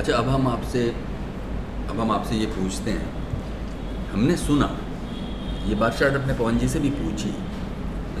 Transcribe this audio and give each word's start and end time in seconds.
अच्छा 0.00 0.16
अब 0.16 0.28
हम 0.28 0.46
आपसे 0.48 0.82
अब 1.90 1.98
हम 2.00 2.10
आपसे 2.10 2.34
ये 2.34 2.46
पूछते 2.52 2.90
हैं। 2.90 3.08
हमने 4.12 4.36
सुना 4.36 4.68
ये 5.68 5.74
बात 5.74 5.94
शायद 5.94 6.14
अपने 6.16 6.34
पवन 6.34 6.58
जी 6.58 6.68
से 6.68 6.80
भी 6.80 6.90
पूछी। 6.92 7.32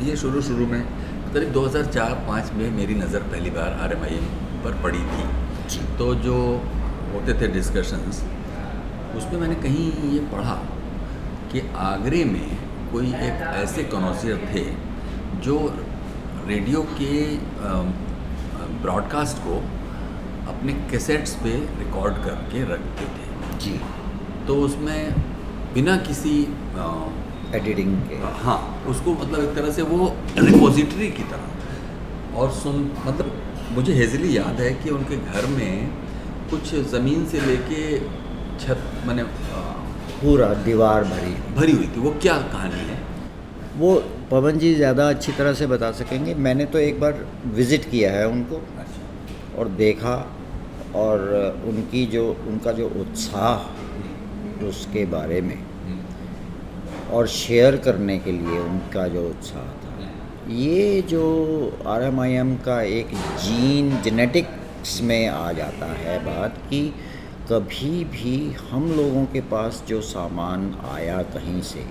ये 0.08 0.16
शुरू 0.16 0.42
शुरू 0.42 0.66
में 0.66 0.82
करीब 1.34 1.52
2004-5 1.54 2.52
में 2.52 2.70
मेरी 2.70 2.94
नज़र 2.94 3.22
पहली 3.30 3.50
बार 3.50 3.78
आर 3.84 3.94
पर 4.64 4.76
पड़ी 4.82 5.00
थी। 5.00 5.24
तो 5.98 6.14
जो 6.26 6.36
होते 7.14 7.40
थे 7.40 7.48
डिस्कशंस 7.54 8.22
उसमें 9.16 9.40
मैंने 9.40 9.54
कहीं 9.64 9.90
ये 10.12 10.20
पढ़ा 10.28 10.60
कि 11.52 11.66
आगरे 11.86 12.24
में 12.26 12.46
कोई 12.92 13.08
एक 13.24 13.42
ऐसे 13.56 13.84
कनौसियर 13.90 14.48
थे 14.54 14.68
जो 15.42 15.58
रेडियो 16.46 16.86
के 16.94 17.12
ब्रॉडकास्ट 18.82 19.38
को 19.38 19.62
अपने 20.50 20.72
कैसेट्स 20.90 21.34
पे 21.42 21.50
रिकॉर्ड 21.78 22.14
करके 22.24 22.62
रखते 22.72 23.04
थे। 23.08 23.58
जी। 23.58 23.80
तो 24.46 24.54
उसमें 24.62 25.00
बिना 25.74 25.96
किसी 26.06 26.36
एडिटिंग 27.54 27.96
के। 28.08 28.16
हाँ 28.42 28.58
उसको 28.88 29.12
मतलब 29.14 29.38
एक 29.40 29.54
तरह 29.56 29.70
से 29.72 29.82
वो 29.84 30.14
रिपोजिटरी 30.38 31.08
की 31.10 31.22
तरह। 31.32 32.38
और 32.38 32.50
सुन 32.54 32.90
मतलब 33.06 33.32
मुझे 33.72 33.92
हेजली 33.94 34.36
याद 34.36 34.60
है 34.60 34.72
कि 34.74 34.90
उनके 34.90 35.16
घर 35.16 35.46
में 35.48 35.90
कुछ 36.50 36.74
ज़मीन 36.90 37.24
से 37.26 37.40
लेके 37.40 37.82
छत 38.58 38.82
मैंने 39.06 39.22
पूरा 40.22 40.48
दीवार 40.64 41.04
भरी। 41.04 41.34
भरी 41.54 41.72
हुई 41.72 41.86
थी। 41.86 42.00
वो 42.00 42.10
क्या 42.22 42.36
कहानी 42.48 42.80
है? 42.88 42.98
वो 43.78 43.94
पवन 44.30 44.58
जी 44.58 44.74
ज़्यादा 44.74 45.08
अच्छी 45.08 45.32
तरह 45.32 45.52
से 45.54 45.66
बता 45.66 45.90
सकेंगे। 45.98 46.34
मैंने 46.46 46.64
तो 46.66 46.78
एक 46.78 47.00
बार 47.00 47.24
विज़िट 47.54 47.90
किया 47.90 48.12
है 48.12 48.26
उनको 48.28 48.56
अच्छा। 48.78 49.58
और 49.58 49.68
देखा 49.78 50.14
और 50.94 51.64
उनकी 51.68 52.06
जो, 52.06 52.24
उनका 52.48 52.72
जो 52.72 52.88
उत्साह 53.00 54.64
उसके 54.66 55.04
बारे 55.06 55.40
में 55.40 55.58
और 57.12 57.26
शेयर 57.26 57.76
करने 57.76 58.18
के 58.18 58.32
लिए 58.32 58.58
उनका 58.58 59.06
जो 59.08 59.28
उत्साह 59.28 59.68
था। 59.84 59.88
ये 60.48 61.02
जो 61.02 61.22
आर 61.86 62.02
एम 62.02 62.20
आई 62.20 62.32
एम 62.32 62.54
का 62.56 62.80
एक 62.82 63.10
जीन 63.44 64.00
जेनेटिक्स 64.02 65.00
में 65.02 65.28
आ 65.28 65.52
जाता 65.52 65.86
है 65.86 66.18
बात 66.24 66.58
कि 66.70 66.82
कभी 67.50 68.04
भी 68.04 68.36
हम 68.70 68.90
लोगों 68.92 69.24
के 69.24 69.40
पास 69.50 69.82
जो 69.88 70.00
सामान 70.00 70.74
आया 70.90 71.22
कहीं 71.34 71.60
से 71.62 71.84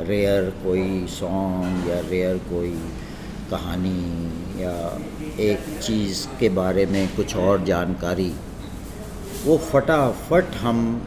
रेयर 0.00 0.50
कोई 0.64 1.06
सॉन्ग 1.10 1.88
या 1.88 1.98
रेयर 2.10 2.36
कोई 2.50 2.70
कहानी 3.50 4.62
या 4.62 4.74
एक 5.40 5.82
चीज़ 5.82 6.26
के 6.40 6.48
बारे 6.48 6.86
में 6.86 7.16
कुछ 7.16 7.36
और 7.36 7.64
जानकारी। 7.64 8.32
वो 9.44 9.58
फटाफट 9.58 10.44
हम 10.54 11.06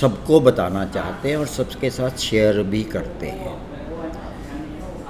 सबको 0.00 0.40
बताना 0.40 0.84
चाहते 0.84 1.30
हैं 1.30 1.36
और 1.36 1.46
सबके 1.46 1.90
साथ 1.90 2.10
शेयर 2.10 2.62
भी 2.62 2.82
करते 2.82 3.26
हैं। 3.26 3.76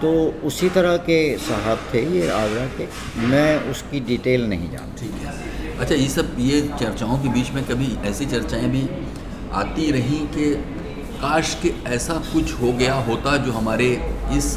तो 0.00 0.40
उसी 0.46 0.68
तरह 0.68 0.96
के 0.96 1.38
साहब 1.38 1.78
थे 1.94 2.20
ये 2.20 2.30
आगरा 2.30 2.66
के। 2.66 2.86
मैं 3.20 3.70
उसकी 3.70 4.00
डिटेल 4.00 4.46
नहीं 4.46 4.70
जानता। 4.70 5.02
ठीक 5.02 5.10
है। 5.10 5.78
अच्छा 5.78 5.94
ये 5.94 6.08
सब, 6.08 6.36
ये 6.38 6.70
चर्चाओं 6.80 7.18
के 7.18 7.28
बीच 7.28 7.50
में 7.50 7.64
कभी 7.64 7.96
ऐसी 8.04 8.26
चर्चाएँ 8.26 8.66
भी 8.66 8.88
आती 9.52 9.90
रहीं 9.90 10.26
कि, 10.26 10.54
काश 11.20 11.54
कि 11.54 11.84
ऐसा 11.86 12.14
कुछ 12.14 12.52
हो 12.52 12.72
गया 12.72 12.94
होता 12.94 13.36
जो 13.36 13.52
हमारे 13.52 14.14
इस 14.32 14.56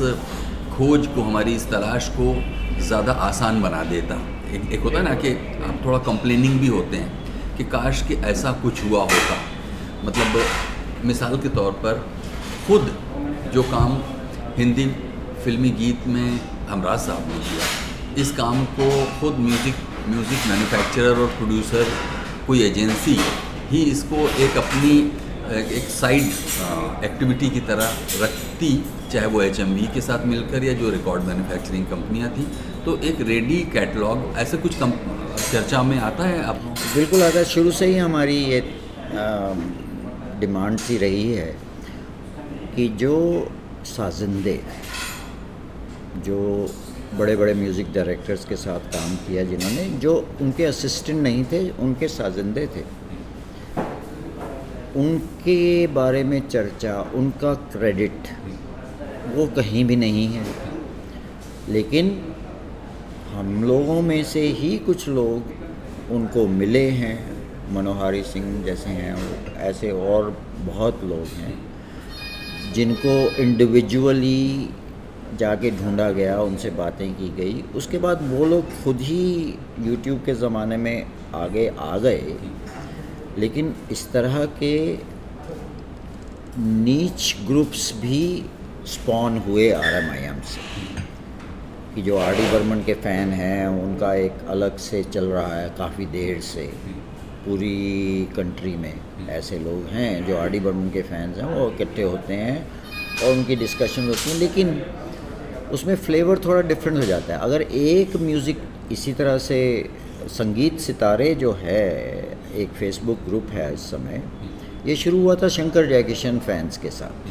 खोज 0.78 1.08
को, 1.08 1.22
हमारी 1.22 1.56
इस 1.56 1.70
तलाश 1.70 2.10
को 2.10 2.60
ज़्यादा 2.80 3.14
आसान 3.28 3.62
बना 3.62 3.84
देता। 3.86 4.16
एक, 4.52 4.72
एक 4.72 4.80
होता 4.82 4.98
है 4.98 5.04
ना 5.04 5.14
कि 5.16 5.32
आप 5.64 5.82
थोड़ा 5.86 5.98
कंप्लेनिंग 6.06 6.60
भी 6.60 6.68
होते 6.68 6.98
हैं 6.98 7.58
कि 7.58 7.64
काश 7.72 8.02
कि 8.08 8.16
ऐसा 8.32 8.52
कुछ 8.62 8.84
हुआ 8.84 9.02
होता। 9.04 9.38
मतलब 10.06 11.06
मिसाल 11.06 11.38
के 11.38 11.50
तौर 11.56 11.72
पर 11.84 12.04
खुद 12.68 12.92
जो 13.54 13.64
काम 13.72 14.02
हिंदी 14.58 14.86
फिल्मी 15.44 15.70
गीत 15.80 16.08
में 16.08 16.40
हमराज 16.70 17.00
साहब 17.00 17.28
ने 17.28 17.40
किया 17.46 18.22
इस 18.22 18.32
काम 18.38 18.64
को 18.80 18.90
खुद 19.20 19.40
म्यूज़िक 19.40 19.76
म्यूज़िक 20.10 20.48
मैन्युफैक्चरर 20.50 21.20
और 21.22 21.28
प्रोड्यूसर 21.38 21.92
कोई 22.48 22.62
एजेंसी 22.64 23.18
ही 23.70 23.84
इसको 23.92 24.28
एक 24.46 24.58
अपनी 24.58 24.92
एक 25.78 25.88
साइड 25.90 27.04
एक्टिविटी 27.04 27.50
की 27.50 27.60
तरह 27.68 27.94
रखती 28.22 28.72
चाहे 29.12 29.28
वो 29.28 29.42
एचएमवी 29.42 29.88
के 29.94 30.02
साथ 30.02 30.26
मिलकर 30.28 30.64
या 30.64 30.74
जो 30.82 30.90
रिकॉर्ड 30.90 31.24
मैन्युफैक्चरिंग 31.24 31.86
कंपनियाँ 31.86 32.30
थी 32.32 32.48
तो 32.86 32.96
एक 33.04 33.22
रेडी 33.22 33.58
कैटलॉग 33.74 34.38
ऐसे 34.38 34.58
कुछ 34.58 34.78
कम, 34.80 34.92
चर्चा 35.52 35.82
में 35.84 35.98
आता 36.00 36.24
है 36.24 36.44
आप? 36.44 36.56
बिल्कुल 36.96 37.24
आता 37.24 37.38
है। 37.40 37.46
शुरू 37.46 37.72
से 37.72 37.86
ही 37.86 37.98
हमारी 37.98 38.36
ये 38.36 38.60
डिमांड 40.40 40.78
सी 40.80 40.98
रही 40.98 41.32
है 41.32 41.56
कि 42.76 42.88
जो 43.00 43.16
साजिंदे 43.86 44.60
जो 46.26 46.40
बड़े 47.18 47.36
बड़े 47.36 47.54
म्यूज़िक 47.54 47.92
डायरेक्टर्स 47.94 48.46
के 48.46 48.56
साथ 48.56 48.80
काम 48.94 49.16
किया 49.18 49.44
जिन्होंने, 49.44 49.86
जो 50.00 50.14
उनके 50.42 50.66
असिस्टेंट 50.66 51.22
नहीं 51.22 51.44
थे, 51.52 51.70
उनके 51.72 52.08
साजिंदे 52.08 52.66
थे। 52.76 52.84
उनके 55.00 55.88
बारे 55.94 56.24
में 56.24 56.40
चर्चा, 56.48 57.00
उनका 57.16 57.54
क्रेडिट 57.74 58.28
वो 59.36 59.48
कहीं 59.56 59.86
भी 59.86 59.96
नहीं 59.96 60.28
है। 60.28 60.46
लेकिन 61.70 62.29
हम 63.34 63.64
लोगों 63.64 64.02
में 64.02 64.24
से 64.24 64.42
ही 64.42 64.78
कुछ 64.78 65.08
लोग 65.10 66.12
उनको 66.12 66.48
मिले 66.48 66.90
हैं। 66.90 67.18
मनोहारी 67.74 68.24
सिंह 68.24 68.64
जैसे 68.64 68.90
हैं, 68.90 69.56
ऐसे 69.56 69.92
और 69.92 70.30
बहुत 70.60 71.04
लोग 71.04 71.26
हैं, 71.38 71.54
जिनको 72.74 73.42
इंडिविजुअली 73.42 74.70
जाके 75.40 75.72
ढूंढा 75.72 76.10
गया, 76.12 76.40
उनसे 76.42 76.70
बातें 76.70 77.14
की 77.14 77.30
गई। 77.30 77.62
उसके 77.76 77.98
बाद 77.98 78.20
वो 78.32 78.46
लोग 78.46 78.84
खुद 78.84 79.02
ही 79.02 79.56
यूट्यूब 79.80 80.24
के 80.26 80.34
ज़माने 80.36 80.78
में 80.78 81.06
आगे 81.36 81.68
आ 81.80 81.98
गए। 81.98 82.36
लेकिन 83.38 83.76
इस 83.92 84.12
तरह 84.12 84.46
के 84.46 84.98
नीच 86.60 87.36
ग्रुप्स 87.48 87.94
भी 88.02 88.46
स्पॉन 88.86 89.38
हुए 89.38 89.72
आर 89.72 89.94
एम 89.94 90.10
आई 90.10 90.24
एम 90.24 90.42
से। 90.42 90.99
कि 91.96 92.02
जो 92.02 92.18
आर 92.18 92.36
डी 92.36 92.44
बर्मन 92.52 92.84
के 92.86 92.94
फ़ैन 92.96 93.30
हैं, 93.34 93.68
उनका 93.68 94.14
एक 94.16 94.46
अलग 94.50 94.78
से 94.80 95.04
चल 95.06 95.26
रहा 95.26 95.56
है 95.56 95.70
काफ़ी 95.78 96.06
देर 96.08 96.40
से, 96.42 96.66
पूरी 97.46 98.26
कंट्री 98.36 98.76
में 98.76 98.94
ऐसे 99.30 99.60
लोग 99.60 99.86
हैं 99.92 100.26
जो 100.28 100.38
आर 100.38 100.50
डी 100.50 100.60
बर्मन 100.60 100.90
के 100.90 101.02
फ़ैन्स 101.02 101.38
हैं, 101.38 101.46
वो 101.56 101.70
इकट्ठे 101.72 102.04
होते 102.04 102.34
हैं 102.34 102.58
और 103.24 103.32
उनकी 103.32 103.56
डिस्कशन 103.56 104.08
होती 104.08 104.30
है, 104.30 104.38
लेकिन 104.38 104.82
उसमें 105.74 105.96
फ्लेवर 105.98 106.40
थोड़ा 106.46 106.62
डिफरेंट 106.68 106.98
हो 106.98 107.06
जाता 107.06 107.34
है। 107.34 107.40
अगर 107.40 107.62
एक 107.62 108.16
म्यूज़िक 108.18 108.62
इसी 108.92 109.14
तरह 109.14 109.38
से 109.38 109.60
संगीत 110.28 110.80
सितारे 110.80 111.34
जो 111.36 111.52
है, 111.54 111.84
एक 112.56 112.70
फेसबुक 112.70 113.20
ग्रुप 113.26 113.50
है 113.52 113.74
इस 113.74 113.90
समय, 113.92 114.24
ये 114.86 114.96
शुरू 114.96 115.22
हुआ 115.22 115.36
था 115.36 115.48
शंकर 115.50 115.86
जयकिशन 115.86 116.40
फैंस 116.40 116.78
के 116.78 116.90
साथ। 116.92 117.28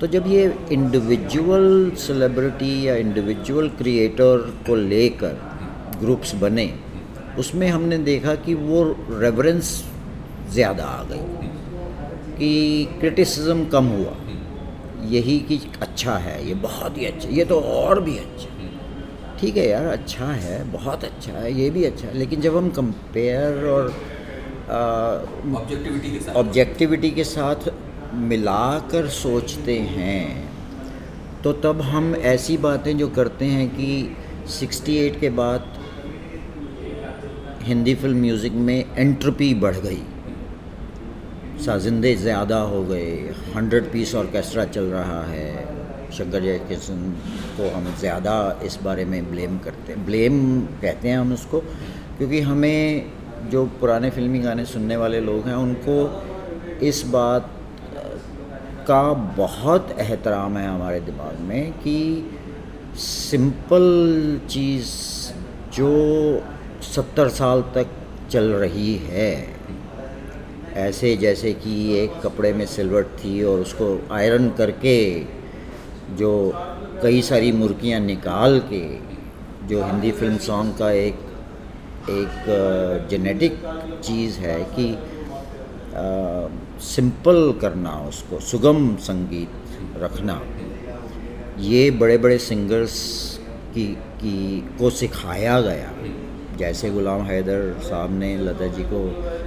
तो 0.00 0.06
जब 0.06 0.26
ये 0.28 0.42
इंडिविजुअल 0.72 1.90
सेलिब्रिटी 1.98 2.72
या 2.86 2.94
इंडिविजुअल 2.96 3.68
क्रिएटर 3.78 4.38
को 4.66 4.74
लेकर 4.76 5.38
ग्रुप्स 6.00 6.34
बने 6.42 6.72
उसमें 7.38 7.66
हमने 7.68 7.98
देखा 8.08 8.34
कि 8.44 8.54
वो 8.54 8.82
रेवरेंस 9.10 9.70
ज़्यादा 10.52 10.84
आ 10.84 11.02
गई 11.04 11.48
कि 12.38 12.50
क्रिटिसिज्म 13.00 13.64
कम 13.68 13.86
हुआ। 13.86 14.14
यही 15.10 15.38
कि 15.48 15.60
अच्छा 15.82 16.16
है 16.18 16.36
ये 16.48 16.54
बहुत 16.62 16.98
ही 16.98 17.04
अच्छा 17.06 17.28
ये 17.30 17.44
तो 17.44 17.60
और 17.60 18.00
भी 18.02 18.16
अच्छा। 18.18 18.50
ठीक 19.40 19.56
है 19.56 19.68
यार 19.68 19.86
अच्छा 19.86 20.26
है 20.44 20.62
बहुत 20.72 21.04
अच्छा 21.04 21.32
है 21.32 21.52
ये 21.52 21.70
भी 21.70 21.84
अच्छा 21.84 22.06
है 22.08 22.14
लेकिन 22.18 22.40
जब 22.40 22.56
हम 22.56 22.70
कंपेयर 22.78 23.66
और 23.68 23.88
ऑब्जेक्टिविटी 24.70 26.10
के 26.10 26.20
साथ। 26.20 26.34
ऑब्जेक्टिविटी 26.34 27.10
के 27.10 27.24
साथ 27.24 27.68
मिलाकर 28.14 29.08
सोचते 29.08 29.78
हैं 29.78 30.48
तो 31.44 31.52
तब 31.52 31.80
हम 31.82 32.14
ऐसी 32.16 32.56
बातें 32.56 32.96
जो 32.98 33.08
करते 33.08 33.44
हैं 33.44 33.68
कि 33.70 34.16
68 34.50 35.20
के 35.20 35.30
बाद 35.30 35.72
हिंदी 37.62 37.94
फ़िल्म 37.94 38.20
म्यूज़िक 38.20 38.52
में 38.52 38.84
एंट्रपी 38.96 39.52
बढ़ 39.54 39.76
गई। 39.76 40.02
साजिंदे 41.64 42.14
ज़्यादा 42.14 42.58
हो 42.60 42.82
गए, 42.84 43.34
हंड्रेड 43.54 43.90
पीस 43.92 44.14
ऑर्केस्ट्रा 44.14 44.64
चल 44.64 44.84
रहा 44.84 45.22
है, 45.22 46.10
शंकर 46.12 46.42
जय 46.42 46.58
किशन 46.58 47.14
को 47.56 47.70
हम 47.76 47.94
ज़्यादा 48.00 48.60
इस 48.64 48.78
बारे 48.84 49.04
में 49.04 49.30
ब्लेम 49.30 49.58
करते 49.58 49.92
हैं। 49.92 50.04
ब्लेम 50.06 50.60
कहते 50.82 51.08
हैं 51.08 51.18
हम 51.18 51.32
उसको, 51.32 51.60
क्योंकि 52.18 52.40
हमें 52.40 53.10
जो 53.50 53.64
पुराने 53.80 54.10
फिल्मी 54.10 54.38
गाने 54.38 54.64
सुनने 54.64 54.96
वाले 54.96 55.20
लोग 55.20 55.46
हैं, 55.46 55.54
उनको 55.54 56.86
इस 56.86 57.02
बात 57.06 57.50
का 58.86 59.02
बहुत 59.36 59.94
एहतराम 59.98 60.56
है 60.56 60.66
हमारे 60.68 61.00
दिमाग 61.00 61.38
में 61.40 61.72
कि 61.80 61.98
सिंपल 62.98 63.84
चीज़ 64.50 64.90
जो 65.74 65.90
सत्तर 66.94 67.28
साल 67.28 67.62
तक 67.74 67.88
चल 68.30 68.52
रही 68.52 68.94
है, 69.04 69.32
ऐसे 70.76 71.16
जैसे 71.16 71.52
कि 71.54 71.74
एक 71.98 72.20
कपड़े 72.22 72.52
में 72.52 72.64
सिलवट 72.66 73.06
थी 73.18 73.42
और 73.42 73.60
उसको 73.60 73.88
आयरन 74.14 74.48
करके 74.50 74.96
जो 76.16 76.32
कई 77.02 77.22
सारी 77.22 77.52
मुर्गियाँ 77.52 78.00
निकाल 78.00 78.58
के, 78.72 78.84
जो 79.68 79.84
हिंदी 79.84 80.10
फ़िल्म 80.12 80.38
सॉन्ग 80.38 80.76
का 80.78 80.90
एक 80.90 81.24
एक 82.10 83.08
जेनेटिक 83.10 83.58
चीज़ 84.04 84.38
है 84.40 84.62
कि 84.74 84.86
सिंपल 86.84 87.52
करना, 87.60 87.90
उसको 88.08 88.40
सुगम 88.42 88.94
संगीत 89.00 89.50
रखना, 89.98 90.40
ये 91.60 91.90
बड़े 91.92 92.16
बड़े 92.18 92.38
सिंगर्स 92.40 92.96
की 93.74 93.86
की, 94.18 94.60
को 94.78 94.90
सिखाया 94.92 95.60
गया। 95.60 95.92
जैसे 96.58 96.90
गुलाम 96.90 97.22
हैदर 97.22 97.72
साहब 97.82 98.12
ने 98.12 98.36
लता 98.38 98.66
जी 98.66 98.82
को 98.84 99.00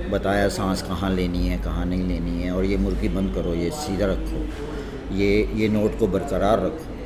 बताया, 0.10 0.48
सांस 0.50 0.82
कहाँ 0.82 1.10
लेनी 1.10 1.48
है, 1.48 1.58
कहाँ 1.64 1.86
नहीं 1.86 2.08
लेनी 2.08 2.42
है, 2.42 2.52
और 2.52 2.66
ये 2.66 2.78
मुर्गी 2.78 3.10
बंद 3.10 3.34
करो, 3.36 3.54
ये 3.56 3.70
सीधा 3.78 4.06
रखो, 4.06 4.46
ये 5.16 5.32
ये 5.56 5.70
नोट 5.70 5.98
को 6.00 6.08
बरकरार 6.08 6.60
रखो। 6.60 6.98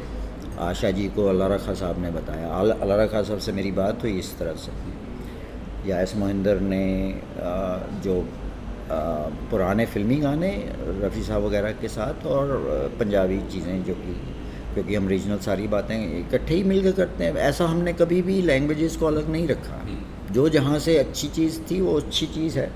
आशा 0.64 0.92
जी 0.92 1.08
को 1.10 1.28
अल्लाह 1.28 1.48
रखा 1.48 1.74
साहब 1.74 2.02
ने 2.02 2.10
बताया। 2.12 2.48
अल्लाह 2.48 2.98
रखा 2.98 3.22
साहब 3.24 3.40
से 3.40 3.52
मेरी 3.52 3.72
बात 3.74 4.04
हुई 4.04 4.20
इस 4.20 4.38
तरह 4.40 4.56
से। 4.56 4.72
या 5.90 6.00
एस 6.02 6.16
मोहिंदर 6.18 6.60
ने 6.64 6.86
जो 8.04 8.14
पुराने 8.92 9.86
फिल्मी 9.86 10.16
गाने 10.16 10.50
रफ़ी 11.04 11.24
साहब 11.24 11.44
वगैरह 11.44 11.72
के 11.72 11.88
साथ 11.88 12.26
और 12.26 12.48
पंजाबी 13.00 13.40
चीज़ें 13.52 13.84
जो 13.84 13.94
कि 13.94 14.14
क्योंकि 14.74 14.96
हम 14.96 15.08
रीजनल 15.08 15.38
सारी 15.38 15.68
बातें 15.68 15.96
इकट्ठे 16.20 16.56
ही 16.56 16.64
मिलकर 16.64 16.92
करते 16.92 17.24
हैं। 17.24 17.36
ऐसा 17.36 17.66
हमने 17.66 17.94
कभी 17.94 18.22
भी 18.22 18.42
लैंग्वेजेस 18.42 18.96
को 18.96 19.06
अलग 19.06 19.30
नहीं 19.30 19.48
रखा। 19.48 19.88
जो 20.32 20.50
जहाँ 20.50 20.80
से 20.80 20.98
अच्छी 20.98 21.28
चीज़ 21.28 21.60
थी 21.72 21.82
वो 21.82 21.94
अच्छी 21.94 22.26
चीज़ 22.26 22.60
है। 22.60 22.72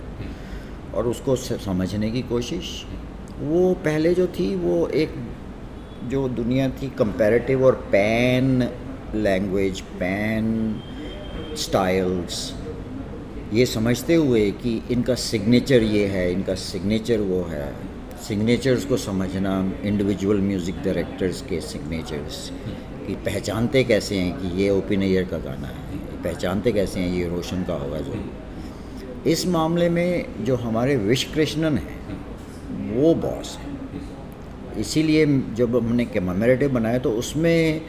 और 0.93 1.07
उसको 1.07 1.35
समझने 1.35 2.11
की 2.11 2.21
कोशिश। 2.21 2.85
वो 3.39 3.73
पहले 3.73 4.13
जो 4.13 4.27
थी 4.27 4.55
वो 4.55 4.87
एक 4.87 5.13
जो 6.03 6.27
दुनिया 6.29 6.69
थी 6.69 6.89
कंपैरेटिव 6.89 7.65
और 7.65 7.75
पैन 7.91 8.69
लैंग्वेज 9.15 9.81
पैन 9.81 10.81
स्टाइल्स 11.57 12.53
ये 13.53 13.65
समझते 13.65 14.15
हुए 14.15 14.49
कि 14.53 14.81
इनका 14.91 15.15
सिग्नेचर 15.15 15.83
ये 15.83 16.05
है, 16.07 16.31
इनका 16.31 16.55
सिग्नेचर 16.55 17.19
वो 17.19 17.41
है। 17.43 17.73
सिग्नेचर्स 18.27 18.85
को 18.85 18.97
समझना 18.97 19.53
इंडिविजुअल 19.83 20.39
म्यूज़िक 20.41 20.81
डायरेक्टर्स 20.85 21.41
के 21.41 21.59
सिग्नेचर्स 21.61 22.49
कि 23.07 23.15
पहचानते 23.25 23.83
कैसे 23.83 24.15
हैं 24.15 24.37
कि 24.39 24.61
ये 24.61 24.69
ओपी 24.69 24.97
नैयर 24.97 25.23
का 25.23 25.37
गाना 25.37 25.67
है, 25.67 25.97
पहचानते 26.23 26.71
कैसे 26.71 26.99
हैं 26.99 27.13
ये 27.13 27.27
रोशन 27.29 27.63
का 27.63 27.73
होगा 27.75 27.99
जो 27.99 28.23
इस 29.25 29.47
मामले 29.47 29.89
में 29.89 30.43
जो 30.45 30.55
हमारे 30.57 30.95
विश 30.97 31.23
कृष्णन 31.33 31.77
हैं, 31.77 31.99
वो 32.93 33.13
बॉस 33.15 33.57
हैं। 33.57 33.75
इसीलिए 34.79 35.25
जब 35.55 35.75
हमने 35.75 36.05
कमेमोरेटिव 36.07 36.73
बनाया 36.73 36.99
तो 36.99 37.11
उसमें 37.15 37.81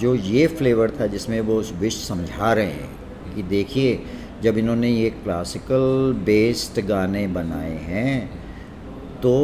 जो 0.00 0.14
ये 0.14 0.46
फ्लेवर 0.48 0.90
था 1.00 1.06
जिसमें 1.06 1.40
वो 1.40 1.56
उस 1.56 1.72
विश 1.72 1.96
समझा 2.04 2.52
रहे 2.52 2.66
हैं 2.66 3.34
कि 3.34 3.42
देखिए 3.42 4.00
जब 4.42 4.58
इन्होंने 4.58 4.88
ये 4.88 5.10
क्लासिकल 5.10 6.12
बेस्ड 6.24 6.80
गाने 6.86 7.26
बनाए 7.26 7.76
हैं 7.78 8.26
तो 9.22 9.34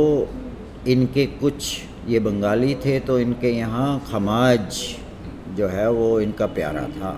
इनके 0.89 1.27
कुछ 1.27 1.83
ये 2.09 2.19
बंगाली 2.19 2.75
थे 2.75 2.99
तो 3.01 3.19
इनके 3.19 3.51
यहाँ 3.51 3.99
खमाज 4.11 4.81
जो 5.57 5.69
है 5.69 5.91
वो 5.91 6.09
इनका 6.21 6.47
प्यारा 6.47 6.83
था। 6.89 7.13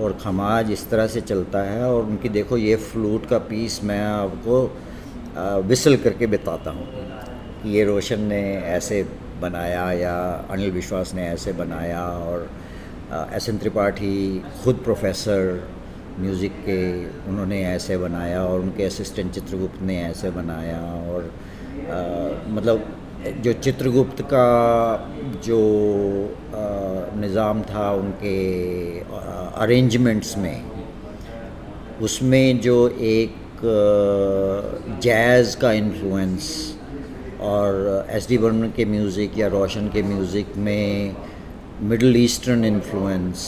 और 0.00 0.18
खमाज 0.22 0.70
इस 0.70 0.88
तरह 0.90 1.06
से 1.06 1.20
चलता 1.20 1.62
है 1.62 1.82
और 1.84 2.02
उनकी 2.04 2.28
देखो 2.28 2.56
ये 2.56 2.76
फ्लूट 2.76 3.28
का 3.28 3.38
पीस 3.38 3.80
मैं 3.84 4.00
आपको 4.04 5.62
विसल 5.68 5.96
करके 5.96 6.26
बताता 6.26 6.70
हूँ 6.70 6.86
कि 7.62 7.70
ये 7.70 7.84
रोशन 7.84 8.20
ने 8.20 8.42
ऐसे 8.68 9.02
बनाया 9.40 9.90
या 9.92 10.14
अनिल 10.50 10.70
विश्वास 10.70 11.14
ने 11.14 11.26
ऐसे 11.28 11.52
बनाया 11.52 12.02
और 12.02 12.48
एस 13.34 13.48
एन 13.48 13.58
त्रिपाठी, 13.58 14.42
खुद 14.64 14.80
प्रोफेसर 14.84 15.68
म्यूज़िक 16.20 16.52
के 16.66 16.78
उन्होंने 17.28 17.62
ऐसे 17.64 17.96
बनाया 17.98 18.44
और 18.44 18.60
उनके 18.60 18.84
असिस्टेंट 18.84 19.32
चित्रगुप्त 19.32 19.82
ने 19.82 20.00
ऐसे 20.02 20.30
बनाया 20.30 20.80
और 21.10 21.24
आ, 21.24 22.00
मतलब 22.48 22.86
जो 23.44 23.52
चित्रगुप्त 23.52 24.22
का 24.32 24.46
जो 25.44 25.60
निज़ाम 27.20 27.62
था 27.70 27.90
उनके 27.92 28.38
अरेंजमेंट्स 29.62 30.36
में 30.38 30.64
उसमें 32.02 32.60
जो 32.60 32.76
एक 32.88 33.34
जैज़ 35.02 35.56
का 35.60 35.72
इन्फ्लुएंस 35.72 36.50
और 37.44 38.06
एस 38.10 38.28
डी 38.28 38.38
बर्मन 38.38 38.70
के 38.76 38.84
म्यूज़िक 38.84 39.38
या 39.38 39.48
रोशन 39.48 39.88
के 39.88 40.02
म्यूज़िक 40.02 40.56
में 40.58 41.16
मिडल 41.82 42.16
ईस्टर्न 42.16 42.64
इन्फ्लुएंस 42.64 43.44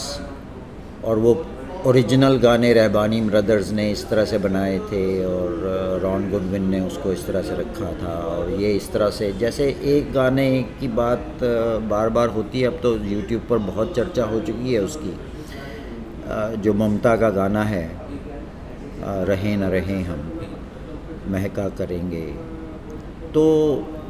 और 1.05 1.19
वो 1.19 1.33
ओरिजिनल 1.81 2.35
गाने 2.37 2.71
रहबानी 2.73 3.19
ब्रदर्स 3.21 3.69
ने 3.71 3.89
इस 3.91 4.03
तरह 4.09 4.25
से 4.25 4.37
बनाए 4.37 4.77
थे 4.81 5.03
और 5.25 6.01
रॉन 6.03 6.29
गुडविन 6.31 6.67
ने 6.69 6.79
उसको 6.79 7.11
इस 7.11 7.25
तरह 7.27 7.41
से 7.41 7.55
रखा 7.57 7.91
था 8.01 8.13
और 8.25 8.49
ये 8.53 8.73
इस 8.73 8.91
तरह 8.91 9.09
से, 9.09 9.31
जैसे 9.33 9.65
एक 9.93 10.11
गाने 10.13 10.45
की 10.79 10.87
बात 10.89 11.39
बार 11.89 12.09
बार 12.09 12.29
होती 12.29 12.61
है, 12.61 12.67
अब 12.67 12.79
तो 12.83 12.95
यूट्यूब 13.05 13.47
पर 13.49 13.57
बहुत 13.71 13.95
चर्चा 13.95 14.25
हो 14.25 14.39
चुकी 14.41 14.73
है 14.73 14.81
उसकी। 14.81 16.61
जो 16.61 16.73
ममता 16.73 17.15
का 17.15 17.29
गाना 17.31 17.63
है 17.63 17.83
रहें 19.25 19.57
न 19.57 19.71
रहें 19.71 20.03
हम, 20.03 20.31
महका 21.29 21.67
करेंगे 21.77 22.25
तो 23.33 23.43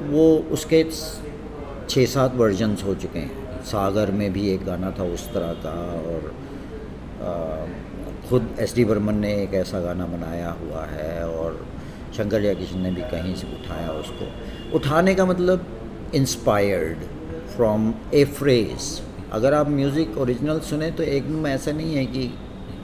वो 0.09 0.27
उसके 0.51 0.83
छः 1.89 2.05
सात 2.07 2.35
वर्जन्स 2.35 2.83
हो 2.83 2.95
चुके 2.97 3.19
हैं। 3.19 3.63
सागर 3.65 4.11
में 4.11 4.31
भी 4.33 4.49
एक 4.49 4.65
गाना 4.65 4.91
था 4.99 5.03
उस 5.13 5.33
तरह 5.33 5.53
का 5.65 5.79
और 6.05 6.33
खुद 8.29 8.55
एस 8.59 8.75
डी 8.75 8.85
बर्मन 8.85 9.15
ने 9.17 9.33
एक 9.43 9.53
ऐसा 9.53 9.79
गाना 9.79 10.05
बनाया 10.07 10.49
हुआ 10.59 10.85
है 10.85 11.27
और 11.29 11.65
शंकर 12.17 12.41
जयकिशन 12.41 12.79
ने 12.79 12.91
भी 12.91 13.01
कहीं 13.11 13.35
से 13.35 13.47
उठाया 13.55 13.89
उसको। 13.93 14.25
उठाने 14.77 15.15
का 15.15 15.25
मतलब 15.25 15.65
इंस्पायर्ड 16.15 17.03
फ्रॉम 17.55 17.93
ए 18.13 18.23
फ्रेज 18.39 19.01
अगर 19.31 19.53
आप 19.53 19.69
म्यूज़िक 19.69 20.17
ओरिजिनल 20.17 20.59
सुने 20.69 20.91
तो 20.91 21.03
एकदम 21.03 21.47
ऐसा 21.47 21.71
नहीं 21.71 21.95
है 21.95 22.05
कि 22.05 22.29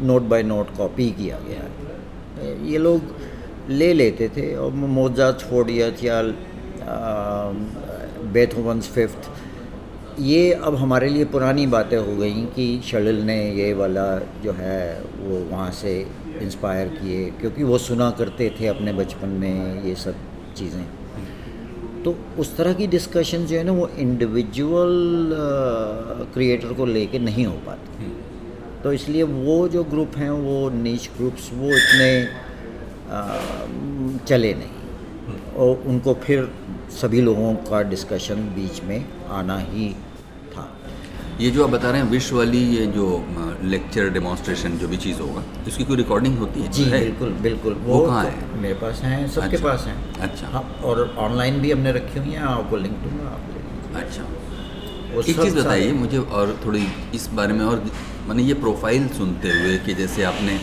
नोट 0.02 0.22
बाय 0.32 0.44
नोट 0.44 0.76
कॉपी 0.78 1.10
किया 1.12 1.40
गया 1.40 1.64
है। 1.64 2.70
ये 2.70 2.78
लोग 2.78 3.16
ले 3.70 3.94
लेते 3.94 4.30
थे 4.30 4.56
और 4.56 4.72
मोजाज 4.72 5.44
फोर्डियत 5.50 6.04
या 6.04 6.22
बेथोवंस 8.34 8.90
फिफ्थ 8.90 9.30
ये 10.20 10.52
अब 10.54 10.76
हमारे 10.76 11.08
लिए 11.10 11.26
पुरानी 11.26 11.66
बातें 11.68 11.98
हो 11.98 12.16
गई 12.18 12.46
कि 12.56 12.82
शलिल 12.86 13.22
ने 13.22 13.36
ये 13.54 13.74
वाला 13.74 14.06
जो 14.44 14.52
है 14.52 15.02
वो 15.02 15.40
वहाँ 15.52 15.72
से 15.72 15.92
इंस्पायर 16.42 16.88
किए 16.88 17.26
क्योंकि 17.32 17.64
वो 17.64 17.78
सुना 17.78 18.10
करते 18.12 18.50
थे 18.60 18.68
अपने 18.68 18.94
बचपन 18.94 19.30
में 19.42 19.84
ये 19.84 19.96
सब 19.96 20.16
चीज़ें। 20.58 20.86
तो 22.04 22.16
उस 22.40 22.56
तरह 22.58 22.74
की 22.74 22.88
डिस्कशन 22.88 23.46
जो 23.46 23.58
है 23.58 23.64
ना 23.64 23.72
वो 23.72 23.88
इंडिविजुअल 23.98 25.36
क्रिएटर 26.34 26.74
को 26.74 26.86
लेके 26.86 27.20
नहीं 27.20 27.46
हो 27.46 27.56
पाती। 27.68 28.12
तो 28.84 28.94
इसलिए 28.94 29.24
वो 29.24 29.68
जो 29.68 29.84
ग्रुप 29.84 30.18
हैं 30.18 30.30
वो 30.30 30.70
नीच 30.70 31.10
ग्रुप्स 31.18 31.50
वो 31.54 31.70
इतने 31.70 32.12
आ, 33.12 33.40
चले 34.28 34.54
नहीं। 34.54 34.76
और 35.58 35.84
उनको 35.88 36.14
फिर 36.14 36.50
सभी 37.02 37.22
लोगों 37.22 37.54
का 37.70 37.82
डिस्कशन 37.82 38.36
बीच 38.56 38.84
में 38.84 39.06
आना 39.30 39.58
ही 39.60 39.96
ये 41.42 41.50
जो 41.52 41.64
आप 41.64 41.70
बता 41.70 41.90
रहे 41.92 42.02
हैं 42.02 42.10
विश 42.10 42.32
वाली 42.34 42.60
ये 42.76 42.86
जो 42.94 43.08
लेक्चर 43.64 44.10
डेमोन्स्ट्रेशन 44.14 44.78
जो 44.78 44.88
भी 44.88 44.98
चीज़ 44.98 45.20
होगा 45.22 45.44
इसकी 45.68 45.84
कोई 45.86 45.96
रिकॉर्डिंग 45.98 46.38
होती 46.38 46.62
है? 46.62 46.68
जी 46.72 46.84
है? 46.84 47.00
बिल्कुल 47.00 47.30
बिल्कुल। 47.42 47.74
वो, 47.74 47.94
वो 47.94 48.06
कहाँ 48.08 48.24
तो 48.24 48.30
है? 48.30 48.62
मेरे 48.62 48.74
पास 48.82 49.02
हैं 49.04 49.28
सबके 49.28 49.56
अच्छा, 49.56 49.68
पास 49.68 49.84
हैं। 49.88 49.96
अच्छा। 50.28 50.48
हाँ 50.54 50.62
और 50.86 51.02
ऑनलाइन 51.26 51.60
भी 51.62 51.72
हमने 51.72 51.92
रखी 51.92 52.20
हुई 52.20 52.32
हैं 52.32 52.42
आपको 52.54 52.78
लिंक 52.78 52.94
दूँगा 53.04 53.30
आप 53.30 53.40
अच्छा। 54.02 54.24
एक 55.20 55.40
चीज़ 55.42 55.56
बताइए 55.58 55.92
मुझे 56.00 56.18
और 56.40 56.58
थोड़ी 56.66 56.86
इस 57.16 57.28
बारे 57.34 57.54
में 57.54 57.66
और 57.66 57.84
मैंने 58.28 58.44
ये 58.44 58.54
प्रोफ़ाइल 58.66 59.08
सुनते 59.18 59.50
हुए 59.60 59.78
कि 59.86 59.94
जैसे 59.94 60.24
आपने 60.32 60.60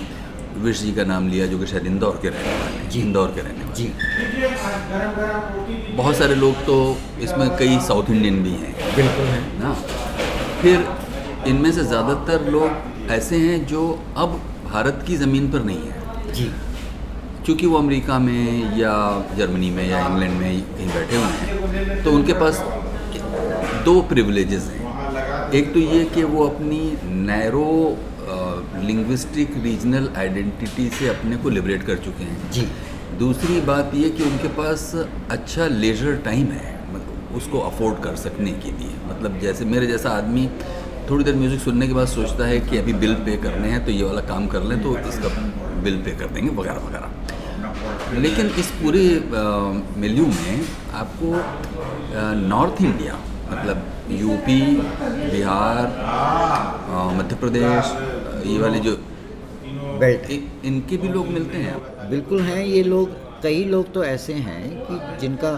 विश 0.64 0.81
जी 0.81 0.93
का 0.95 1.04
नाम 1.04 1.28
लिया 1.28 1.47
जो 1.47 1.59
कि 1.59 1.66
शायद 1.66 1.87
इंदौर 1.87 2.19
के 2.23 2.28
रहने 2.28 2.59
वाले 2.59 2.76
हैं। 2.76 2.88
जी। 2.90 3.00
इंदौर 3.00 3.28
के 3.37 3.40
रहने 3.43 3.64
वाले 3.64 3.75
जी। 3.76 3.93
बहुत 5.97 6.16
सारे 6.16 6.35
लोग 6.35 6.54
तो 6.66 6.76
इसमें 7.23 7.49
कई 7.59 7.78
साउथ 7.88 8.11
इंडियन 8.11 8.43
भी 8.43 8.50
हैं। 8.62 8.75
बिल्कुल 8.97 9.25
हैं। 9.26 9.59
ना? 9.61 9.75
फिर 10.64 11.49
इनमें 11.49 11.71
से 11.73 11.83
ज़्यादातर 11.85 12.50
लोग 12.50 13.11
ऐसे 13.12 13.37
हैं 13.38 13.64
जो 13.66 13.80
अब 14.16 14.40
भारत 14.66 15.02
की 15.06 15.16
ज़मीन 15.16 15.50
पर 15.52 15.64
नहीं 15.64 15.88
है। 15.88 16.33
जी। 16.33 16.44
क्योंकि 17.44 17.66
वो 17.66 17.76
अमेरिका 17.78 18.18
में 18.18 18.78
या 18.78 18.92
जर्मनी 19.38 19.71
में 19.71 19.85
या 19.88 19.99
इंग्लैंड 20.06 20.33
में 20.33 20.62
कहीं 20.71 20.88
बैठे 20.88 21.16
हुए 21.16 21.26
हैं। 21.33 22.02
तो 22.04 22.12
उनके 22.12 22.33
पास 22.35 22.62
दो 23.85 24.00
प्रिविलेजेस 24.09 24.71
हैं। 24.71 25.50
एक 25.52 25.73
तो 25.75 25.80
ये 25.80 26.04
कि 26.14 26.23
वो 26.25 26.47
अपनी 26.47 26.80
नैरो 27.26 27.68
लिंग्विस्टिक 28.85 29.62
रीजनल 29.64 30.09
आइडेंटिटी 30.18 30.88
से 30.90 31.09
अपने 31.09 31.37
को 31.37 31.50
लिबरेट 31.50 31.83
कर 31.83 31.97
चुके 32.04 32.25
हैं। 32.25 32.50
जी। 32.52 32.66
दूसरी 33.18 33.61
बात 33.66 33.94
ये 33.94 34.11
कि 34.11 34.23
उनके 34.23 34.49
पास 34.56 34.90
अच्छा 35.30 35.66
लेजर 35.75 36.16
टाइम 36.25 36.47
है 36.52 36.73
मतलब 36.94 37.37
उसको 37.37 37.59
अफोर्ड 37.62 38.02
कर 38.04 38.16
सकने 38.18 38.52
के 38.64 38.71
लिए। 38.73 38.94
मतलब 39.09 39.39
जैसे 39.41 39.65
मेरे 39.65 39.87
जैसा 39.87 40.11
आदमी 40.13 40.49
थोड़ी 41.11 41.25
देर 41.25 41.35
म्यूज़िक 41.37 41.61
सुनने 41.61 41.87
के 41.89 41.95
बाद 41.95 42.07
सोचता 42.09 42.47
है 42.47 42.59
कि 42.61 42.79
अभी 42.79 42.93
बिल 43.01 43.15
पे 43.25 43.37
करने 43.39 43.69
हैं 43.69 43.85
तो 43.85 43.91
ये 43.93 44.05
वाला 44.05 44.21
काम 44.29 44.47
कर 44.55 44.63
लें 44.63 44.83
तो 44.83 44.97
इसका 45.09 45.29
बिल 45.83 45.97
पे 46.03 46.11
कर 46.19 46.29
देंगे 46.35 46.51
वगैरह 46.53 46.81
वगैरह। 46.87 48.21
लेकिन 48.21 48.47
इस 48.59 48.71
पूरे 48.83 49.03
मिल्यू 50.01 50.27
में 50.27 50.65
आपको 50.95 51.29
नॉर्थ 52.49 52.83
इंडिया 52.83 53.19
मतलब 53.51 53.83
यूपी 54.11 54.61
बिहार 55.31 55.87
मध्य 57.17 57.37
प्रदेश 57.37 57.93
ये 58.47 58.59
वाले 58.59 58.79
जो 58.81 58.97
बेल्ट 60.01 60.31
इनके 60.67 60.97
भी 60.97 61.09
लोग 61.09 61.27
मिलते 61.29 61.59
हैं। 61.59 61.77
बिल्कुल 62.11 62.41
हैं 62.43 62.65
ये 62.65 62.83
लोग 62.85 63.11
कई 63.43 63.65
लोग 63.67 63.93
तो 63.95 64.05
ऐसे 64.05 64.33
हैं 64.49 64.65
कि 64.87 65.01
जिनका 65.21 65.53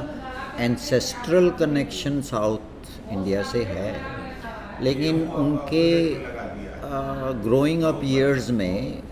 एंसेस्ट्रल 0.60 1.48
कनेक्शन 1.60 2.20
साउथ 2.28 2.75
इंडिया 3.12 3.42
से 3.44 3.62
है। 3.64 3.94
लेकिन 4.82 5.22
उनके 5.40 5.86
ग्रोइंग 7.42 7.82
अप 7.84 8.00
ईयर्स 8.04 8.50
में 8.50 9.02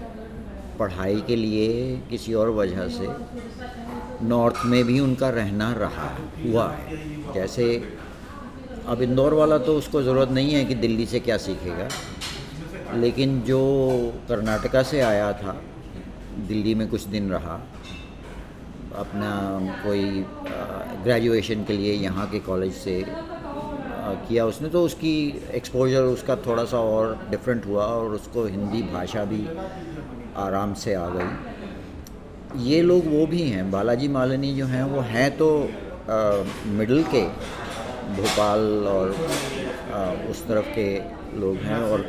पढ़ाई 0.79 1.21
के 1.27 1.37
लिए 1.37 1.97
किसी 2.11 2.35
और 2.35 2.51
वजह 2.53 2.89
से 2.91 3.09
नॉर्थ 4.25 4.65
में 4.67 4.83
भी 4.85 4.99
उनका 5.01 5.29
रहना 5.31 5.73
रहा, 5.75 6.09
हुआ 6.45 6.69
है। 6.71 7.33
जैसे 7.35 7.67
अब 8.87 9.03
इंदौर 9.03 9.35
वाला 9.35 9.59
तो 9.59 9.77
उसको 9.79 10.03
ज़रूरत 10.03 10.31
नहीं 10.31 10.53
है 10.55 10.65
कि 10.65 10.75
दिल्ली 10.77 11.07
से 11.07 11.21
क्या 11.21 11.37
सीखेगा, 11.39 11.89
लेकिन 12.95 13.41
जो 13.43 13.61
कर्नाटका 14.29 14.83
से 14.83 15.01
आया 15.03 15.33
था, 15.33 15.57
दिल्ली 16.49 16.75
में 16.75 16.89
कुछ 16.89 17.05
दिन 17.07 17.31
रहा, 17.31 17.55
अपना 18.97 19.31
कोई 19.85 20.25
ग्रेजुएशन 21.05 21.65
के 21.65 21.73
लिए 21.73 21.93
यहाँ 21.95 22.29
के 22.31 22.39
कॉलेज 22.41 22.73
से 22.75 23.01
किया 24.29 24.45
उसने 24.47 24.69
तो 24.69 24.83
उसकी 24.85 25.13
एक्सपोजर 25.55 26.03
उसका 26.15 26.37
थोड़ा 26.47 26.65
सा 26.65 26.79
और 26.89 27.17
डिफरेंट 27.31 27.67
हुआ 27.67 27.85
और 27.87 28.15
उसको 28.15 28.45
हिंदी 28.45 28.83
भाषा 28.93 29.25
भी 29.25 29.47
आराम 30.37 30.75
से 30.75 30.95
आ 30.95 31.09
गई। 31.09 32.63
ये 32.65 32.81
लोग 32.83 33.07
वो 33.07 33.27
भी 33.27 33.43
हैं 33.43 33.71
बालाजी 33.71 34.09
मालिनी 34.09 34.55
जो 34.55 34.67
हैं 34.67 34.83
वो 34.93 35.01
हैं 35.13 35.31
तो 35.37 35.49
मिडिल 36.79 37.03
के 37.05 37.23
भोपाल 38.17 38.61
और 38.89 39.15
अ, 39.93 40.01
उस 40.31 40.47
तरफ़ 40.49 40.67
के 40.75 40.89
लोग 41.41 41.57
हैं 41.67 41.81
और 41.83 42.07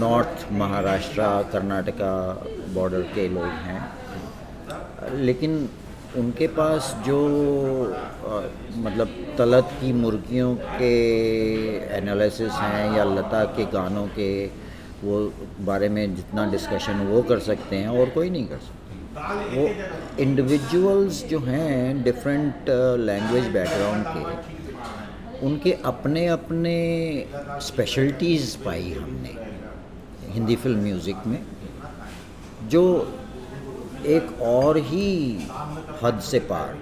नॉर्थ 0.00 0.46
महाराष्ट्र 0.52 1.22
कर्नाटका 1.52 2.12
बॉर्डर 2.74 3.02
के 3.14 3.28
लोग 3.28 3.52
हैं। 3.66 3.80
लेकिन 5.20 5.68
उनके 6.16 6.46
पास 6.56 6.94
जो 7.06 7.18
अ, 8.26 8.40
मतलब 8.84 9.08
तलत 9.38 9.70
की 9.80 9.92
मुर्गियों 9.92 10.54
के 10.78 10.92
एनालिसिस 11.96 12.52
हैं 12.52 12.96
या 12.96 13.04
लता 13.04 13.44
के 13.56 13.64
गानों 13.72 14.06
के 14.18 14.30
वो 15.04 15.18
बारे 15.66 15.88
में 15.88 16.14
जितना 16.14 16.44
डिस्कशन 16.50 17.00
वो 17.08 17.22
कर 17.22 17.38
सकते 17.48 17.76
हैं 17.76 17.88
और 17.88 18.08
कोई 18.10 18.30
नहीं 18.30 18.46
कर 18.46 18.58
सकता। 18.58 19.54
वो 19.54 19.68
इंडिविजुअल्स 20.22 21.24
जो 21.28 21.38
हैं 21.40 22.02
डिफरेंट 22.04 22.70
लैंग्वेज 23.00 23.48
बैकग्राउंड 23.52 24.04
के 24.06 25.46
उनके 25.46 25.72
अपने 25.86 26.26
अपने 26.28 26.74
स्पेशलिटीज़ 27.62 28.56
पाई 28.64 28.92
हमने 28.92 29.36
हिंदी 30.34 30.56
फ़िल्म 30.56 30.80
म्यूज़िक 30.82 31.26
में 31.26 31.38
जो 32.70 32.82
एक 34.06 34.40
और 34.42 34.76
ही 34.90 35.06
हद 36.02 36.20
से 36.20 36.38
पार। 36.40 36.78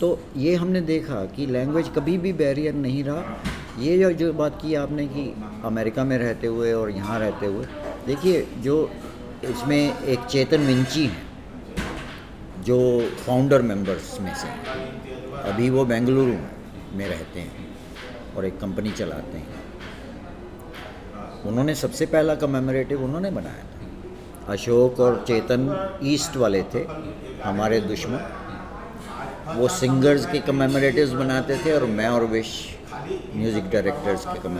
तो 0.00 0.18
ये 0.36 0.54
हमने 0.54 0.80
देखा 0.80 1.24
कि 1.26 1.46
लैंग्वेज 1.46 1.88
कभी 1.96 2.16
भी 2.18 2.32
बैरियर 2.32 2.74
नहीं 2.74 3.02
रहा। 3.04 3.22
ये 3.78 3.98
जो 3.98 4.10
जो 4.12 4.32
बात 4.32 4.58
की 4.62 4.74
आपने 4.74 5.06
कि 5.06 5.24
अमेरिका 5.64 6.04
में 6.04 6.16
रहते 6.18 6.46
हुए 6.46 6.72
और 6.72 6.90
यहाँ 6.90 7.18
रहते 7.20 7.46
हुए, 7.46 7.66
देखिए 8.06 8.46
जो 8.58 8.90
इसमें 9.44 9.98
एक 9.98 10.24
चेतन 10.26 10.66
विंची 10.66 11.04
हैं, 11.06 11.26
जो 12.64 12.78
फाउंडर 13.26 13.62
मेंबर्स 13.62 14.20
में 14.20 14.34
से 14.34 14.48
अभी 15.42 15.70
वो 15.70 15.84
बेंगलुरु 15.84 16.34
में 16.96 17.06
रहते 17.08 17.40
हैं 17.40 17.66
और 18.36 18.44
एक 18.44 18.58
कंपनी 18.60 18.90
चलाते 18.92 19.38
हैं। 19.38 19.66
उन्होंने 21.46 21.74
सबसे 21.74 22.06
पहला 22.06 22.34
कमेमोरेटिव 22.34 23.04
उन्होंने 23.04 23.30
बनाया 23.30 23.64
था। 23.64 23.77
अशोक 24.48 25.00
और 25.00 25.24
चेतन 25.28 25.62
ईस्ट 26.04 26.36
वाले 26.36 26.62
थे, 26.74 26.84
हमारे 27.44 27.80
दुश्मन। 27.82 28.20
वो 29.56 29.68
सिंगर्स 29.70 30.26
के 30.26 30.38
कमेमोरेटिव्स 30.46 31.12
बनाते 31.14 31.56
थे 31.64 31.72
और 31.72 31.84
मैं 31.98 32.08
और 32.08 32.24
विश 32.32 32.50
म्यूज़िक 33.36 33.70
डायरेक्टर्स 33.72 34.24
के 34.24 34.38
कम 34.38 34.56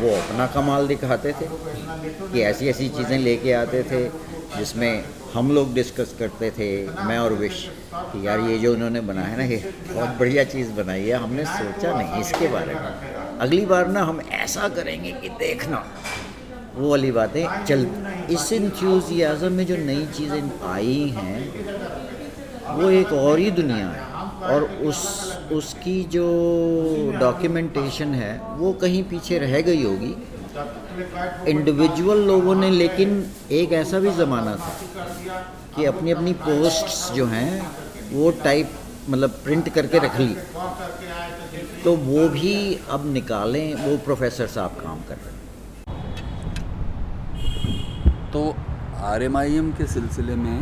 वो 0.00 0.10
अपना 0.16 0.46
कमाल 0.54 0.86
दिखाते 0.86 1.32
थे 1.32 1.46
कि 2.32 2.40
ऐसी 2.42 2.68
ऐसी 2.68 2.88
चीज़ें 2.88 3.18
लेके 3.18 3.52
आते 3.52 3.82
थे 3.82 4.04
जिसमें 4.58 5.04
हम 5.34 5.50
लोग 5.52 5.72
डिस्कस 5.74 6.14
करते 6.18 6.50
थे, 6.50 6.68
मैं 7.06 7.18
और 7.18 7.32
विश, 7.32 7.64
कि 7.94 8.26
यार 8.26 8.40
ये 8.40 8.58
जो 8.58 8.72
उन्होंने 8.72 9.00
बनाया 9.00 9.36
ना, 9.36 9.44
ये 9.44 9.56
बहुत 9.88 10.18
बढ़िया 10.18 10.44
चीज़ 10.44 10.70
बनाई 10.72 11.04
है, 11.04 11.16
हमने 11.16 11.44
सोचा 11.46 11.92
नहीं 11.92 12.20
इसके 12.20 12.48
बारे 12.48 12.74
में। 12.74 13.38
अगली 13.38 13.64
बार 13.66 13.88
ना 13.88 14.02
हम 14.02 14.20
ऐसा 14.20 14.68
करेंगे 14.68 15.12
कि 15.12 15.28
देखना। 15.38 15.84
वो 16.78 16.90
वाली 16.90 17.10
बातें 17.12 17.64
चल 17.64 17.86
इस 18.30 18.52
इंथ्यूजियाज़म 18.52 19.52
में 19.52 19.66
जो 19.66 19.76
नई 19.76 20.06
चीज़ें 20.06 20.50
आई 20.64 21.14
हैं, 21.16 21.38
वो 22.74 22.90
एक 22.90 23.12
और 23.12 23.38
ही 23.38 23.50
दुनिया 23.50 23.86
है। 23.86 24.06
और 24.48 24.62
उस, 24.62 25.00
उसकी 25.52 26.02
जो 26.04 26.24
डॉक्यूमेंटेशन 27.20 28.14
है, 28.14 28.40
वो 28.56 28.72
कहीं 28.72 29.02
पीछे 29.04 29.38
रह 29.38 29.60
गई 29.60 29.82
होगी। 29.84 30.14
इंडिविजुअल 31.50 32.18
लोगों 32.18 32.54
ने, 32.54 32.70
लेकिन 32.70 33.24
एक 33.50 33.72
ऐसा 33.72 33.98
भी 33.98 34.10
ज़माना 34.10 34.54
था 34.56 34.74
कि 35.76 35.84
अपनी 35.84 36.10
अपनी 36.10 36.32
पोस्ट्स 36.32 37.10
जो 37.12 37.26
हैं, 37.26 37.70
वो 38.12 38.30
टाइप 38.44 38.70
मतलब 39.08 39.30
प्रिंट 39.44 39.68
करके 39.68 39.98
रख 39.98 40.20
ली। 40.20 40.36
तो 41.84 41.96
वो 41.96 42.28
भी 42.28 42.78
अब 42.90 43.12
निकालें, 43.12 43.74
वो 43.74 43.96
प्रोफेसर 43.96 44.46
साहब 44.46 44.70
काम 44.70 45.00
कर 45.08 45.14
रहे 45.14 45.30
हैं। 45.32 45.37
तो 48.32 48.40
आर 49.08 49.22
एम 49.22 49.36
आई 49.36 49.54
एम 49.56 49.70
के 49.72 49.86
सिलसिले 49.86 50.34
में 50.36 50.60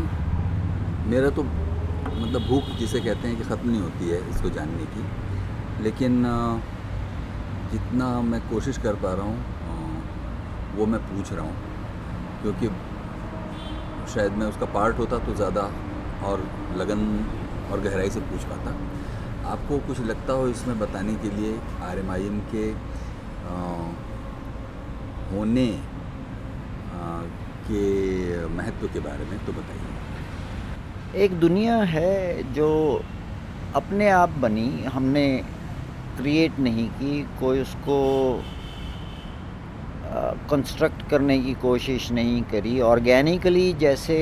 मेरा 1.10 1.30
तो 1.30 1.42
मतलब 1.42 2.42
भूख 2.48 2.68
जिसे 2.78 3.00
कहते 3.00 3.28
हैं 3.28 3.36
कि 3.38 3.44
ख़त्म 3.44 3.70
नहीं 3.70 3.80
होती 3.80 4.08
है 4.08 4.18
इसको 4.30 4.50
जानने 4.50 4.84
की। 4.94 5.02
लेकिन 5.84 6.22
जितना 7.72 8.08
मैं 8.22 8.40
कोशिश 8.50 8.78
कर 8.78 8.94
पा 9.04 9.12
रहा 9.14 9.26
हूँ 9.26 9.38
वो 10.76 10.86
मैं 10.86 11.00
पूछ 11.00 11.32
रहा 11.32 11.44
हूँ। 11.44 11.56
क्योंकि 12.42 12.68
शायद 14.14 14.32
मैं 14.40 14.46
उसका 14.46 14.66
पार्ट 14.74 14.98
होता 14.98 15.18
तो 15.26 15.34
ज़्यादा 15.34 15.62
और 16.28 16.42
लगन 16.76 17.02
और 17.72 17.80
गहराई 17.80 18.10
से 18.10 18.20
पूछ 18.30 18.44
पाता। 18.50 18.74
आपको 19.52 19.78
कुछ 19.88 20.00
लगता 20.02 20.32
हो 20.32 20.46
इसमें 20.48 20.78
बताने 20.78 21.14
के 21.24 21.30
लिए 21.30 21.58
आर 21.84 21.98
एम 21.98 22.10
आई 22.10 22.26
एम 22.26 22.38
के 22.54 22.70
अ, 22.70 23.56
होने 25.32 25.66
अ, 26.92 27.02
के 27.68 28.46
महत्व 28.48 28.86
के 28.86 29.00
बारे 29.00 29.24
में 29.24 29.38
तो 29.46 29.52
बताइए। 29.52 31.24
एक 31.24 31.38
दुनिया 31.40 31.76
है 31.88 32.52
जो 32.52 32.68
अपने 33.76 34.08
आप 34.10 34.30
बनी, 34.40 34.68
हमने 34.84 35.26
क्रिएट 36.18 36.58
नहीं 36.58 36.88
की, 36.90 37.22
कोई 37.40 37.60
उसको 37.60 37.96
कंस्ट्रक्ट 40.50 41.08
करने 41.10 41.38
की 41.38 41.52
कोशिश 41.62 42.10
नहीं 42.12 42.42
करी। 42.50 42.80
ऑर्गेनिकली 42.80 43.72
जैसे 43.72 44.16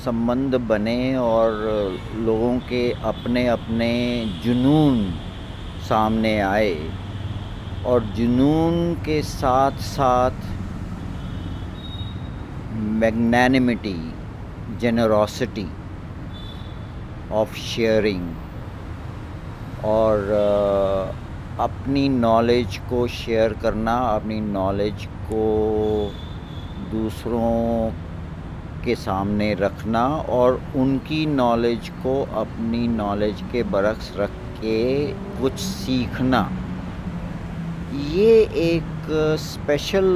संबंध 0.00 0.54
बने 0.68 1.16
और 1.16 1.52
लोगों 2.18 2.58
के 2.68 2.82
अपने 3.04 3.46
अपने 3.48 3.90
जुनून 4.44 5.00
सामने 5.88 6.38
आए 6.40 6.76
और 7.86 8.04
जुनून 8.16 8.94
के 9.04 9.20
साथ 9.22 9.78
साथ 9.88 10.36
मैग्नैनिमिटी 13.04 14.12
जेनरोसिटी 14.80 15.66
ऑफ़ 17.32 17.54
शेयरिंग 17.54 18.30
और 19.84 20.18
अ, 20.30 21.14
अपनी 21.62 22.08
नॉलेज 22.08 22.76
को 22.76 23.06
शेयर 23.06 23.52
करना 23.52 23.96
अपनी 23.96 24.40
नॉलेज 24.40 25.04
को 25.04 25.42
दूसरों 26.90 27.90
के 28.84 28.94
सामने 28.94 29.54
रखना 29.54 30.06
और 30.38 30.60
उनकी 30.76 31.26
नॉलेज 31.26 31.88
को 31.88 32.22
अपनी 32.40 32.88
नॉलेज 32.88 33.42
के 33.52 33.62
बरक्स 33.62 34.12
रख 34.16 34.30
के 34.30 34.82
कुछ 35.12 35.52
सीखना। 35.52 36.42
ये 37.94 38.30
एक 38.60 39.06
स्पेशल 39.38 40.06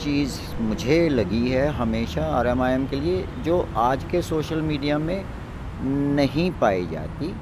चीज़ 0.00 0.38
मुझे 0.60 1.08
लगी 1.08 1.48
है 1.48 1.66
हमेशा 1.72 2.22
आर 2.28 2.46
एम 2.46 2.62
आई 2.62 2.72
एम 2.72 2.86
के 2.86 2.96
लिए, 2.96 3.24
जो 3.44 3.68
आज 3.78 4.04
के 4.04 4.22
सोशल 4.22 4.62
मीडिया 4.62 4.98
में 4.98 5.24
नहीं 6.14 6.50
पाई 6.52 6.86
जाती। 6.86 7.32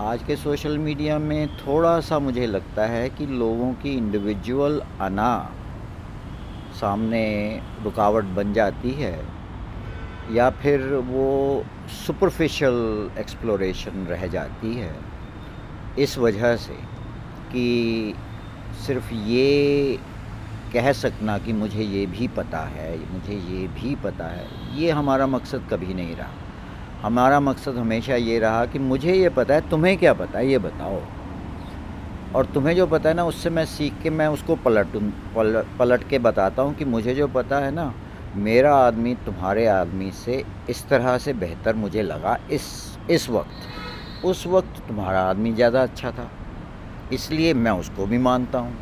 आज 0.00 0.22
के 0.22 0.36
सोशल 0.36 0.78
मीडिया 0.78 1.18
में 1.18 1.56
थोड़ा 1.56 1.98
सा 2.00 2.18
मुझे 2.18 2.46
लगता 2.46 2.86
है 2.86 3.08
कि 3.10 3.26
लोगों 3.28 3.72
की 3.72 3.96
इंडिविजुअल 3.96 4.80
अना 5.00 5.32
सामने 6.80 7.24
रुकावट 7.84 8.24
बन 8.36 8.52
जाती 8.52 8.92
है, 8.92 9.18
या 10.32 10.48
फिर 10.52 10.86
वो 11.06 11.64
सुपरफिशियल 11.96 13.10
एक्सप्लोरेशन 13.18 14.06
रह 14.10 14.26
जाती 14.28 14.74
है। 14.74 14.94
इस 15.98 16.18
वजह 16.18 16.56
से 16.58 16.74
कि 17.52 18.14
सिर्फ़ 18.86 19.12
ये 19.14 19.98
कह 20.72 20.92
सकना 20.92 21.38
कि 21.38 21.52
मुझे 21.52 21.82
ये 21.82 22.06
भी 22.06 22.28
पता 22.28 22.58
है, 22.58 22.98
मुझे 23.12 23.34
ये 23.34 23.66
भी 23.68 23.94
पता 23.94 24.24
है, 24.24 24.46
ये 24.74 24.90
हमारा 24.90 25.26
मकसद 25.26 25.68
कभी 25.70 25.94
नहीं 25.94 26.16
रहा। 26.16 26.28
हमारा 27.02 27.40
मकसद 27.40 27.76
हमेशा 27.76 28.14
ये 28.14 28.38
रहा 28.38 28.64
कि 28.66 28.78
मुझे 28.78 29.14
ये 29.14 29.28
पता 29.28 29.54
है, 29.54 29.68
तुम्हें 29.70 29.96
क्या 29.98 30.12
पता 30.14 30.38
है, 30.38 30.46
ये 30.48 30.58
बताओ। 30.58 31.00
और 32.34 32.46
तुम्हें 32.46 32.74
जो 32.76 32.86
पता 32.86 33.08
है 33.08 33.14
ना, 33.14 33.24
उससे 33.24 33.50
मैं 33.50 33.64
सीख 33.64 34.02
के 34.02 34.10
मैं 34.10 34.26
उसको 34.26 34.56
पलट 34.56 34.96
पलट 35.78 36.08
के 36.08 36.18
बताता 36.18 36.62
हूँ 36.62 36.74
कि 36.74 36.84
मुझे 36.84 37.14
जो 37.14 37.28
पता 37.28 37.58
है 37.58 37.70
ना, 37.70 37.92
मेरा 38.36 38.74
आदमी 38.76 39.14
तुम्हारे 39.14 39.66
आदमी 39.66 40.10
से 40.10 40.44
इस 40.70 40.86
तरह 40.88 41.18
से 41.18 41.32
बेहतर 41.32 41.74
मुझे 41.74 42.02
लगा 42.02 42.38
इस 42.50 42.98
इस 43.10 43.28
वक्त। 43.30 44.24
उस 44.24 44.46
वक्त 44.46 44.82
तुम्हारा 44.88 45.20
आदमी 45.20 45.52
ज़्यादा 45.52 45.82
अच्छा 45.82 46.10
था। 46.10 46.30
इसलिए 47.12 47.54
मैं 47.54 47.70
उसको 47.80 48.06
भी 48.06 48.18
मानता 48.18 48.58
हूँ। 48.58 48.76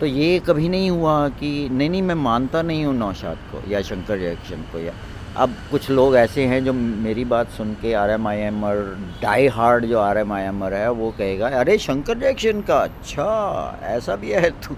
तो 0.00 0.06
ये 0.06 0.38
कभी 0.46 0.68
नहीं 0.68 0.90
हुआ 0.90 1.28
कि 1.30 1.68
नहीं 1.72 1.90
नहीं 1.90 2.02
मैं 2.02 2.14
मानता 2.14 2.62
नहीं 2.62 2.84
हूँ 2.84 2.94
नौशाद 2.94 3.38
को 3.52 3.70
या 3.70 3.80
शंकर 3.82 4.18
जयकिशन 4.18 4.62
को 4.72 4.78
या 4.78 4.92
अब 5.36 5.54
कुछ 5.70 5.90
लोग 5.90 6.16
ऐसे 6.16 6.44
हैं 6.46 6.64
जो 6.64 6.72
मेरी 6.72 7.24
बात 7.24 7.50
सुन 7.50 7.72
के 7.82 7.92
आर 7.94 8.10
एम 8.10 8.28
आई 8.28 8.38
एम 8.38 8.64
और 8.64 8.76
डाई 9.22 9.46
हार्ड 9.48 9.84
जो 9.86 9.98
R 10.00 10.18
M 10.18 10.32
I 10.32 10.42
M 10.42 10.62
R 10.64 10.74
है 10.74 10.90
वो 10.92 11.10
कहेगा 11.18 11.48
अरे 11.60 11.76
शंकर 11.78 12.18
जैक्शन 12.18 12.60
का 12.60 12.78
अच्छा 12.78 13.80
ऐसा 13.84 14.16
भी 14.16 14.30
है 14.30 14.50
तू 14.50 14.74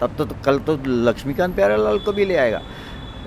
तब 0.00 0.14
तो, 0.18 0.24
तो 0.24 0.34
कल 0.44 0.58
तो 0.58 0.78
लक्ष्मीकांत 0.86 1.54
प्यारेलाल 1.54 1.98
को 1.98 2.12
भी 2.12 2.24
ले 2.24 2.36
आएगा 2.36 2.60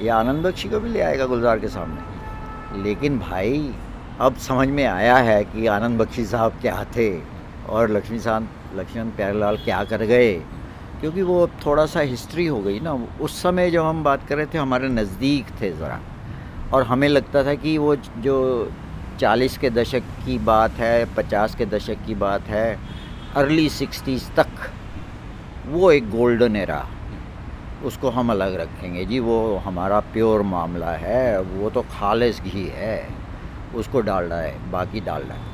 या 0.02 0.16
आनंद 0.16 0.46
बख्शी 0.46 0.70
को 0.70 0.80
भी 0.80 0.90
ले 0.90 1.02
आएगा 1.02 1.26
गुलजार 1.26 1.60
के 1.60 1.68
सामने। 1.68 2.82
लेकिन 2.84 3.20
भाई 3.20 3.70
अब 4.22 4.38
समझ 4.38 4.68
में 4.68 4.86
आया 4.86 5.16
है 5.18 5.44
कि 5.44 5.68
आनंद 5.68 6.02
बख्शी 6.02 6.26
साहब 6.26 6.60
क्या 6.62 6.84
थे। 6.96 7.10
और 7.70 7.90
लक्ष्मीकांत 7.90 8.50
लक्ष्मीकांत 8.76 9.16
प्यारेलाल 9.16 9.58
क्या 9.58 9.84
कर 9.84 10.02
गए? 10.02 10.34
क्योंकि 11.00 11.22
वो 11.22 11.48
थोड़ा 11.48 11.86
सा 11.86 12.00
हिस्ट्री 12.00 12.48
हो 12.48 12.62
गई 12.62 12.80
ना। 12.80 13.08
उस 13.22 13.42
समय 13.42 13.72
जब 13.72 13.84
हम 13.84 14.04
बात 14.04 14.28
कर 14.28 14.38
रहे 14.38 14.46
थे, 14.46 14.58
हमारे 14.58 14.88
नज़दीक 14.88 15.62
थे 15.62 15.72
ज़रा। 15.72 16.00
और 16.74 16.84
हमें 16.84 17.08
लगता 17.08 17.44
था 17.44 17.54
कि 17.54 17.78
वो 17.78 17.96
जो 17.96 18.72
चालीस 19.20 19.58
के 19.58 19.70
दशक 19.70 20.00
की 20.00 20.40
बात 20.40 20.72
है, 20.72 21.16
पचास 21.16 21.56
के 21.56 21.66
दशक 21.66 21.98
की 22.08 22.16
बात 22.16 22.42
है 22.42 22.80
अर्ली 23.36 23.70
सिक्सटीज़ 23.70 24.32
तक, 24.32 24.48
वो 25.68 25.92
एक 25.92 26.10
गोल्डन 26.12 26.56
एरा 26.56 26.88
उसको 27.86 28.10
हम 28.10 28.32
अलग 28.32 28.56
रखेंगे। 28.56 29.06
जी, 29.06 29.20
वो 29.20 29.58
हमारा 29.58 30.00
प्योर 30.00 30.42
मामला 30.42 30.92
है। 30.92 31.42
वो 31.42 31.70
तो 31.70 31.82
खालिश 31.82 32.42
घी 32.42 32.68
है। 32.76 33.08
उसको 33.76 34.02
डालना 34.02 34.36
है, 34.36 34.72
बाकी 34.72 35.00
डालना 35.00 35.34
है। 35.34 35.53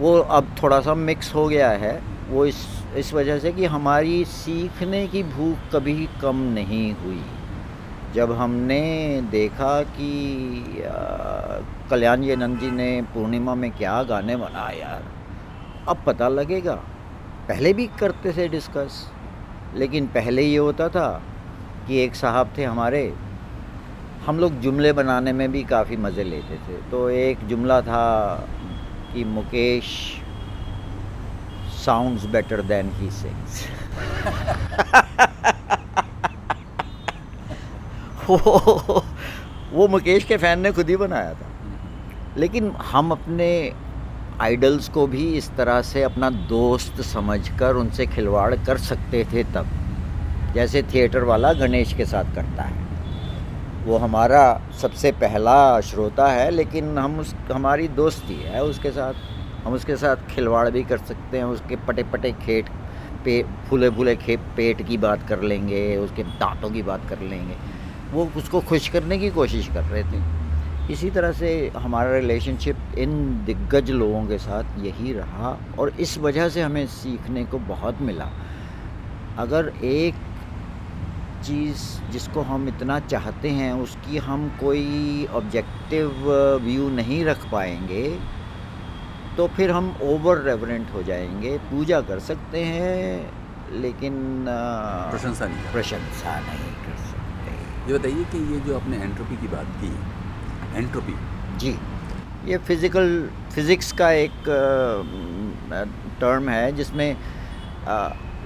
वो 0.00 0.16
अब 0.34 0.54
थोड़ा 0.62 0.80
सा 0.80 0.94
मिक्स 0.96 1.34
हो 1.34 1.46
गया 1.48 1.70
है। 1.80 2.00
वो 2.28 2.44
इस 2.46 2.66
इस 2.96 3.12
वजह 3.14 3.38
से 3.38 3.52
कि 3.52 3.64
हमारी 3.66 4.24
सीखने 4.26 5.06
की 5.06 5.22
भूख 5.24 5.70
कभी 5.72 6.08
कम 6.22 6.36
नहीं 6.54 6.92
हुई। 6.94 7.22
जब 8.14 8.32
हमने 8.32 8.80
देखा 9.30 9.80
कि 9.90 10.12
कल्याण 11.90 12.22
जी 12.22 12.36
नंद 12.36 12.58
जी 12.60 12.70
ने 12.70 12.90
पूर्णिमा 13.14 13.54
में 13.54 13.70
क्या 13.72 14.02
गाने 14.04 14.36
बनाए 14.36 14.78
यार, 14.78 15.02
अब 15.88 16.02
पता 16.06 16.28
लगेगा। 16.28 16.74
पहले 17.48 17.72
भी 17.72 17.86
करते 18.00 18.32
थे 18.32 18.48
डिस्कस 18.48 19.06
लेकिन 19.74 20.06
पहले 20.06 20.42
ये 20.42 20.56
होता 20.58 20.88
था 20.88 21.08
कि 21.86 22.02
एक 22.02 22.14
साहब 22.14 22.52
थे 22.58 22.64
हमारे, 22.64 23.02
हम 24.26 24.38
लोग 24.38 24.60
जुमले 24.60 24.92
बनाने 24.92 25.32
में 25.32 25.50
भी 25.52 25.62
काफ़ी 25.66 25.96
मज़े 25.98 26.24
लेते 26.24 26.56
थे। 26.58 26.80
तो 26.90 27.08
एक 27.10 27.46
जुमला 27.48 27.80
था 27.82 28.04
कि 29.12 29.24
Mukesh 29.24 29.86
sounds 31.76 32.24
better 32.26 32.62
than 32.62 32.90
he 32.96 33.10
sings 33.10 33.64
वो 38.30 39.02
वो 39.72 39.86
मुकेश 39.88 40.24
के 40.24 40.36
फ़ैन 40.36 40.60
ने 40.60 40.72
खुद 40.72 40.88
ही 40.88 40.96
बनाया 40.96 41.32
था। 41.34 41.46
लेकिन 42.38 42.70
हम 42.90 43.10
अपने 43.10 43.50
आइडल्स 44.40 44.88
को 44.88 45.06
भी 45.06 45.26
इस 45.36 45.50
तरह 45.56 45.80
से 45.82 46.02
अपना 46.02 46.30
दोस्त 46.50 47.00
समझकर 47.02 47.76
उनसे 47.76 48.06
खिलवाड़ 48.06 48.54
कर 48.66 48.78
सकते 48.78 49.24
थे 49.32 49.44
तब। 49.54 49.66
जैसे 50.54 50.82
थिएटर 50.82 51.24
वाला 51.24 51.52
गणेश 51.52 51.92
के 51.92 52.04
साथ 52.06 52.34
करता 52.34 52.62
है। 52.62 52.79
वो 53.84 53.96
हमारा 53.96 54.60
सबसे 54.80 55.12
पहला 55.12 55.80
श्रोता 55.80 56.26
है, 56.26 56.50
लेकिन 56.50 56.98
हम 56.98 57.20
उस, 57.20 57.34
हमारी 57.52 57.88
दोस्ती 57.88 58.34
है, 58.34 58.64
उसके 58.64 58.90
साथ, 58.90 59.14
हम 59.64 59.72
उसके 59.72 59.96
साथ 59.96 60.16
खिलवाड़ 60.30 60.70
भी 60.70 60.82
कर 60.82 60.98
सकते 60.98 61.36
हैं, 61.36 61.44
उसके 61.44 61.76
पटे 61.76 62.02
पटे 62.02 62.32
खेट 62.32 62.68
पे 63.24 63.42
फूले 63.42 63.90
फूले 63.90 64.16
खे, 64.16 64.36
पेट 64.36 64.82
की 64.88 64.96
बात 64.96 65.28
कर 65.28 65.42
लेंगे, 65.42 65.96
उसके 65.96 66.22
दांतों 66.22 66.70
की 66.70 66.82
बात 66.82 67.08
कर 67.08 67.20
लेंगे। 67.20 67.54
वो 68.12 68.30
उसको 68.36 68.60
खुश 68.60 68.88
करने 68.88 69.18
की 69.18 69.30
कोशिश 69.30 69.68
कर 69.68 69.82
रहे 69.82 70.02
थे। 70.02 70.22
इसी 70.92 71.10
तरह 71.10 71.32
से 71.32 71.72
हमारा 71.76 72.12
रिलेशनशिप 72.12 72.76
इन 72.98 73.44
दिग्गज 73.46 73.90
लोगों 73.90 74.26
के 74.26 74.38
साथ 74.38 74.78
यही 74.78 75.12
रहा, 75.12 75.58
और 75.78 75.90
इस 75.90 76.18
वजह 76.18 76.48
से 76.48 76.62
हमें 76.62 76.86
सीखने 76.86 77.44
को 77.44 77.58
बहुत 77.58 78.00
मिला। 78.00 78.28
अगर 79.38 79.72
एक 79.84 80.14
चीज़ 81.42 81.82
जिसको 82.12 82.40
हम 82.42 82.68
इतना 82.68 82.98
चाहते 83.02 83.50
हैं 83.50 83.72
उसकी 83.82 84.18
हम 84.20 84.48
कोई 84.60 85.26
ऑब्जेक्टिव 85.34 86.08
व्यू 86.62 86.88
नहीं 86.90 87.24
रख 87.24 87.50
पाएँगे 87.52 88.08
तो 89.36 89.46
फिर 89.56 89.70
हम 89.70 89.94
ओवर 90.02 90.38
रेवरेंट 90.42 90.92
हो 90.94 91.02
जाएँगे। 91.02 91.56
पूजा 91.70 92.00
कर 92.08 92.18
सकते 92.20 92.64
हैं 92.64 93.80
लेकिन 93.82 94.14
प्रशंसा 94.46 95.46
नहीं 95.46 95.72
प्रशंसा 95.72 96.38
नहीं 96.40 96.72
कर 96.84 96.96
सकते। 97.04 97.92
ये 97.92 97.98
बताइए 97.98 98.24
कि 98.32 98.38
ये 98.52 98.60
जो 98.60 98.76
आपने 98.76 98.96
एंट्रोपी 98.98 99.36
की 99.36 99.48
बात 99.48 99.66
की 99.82 99.92
एंट्रोपी 100.78 101.14
जी। 101.58 101.76
ये 102.46 102.58
फ़िज़िकल 102.58 103.28
फिज़िक्स 103.54 103.92
का 103.92 104.10
एक 104.18 104.44
टर्म 106.20 106.48
है 106.48 106.72
जिसमें 106.72 107.16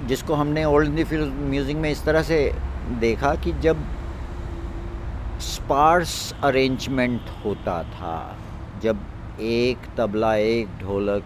जिसको 0.09 0.35
हमने 0.35 0.65
ओल्ड 0.67 1.05
फ़िल्म 1.05 1.49
म्यूज़िक 1.51 1.77
में 1.77 1.91
इस 1.91 2.05
तरह 2.05 2.23
से 2.23 2.39
देखा 2.91 3.35
कि 3.35 3.53
जब 3.63 3.85
स्पार्स 5.43 6.35
अरेंजमेंट 6.45 7.31
होता 7.45 7.83
था, 7.85 8.37
जब 8.83 9.01
एक 9.43 9.87
तबला, 9.99 10.35
एक 10.35 10.69
ढोलक 10.81 11.23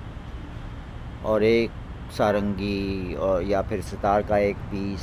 और 1.27 1.43
एक 1.45 1.71
सारंगी 2.17 3.15
और 3.15 3.43
या 3.45 3.63
फिर 3.63 3.81
सितार 3.83 4.23
का 4.23 4.39
एक 4.39 4.57
पीस 4.71 5.03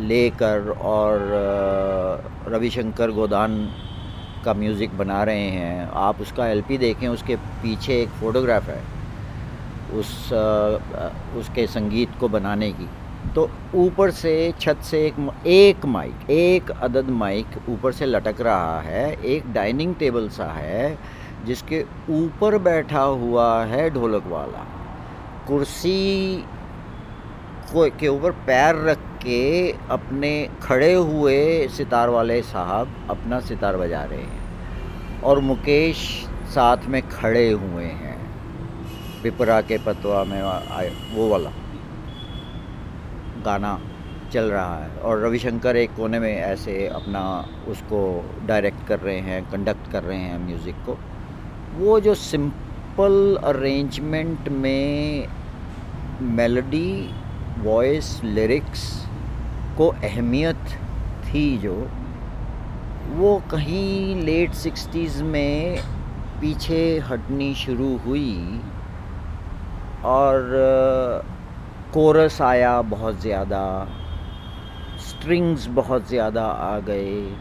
लेकर 0.00 0.68
और 0.70 1.20
रविशंकर 2.48 3.10
गोदान 3.10 3.56
का 4.44 4.54
म्यूज़िक 4.54 4.98
बना 4.98 5.22
रहे 5.24 5.48
हैं, 5.50 5.88
आप 5.96 6.20
उसका 6.20 6.46
एलपी 6.48 6.78
देखें, 6.78 7.08
उसके 7.08 7.36
पीछे 7.62 8.00
एक 8.02 8.08
फ़ोटोग्राफ 8.20 8.68
है, 8.68 8.82
उस 9.98 10.32
उसके 11.38 11.66
संगीत 11.66 12.18
को 12.20 12.28
बनाने 12.28 12.70
की। 12.72 12.88
तो 13.34 13.48
ऊपर 13.74 14.10
से 14.10 14.32
छत 14.60 14.78
से 14.82 15.00
एक 15.06 15.14
एक 15.46 15.84
माइक, 15.86 16.30
एक 16.30 16.70
अदद 16.72 17.08
माइक 17.10 17.46
ऊपर 17.68 17.92
से 17.92 18.06
लटक 18.06 18.40
रहा 18.40 18.80
है। 18.80 19.12
एक 19.24 19.52
डाइनिंग 19.52 19.94
टेबल 19.94 20.28
सा 20.28 20.44
है 20.52 20.98
जिसके 21.46 21.82
ऊपर 22.10 22.58
बैठा 22.58 23.02
हुआ 23.02 23.64
है 23.64 23.88
ढोलक 23.90 24.26
वाला। 24.26 24.64
कुर्सी 25.48 26.44
को, 27.72 27.88
के 27.90 28.08
ऊपर 28.08 28.30
पैर 28.46 28.76
रख 28.84 28.98
के 29.22 29.72
अपने 29.90 30.32
खड़े 30.62 30.92
हुए 30.94 31.68
सितार 31.68 32.08
वाले 32.08 32.40
साहब 32.42 33.06
अपना 33.10 33.40
सितार 33.40 33.76
बजा 33.76 34.02
रहे 34.04 34.18
हैं 34.18 35.22
और 35.22 35.40
मुकेश 35.40 35.96
साथ 36.48 36.86
में 36.86 37.00
खड़े 37.08 37.48
हुए 37.50 37.84
हैं। 37.84 38.16
पिपरा 39.22 39.60
के 39.60 39.78
पतवा 39.78 40.24
में 40.24 40.42
वो 41.14 41.28
वाला। 41.28 41.50
गाना 43.48 43.78
चल 44.32 44.50
रहा 44.50 44.76
है 44.76 44.90
और 45.00 45.20
रविशंकर 45.20 45.76
एक 45.76 45.94
कोने 45.96 46.18
में 46.18 46.34
ऐसे 46.34 46.86
अपना 46.94 47.20
उसको 47.68 48.00
डायरेक्ट 48.46 48.86
कर 48.88 48.98
रहे 49.00 49.20
हैं 49.20 49.42
कंडक्ट 49.50 49.90
कर 49.92 50.02
रहे 50.02 50.18
हैं 50.18 50.38
म्यूज़िक 50.38 50.84
को। 50.86 50.96
वो 51.76 52.00
जो 52.00 52.14
सिंपल 52.14 53.38
अरेंजमेंट 53.44 54.48
में 54.48 55.28
मेलोडी 56.36 56.90
वॉइस 57.58 58.08
लिरिक्स 58.24 58.84
को 59.78 59.88
अहमियत 60.04 60.76
थी 61.24 61.46
जो, 61.58 61.74
वो 63.14 63.30
कहीं 63.50 64.16
लेट 64.22 64.52
सिक्सटीज़ 64.54 65.22
में 65.24 65.78
पीछे 66.40 66.82
हटनी 67.00 67.54
शुरू 67.54 67.96
हुई। 67.98 68.60
और 70.04 70.42
कोरस 71.92 72.40
आया 72.42 72.80
बहुत 72.84 73.20
ज़्यादा 73.20 73.60
स्ट्रिंग्स 75.00 75.66
बहुत 75.74 76.08
ज़्यादा 76.08 76.42
आ 76.44 76.78
गए 76.78 77.36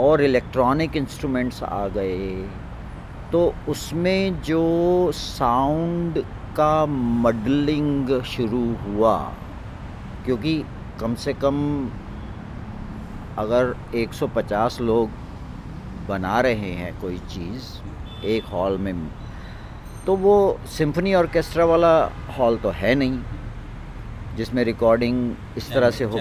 और 0.00 0.22
इलेक्ट्रॉनिक 0.22 0.96
इंस्ट्रूमेंट्स 0.96 1.62
आ 1.62 1.86
गए। 1.88 2.30
तो 3.32 3.42
उसमें 3.68 4.40
जो 4.42 4.62
साउंड 5.14 6.18
का 6.56 6.86
मडलिंग 6.86 8.20
शुरू 8.26 8.64
हुआ, 8.84 9.16
क्योंकि 10.24 10.54
कम 11.00 11.14
से 11.16 11.32
कम 11.34 11.58
अगर 13.38 13.74
150 13.96 14.80
लोग 14.80 15.10
बना 16.08 16.40
रहे 16.40 16.72
हैं 16.72 17.00
कोई 17.00 17.18
चीज़ 17.28 18.26
एक 18.26 18.44
हॉल 18.52 18.78
में 18.78 19.06
तो 20.06 20.16
वो 20.16 20.34
सिम्फनी 20.70 21.14
ऑर्केस्ट्रा 21.14 21.64
वाला 21.64 21.94
हॉल 22.38 22.56
तो 22.58 22.70
है 22.76 22.94
नहीं। 22.94 23.20
जिसमें 24.36 24.62
रिकॉर्डिंग 24.64 25.56
इस 25.56 25.72
तरह 25.72 25.90
से 25.90 26.04
हो 26.04 26.20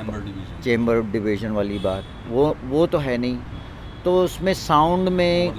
चेम्बर 0.63 1.01
डिवीज़न 1.11 1.51
वाली 1.51 1.79
बात 1.79 2.03
वो 2.27 2.55
वो 2.65 2.85
तो 2.87 2.97
है 2.97 3.17
नहीं। 3.17 3.37
तो 4.03 4.21
उसमें 4.23 4.53
साउंड 4.53 5.09
में 5.09 5.53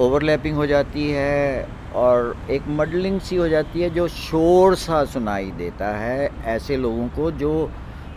ओवरलैपिंग 0.00 0.56
हो 0.56 0.66
जाती 0.66 1.08
है 1.10 1.66
और 1.94 2.36
एक 2.50 2.62
मडलिंग 2.68 3.20
सी 3.20 3.36
हो 3.36 3.48
जाती 3.48 3.80
है 3.80 3.90
जो 3.90 4.06
शोर 4.08 4.74
सा 4.74 5.04
सुनाई 5.04 5.50
देता 5.58 5.88
है 5.96 6.30
ऐसे 6.54 6.76
लोगों 6.76 7.08
को 7.08 7.30
जो 7.42 7.52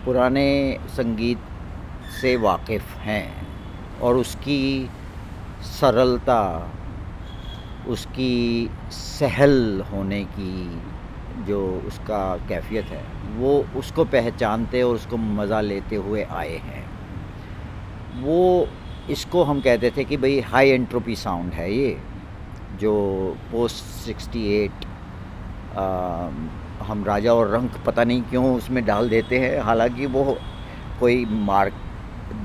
पुराने 0.05 0.47
संगीत 0.89 1.39
से 2.21 2.35
वाकिफ़ 2.37 2.95
हैं 2.99 3.27
और 4.01 4.17
उसकी 4.17 4.89
सरलता 5.79 6.41
उसकी 7.89 8.35
सहल 8.91 9.83
होने 9.91 10.23
की 10.33 10.81
जो 11.47 11.59
उसका 11.87 12.21
कैफियत 12.49 12.85
है। 12.85 13.03
वो 13.35 13.53
उसको 13.77 14.05
पहचानते 14.07 14.81
और 14.81 14.95
उसको 14.95 15.17
मज़ा 15.17 15.61
लेते 15.61 15.95
हुए 15.95 16.23
आए 16.23 16.57
हैं। 16.57 16.83
वो 18.21 18.67
इसको 19.09 19.43
हम 19.43 19.61
कहते 19.61 19.91
थे 19.97 20.03
कि 20.03 20.17
भाई 20.17 20.39
हाई 20.41 20.69
एंट्रोपी 20.69 21.15
साउंड 21.15 21.53
है 21.53 21.71
ये, 21.73 21.97
जो 22.79 22.93
पोस्ट 23.51 23.83
सिक्सटी 24.05 24.45
एट 24.55 24.85
हम 26.87 27.03
राजा 27.07 27.33
और 27.33 27.49
रंक 27.49 27.77
पता 27.85 28.03
नहीं 28.03 28.21
क्यों 28.21 28.55
उसमें 28.55 28.83
डाल 28.85 29.09
देते 29.09 29.39
हैं। 29.39 29.59
हालाँकि 29.61 30.05
वो 30.05 30.37
कोई 30.99 31.25
मार्क 31.25 31.73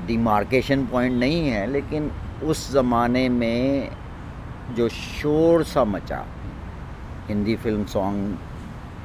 डिमार्केशन 0.07 0.85
पॉइंट 0.85 1.19
नहीं 1.19 1.47
है, 1.49 1.65
लेकिन 1.71 2.11
उस 2.43 2.71
ज़माने 2.71 3.27
में 3.29 3.89
जो 4.75 4.89
शोर 4.89 5.63
सा 5.63 5.83
मचा 5.85 6.25
हिंदी 7.27 7.55
फ़िल्म 7.55 7.85
सॉन्ग 7.85 8.37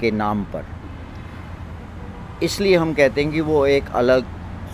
के 0.01 0.11
नाम 0.11 0.45
पर 0.45 0.65
इसलिए 2.43 2.77
हम 2.77 2.93
कहते 2.95 3.23
हैं 3.23 3.33
कि 3.33 3.41
वो 3.43 3.67
एक 3.67 3.91
अलग 3.97 4.27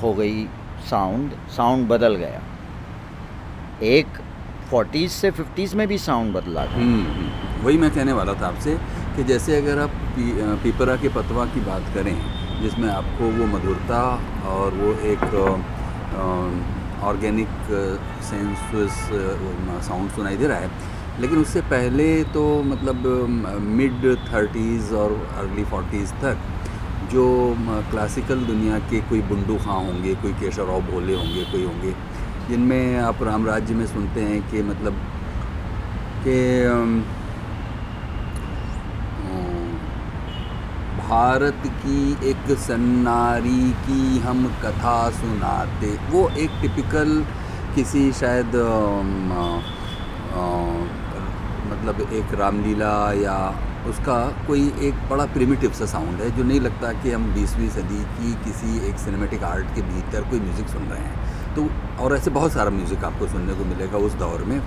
हो 0.03 0.13
गई 0.15 0.45
साउंड 0.91 1.33
साउंड 1.51 1.89
बदल 1.89 2.15
गया 2.17 2.43
एक 3.89 4.19
फोर्टीज़ 4.71 5.13
से 5.13 5.31
फिफ्टीज़ 5.31 5.77
में 5.77 5.87
भी 5.89 5.99
साउंड 5.99 6.35
बदला 6.35 6.65
था 6.65 6.75
हम्म, 6.75 7.03
हम्म। 7.03 7.65
वही 7.65 7.79
मैं 7.79 7.91
कहने 7.91 8.13
वाला 8.13 8.35
था 8.35 8.47
आपसे 8.47 8.77
कि 9.17 9.25
जैसे 9.25 9.57
अगर 9.57 9.79
आप 9.79 9.91
पी, 10.17 10.33
पीपरा 10.63 10.97
के 10.97 11.09
पतवा 11.11 11.45
की 11.47 11.61
बात 11.61 11.95
करें 11.95 12.17
जिसमें 12.63 12.89
आपको 12.89 13.31
वो 13.31 13.47
मधुरता 13.49 14.03
और 14.49 14.75
वो 14.75 14.93
एक 15.05 15.25
ऑर्गेनिक 17.05 17.49
सेंसुअस 18.25 18.99
साउंड 19.89 20.11
सुनाई 20.11 20.37
दे 20.37 20.47
रहा 20.47 20.59
है 20.59 20.71
लेकिन 21.21 21.39
उससे 21.39 21.61
पहले 21.71 22.09
तो 22.35 22.43
मतलब 22.65 23.07
मिड 23.73 24.05
थर्टीज़ 24.27 24.95
और 24.95 25.13
अर्ली 25.37 25.65
फोर्टीज़ 25.67 26.13
तक 26.23 26.39
जो 27.13 27.25
क्लासिकल 27.91 28.41
दुनिया 28.41 28.79
के 28.91 29.01
कोई 29.01 29.21
बुंडू 29.23 29.57
खां 29.57 29.77
होंगे 29.87 30.15
कोई 30.15 30.33
केशवराव 30.33 30.81
भोले 30.81 31.15
होंगे 31.15 31.45
कोई 31.53 31.65
होंगे 31.65 31.95
जिनमें 32.49 32.99
आप 32.99 33.23
राम 33.23 33.47
राज्य 33.47 33.75
में 33.75 33.87
सुनते 33.87 34.21
हैं 34.21 34.41
कि 34.51 34.63
मतलब 34.63 34.97
कि 36.25 36.39
भारत 40.99 41.63
की 41.77 42.29
एक 42.31 42.51
सन्नारी 42.59 43.71
की 43.87 44.19
हम 44.19 44.47
कथा 44.63 45.11
सुनाते। 45.11 45.91
वो 46.11 46.29
एक 46.29 46.51
टिपिकल 46.63 47.25
किसी 47.75 48.13
शायद 48.13 48.57
आ, 48.57 49.45
आ, 50.41 50.45
मतलब 51.71 52.09
एक 52.13 52.35
रामलीला 52.41 52.97
या 53.13 53.37
उसका 53.85 54.19
कोई 54.47 54.67
एक 54.83 55.09
बड़ा 55.11 55.25
प्रिमिटिव 55.33 55.73
सा 55.73 55.87
साउंड 55.87 56.21
है, 56.21 56.31
जो 56.37 56.45
नहीं 56.45 56.61
लगता 56.61 56.93
कि 57.03 57.11
हम 57.11 57.33
बीसवीं 57.35 57.69
सदी 57.71 58.03
की 58.13 58.33
किसी 58.45 58.87
एक 58.89 58.99
सिनेमेटिक 58.99 59.43
आर्ट 59.45 59.75
के 59.75 59.83
भीतर 59.85 60.29
कोई 60.31 60.41
म्यूज़िक 60.41 60.69
सुन 60.69 60.83
रहे 60.85 61.01
हैं। 61.01 61.55
तो 61.55 61.69
और 62.03 62.17
ऐसे 62.17 62.31
बहुत 62.31 62.53
सारा 62.53 62.71
म्यूज़िक 62.71 63.05
आपको 63.05 63.27
सुनने 63.29 63.55
को 63.55 63.65
मिलेगा 63.65 63.99
उस 64.01 64.13
दौर 64.21 64.45
में 64.45 64.61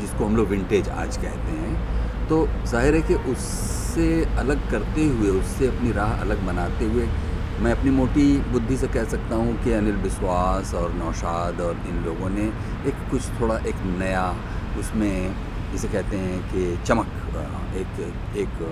जिसको 0.00 0.24
हम 0.24 0.36
लोग 0.36 0.48
विंटेज 0.48 0.88
आज 0.90 1.16
कहते 1.16 1.52
हैं। 1.54 2.28
तो 2.28 2.46
ज़ाहिर 2.66 2.94
है 2.94 3.00
कि 3.02 3.14
उससे 3.32 4.06
अलग 4.38 4.70
करते 4.70 5.04
हुए, 5.06 5.28
उससे 5.30 5.68
अपनी 5.68 5.92
राह 5.92 6.20
अलग 6.20 6.46
बनाते 6.46 6.84
हुए, 6.84 7.06
मैं 7.60 7.72
अपनी 7.72 7.90
मोटी 7.90 8.26
बुद्धि 8.52 8.76
से 8.76 8.88
कह 8.88 9.04
सकता 9.06 9.36
हूँ 9.36 9.56
कि 9.64 9.72
अनिल 9.72 9.96
विश्वास 10.02 10.74
और 10.74 10.92
नौशाद 10.94 11.60
और 11.60 11.76
इन 11.88 12.02
लोगों 12.04 12.28
ने 12.30 12.44
एक 12.88 13.08
कुछ 13.10 13.28
थोड़ा 13.40 13.56
एक 13.68 13.82
नया 13.98 14.26
उसमें 14.80 15.34
जिसे 15.72 15.88
कहते 15.88 16.16
हैं 16.16 16.38
कि 16.50 16.60
चमक 16.86 17.06
एक 17.76 18.00
एक 18.42 18.62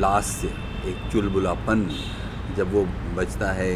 लास्य 0.00 0.48
एक 0.90 1.10
चुलबुलापन 1.12 1.88
जब 2.56 2.72
वो 2.74 2.84
बजता 3.16 3.50
है 3.52 3.70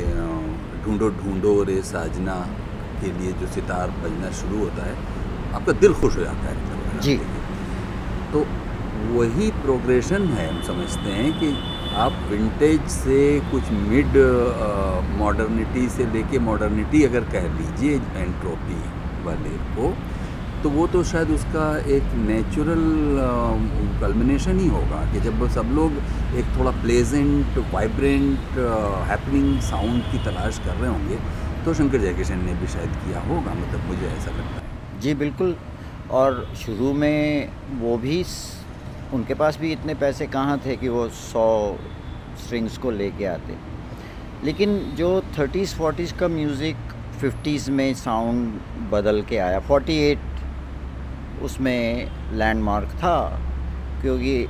ढूंढो 0.84 1.08
ढूंढो 1.20 1.52
रे 1.64 1.80
साजना 1.84 2.34
के 3.00 3.12
लिए 3.18 3.32
जो 3.40 3.46
सितार 3.54 3.90
बजना 4.02 4.30
शुरू 4.38 4.58
होता 4.58 4.86
है 4.86 4.94
आपका 5.54 5.72
दिल 5.82 5.94
खुश 5.94 6.16
हो 6.16 6.22
जाता 6.22 6.46
है। 6.48 7.00
जी। 7.00 7.16
तो 8.32 8.44
वही 9.12 9.50
प्रोग्रेशन 9.62 10.24
है 10.28 10.48
हम 10.48 10.62
समझते 10.64 11.10
हैं 11.12 11.32
कि 11.40 11.50
आप 11.96 12.12
विंटेज 12.30 12.88
से 12.90 13.18
कुछ 13.50 13.70
मिड 13.82 14.16
मॉडर्निटी 15.18 15.88
से 15.88 16.06
लेके 16.12 16.38
मॉडर्निटी 16.46 17.02
अगर 17.04 17.28
कह 17.34 17.46
लीजिए 17.58 17.94
एंट्रोपी 18.16 18.80
वाले 19.24 19.56
को 19.76 19.92
तो 20.62 20.70
वो 20.70 20.86
तो 20.86 21.02
शायद 21.04 21.30
उसका 21.30 21.66
एक 21.96 22.14
नेचुरल 22.20 22.84
कल्मिनेशन 24.00 24.58
ही 24.60 24.66
होगा 24.68 25.00
कि 25.12 25.20
जब 25.20 25.46
सब 25.54 25.70
लोग 25.74 25.92
एक 26.38 26.46
थोड़ा 26.58 26.70
प्लेजेंट 26.82 27.58
वाइब्रेंट 27.74 28.58
हैपनिंग 29.10 29.60
साउंड 29.62 30.02
की 30.12 30.24
तलाश 30.24 30.58
कर 30.64 30.74
रहे 30.74 30.90
होंगे 30.90 31.18
तो 31.64 31.74
शंकर 31.74 32.00
जयकिशन 32.00 32.44
ने 32.44 32.54
भी 32.54 32.66
शायद 32.72 32.96
किया 33.04 33.20
होगा 33.28 33.54
मतलब 33.54 33.86
मुझे 33.88 34.06
ऐसा 34.06 34.30
लगता 34.30 34.54
है। 34.56 35.00
जी, 35.00 35.14
बिल्कुल। 35.14 35.54
और 36.10 36.44
शुरू 36.56 36.92
में 36.94 37.48
वो 37.80 37.96
भी 37.98 38.22
उनके 39.14 39.34
पास 39.34 39.58
भी 39.60 39.72
इतने 39.72 39.94
पैसे 40.02 40.26
कहाँ 40.26 40.60
थे 40.66 40.76
कि 40.76 40.88
वो 40.88 41.08
सौ 41.14 41.46
स्ट्रिंग्स 42.44 42.78
को 42.78 42.90
लेके 42.90 43.24
आते। 43.26 43.56
लेकिन 44.44 44.78
जो 44.96 45.20
थर्टीज़ 45.38 45.74
फोर्टीज़ 45.76 46.14
का 46.14 46.28
म्यूज़िक 46.28 46.76
फिफ्टीज़ 47.20 47.70
में 47.70 47.92
साउंड 47.94 48.60
बदल 48.90 49.22
के 49.28 49.38
आया 49.44 49.60
फोर्टी 49.68 49.96
एट 50.00 50.18
उसमें 51.42 52.10
लैंडमार्क 52.32 52.88
था 52.88 53.18
क्योंकि 54.02 54.46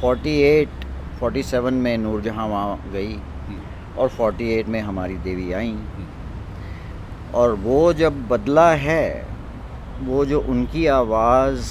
फोर्टी 0.00 0.40
एट 0.40 0.68
फोर्टी 1.20 1.42
सेवन 1.42 1.74
में 1.74 1.98
नूरजहाँ 1.98 2.46
वहाँ 2.48 2.90
गई 2.92 3.16
और 3.98 4.08
फोर्टी 4.08 4.50
एट 4.54 4.68
में 4.68 4.80
हमारी 4.80 5.16
देवी 5.16 5.52
आई। 5.52 5.76
और 7.34 7.54
वो 7.54 7.92
जब 7.92 8.28
बदला 8.28 8.70
है 8.70 9.26
वो 10.00 10.24
जो 10.24 10.40
उनकी 10.40 10.86
आवाज़ 10.86 11.70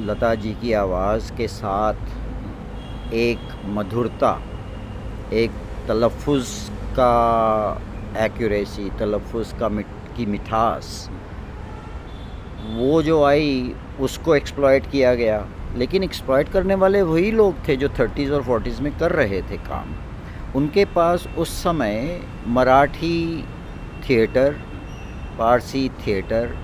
लता 0.00 0.34
जी 0.34 0.52
की 0.52 0.72
आवाज़ 0.72 1.32
के 1.32 1.48
साथ 1.48 3.12
एक 3.14 3.38
मधुरता 3.66 4.38
एक 5.32 5.50
तलफ़ 5.88 6.28
का 6.98 7.12
एक्यूरेसी 8.24 8.90
तलफ़ 8.90 9.36
का 9.60 9.68
मिट 9.68 9.86
की 10.16 10.26
मिठास 10.26 11.08
वो 12.68 13.02
जो 13.02 13.22
आई, 13.24 13.74
उसको 14.00 14.34
एक्सप्लॉयट 14.34 14.90
किया 14.90 15.14
गया। 15.14 15.46
लेकिन 15.76 16.02
एक्सप्लॉयट 16.02 16.48
करने 16.48 16.74
वाले 16.74 17.02
वही 17.02 17.30
लोग 17.30 17.66
थे 17.68 17.76
जो 17.76 17.88
थर्टीज़ 17.88 18.32
और 18.32 18.42
फोर्टीज़ 18.42 18.80
में 18.82 18.92
कर 18.98 19.12
रहे 19.12 19.40
थे 19.42 19.56
काम। 19.66 19.94
उनके 20.56 20.84
पास 20.84 21.26
उस 21.38 21.50
समय 21.62 22.20
मराठी 22.46 23.44
थिएटर 24.08 24.56
पारसी 25.38 25.88
थिएटर 26.06 26.56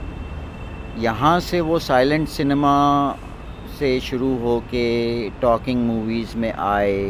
यहाँ 0.98 1.38
से 1.40 1.60
वो 1.60 1.78
साइलेंट 1.78 2.28
सिनेमा 2.28 2.74
से 3.78 3.98
शुरू 4.00 4.34
हो 4.38 4.58
के 4.60 5.30
टॉकिंग 5.40 5.84
मूवीज़ 5.86 6.36
में 6.36 6.52
आए 6.52 7.02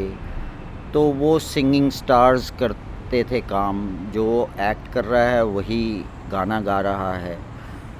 तो 0.93 1.01
वो 1.13 1.37
सिंगिंग 1.39 1.89
स्टार्स 1.91 2.49
करते 2.59 3.23
थे 3.23 3.41
काम। 3.41 3.87
जो 4.13 4.49
एक्ट 4.59 4.91
कर 4.93 5.05
रहा 5.05 5.23
है, 5.23 5.43
वही 5.45 6.05
गाना 6.31 6.59
गा 6.61 6.79
रहा 6.81 7.13
है। 7.13 7.37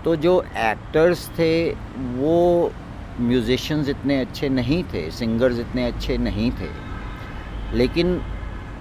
तो 0.06 0.16
जो 0.16 0.42
एक्टर्स 0.42 1.28
थे, 1.40 1.70
वो 1.72 2.72
म्यूज़िशंस 3.20 3.90
इतने 3.90 4.20
अच्छे 4.22 4.50
नहीं 4.50 4.84
थे 4.84 5.10
सिंगर्स 5.12 5.60
इतने 5.60 5.86
अच्छे 5.88 6.18
नहीं 6.18 6.52
थे। 6.52 6.70
लेकिन 7.74 8.22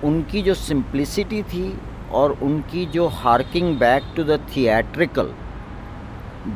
उनकी 0.04 0.42
जो 0.42 0.54
सिंप्लिसिटी 0.54 1.42
थी 1.42 1.78
और 2.12 2.32
उनकी 2.42 2.84
जो 2.86 3.06
harking 3.14 3.76
back 3.78 4.12
to 4.16 4.24
the 4.24 4.38
theatrical 4.56 5.32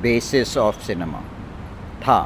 basis 0.03 0.57
of 0.59 0.83
cinema 0.87 1.21
था, 2.03 2.21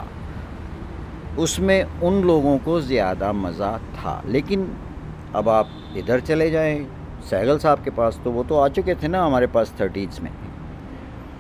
उसमें 1.38 2.00
उन 2.02 2.22
लोगों 2.24 2.59
को 2.59 2.81
ज़्यादा 2.81 3.33
मज़ा 3.35 3.76
था। 3.96 4.22
लेकिन 4.26 4.68
अब 5.35 5.48
आप 5.48 5.68
इधर 5.96 6.20
चले 6.20 6.50
जाएँ, 6.50 6.87
सहगल 7.31 7.59
साहब 7.59 7.85
के 7.85 7.90
पास 7.90 8.20
तो 8.24 8.31
वो 8.31 8.44
तो 8.44 8.59
आ 8.59 8.68
चुके 8.70 8.94
थे 8.94 9.09
ना 9.09 9.24
हमारे 9.24 9.46
पास 9.48 9.74
थर्टीज़ 9.81 10.20
में। 10.20 10.31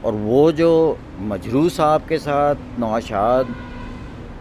और 0.04 0.14
वो 0.14 0.50
जो 0.52 0.98
मजरू 1.22 1.68
साहब 1.70 2.06
के 2.08 2.18
साथ 2.18 2.78
नौशाद 2.80 3.54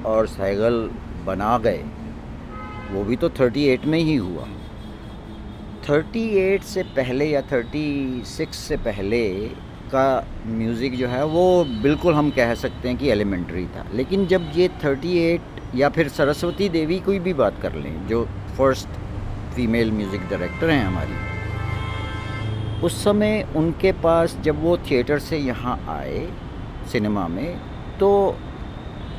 और 0.05 0.27
सहगल 0.27 0.79
बना 1.25 1.57
गए, 1.57 1.83
वो 2.91 3.03
भी 3.03 3.15
तो 3.15 3.29
थर्टी 3.29 3.65
एट 3.65 3.85
में 3.85 3.99
ही 3.99 4.15
हुआ। 4.15 4.47
थर्टी 5.89 6.27
एट 6.37 6.63
से 6.63 6.83
पहले 6.95 7.25
या 7.25 7.41
थर्टी 7.51 8.21
सिक्स 8.27 8.57
से 8.59 8.77
पहले 8.79 9.27
का 9.93 10.27
म्यूज़िक 10.47 10.97
जो 10.97 11.07
है, 11.07 11.23
वो 11.25 11.63
बिल्कुल 11.81 12.13
हम 12.13 12.29
कह 12.31 12.53
सकते 12.55 12.87
हैं 12.89 12.97
कि 12.97 13.09
एलिमेंट्री 13.09 13.65
था। 13.67 13.85
लेकिन 13.93 14.25
जब 14.27 14.51
ये 14.55 14.67
थर्टी 14.83 15.17
एट 15.19 15.75
या 15.75 15.89
फिर 15.89 16.07
सरस्वती 16.09 16.69
देवी 16.69 16.99
कोई 16.99 17.19
भी 17.19 17.33
बात 17.35 17.61
कर 17.61 17.75
लें, 17.75 18.07
जो 18.07 18.23
फ़र्स्ट 18.57 18.99
फीमेल 19.55 19.91
म्यूज़िक 19.91 20.21
डायरेक्टर 20.29 20.69
हैं 20.69 20.85
हमारी 20.85 21.13
उस 22.83 23.03
समय 23.03 23.45
उनके 23.55 23.91
पास 24.03 24.35
जब 24.43 24.61
वो 24.63 24.77
थिएटर 24.89 25.19
से 25.19 25.37
यहाँ 25.37 25.77
आए 25.89 26.27
सिनेमा 26.91 27.27
में 27.27 27.59
तो 27.99 28.37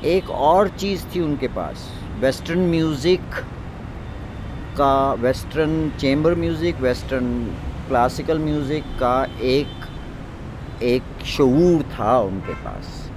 एक 0.05 0.31
और 0.31 0.69
चीज़ 0.69 1.05
थी 1.07 1.21
उनके 1.21 1.49
पास। 1.49 1.89
वेस्टर्न 2.21 2.61
म्यूज़िक 2.71 3.21
का, 4.79 5.13
western 5.15 5.91
chamber 6.01 6.35
music, 6.35 6.81
western 6.81 7.45
classical 7.89 8.39
music 8.39 8.85
का 9.01 9.25
एक 9.43 10.83
एक 10.83 11.25
शूर 11.27 11.83
था 11.91 12.19
उनके 12.21 12.55
पास, 12.55 13.11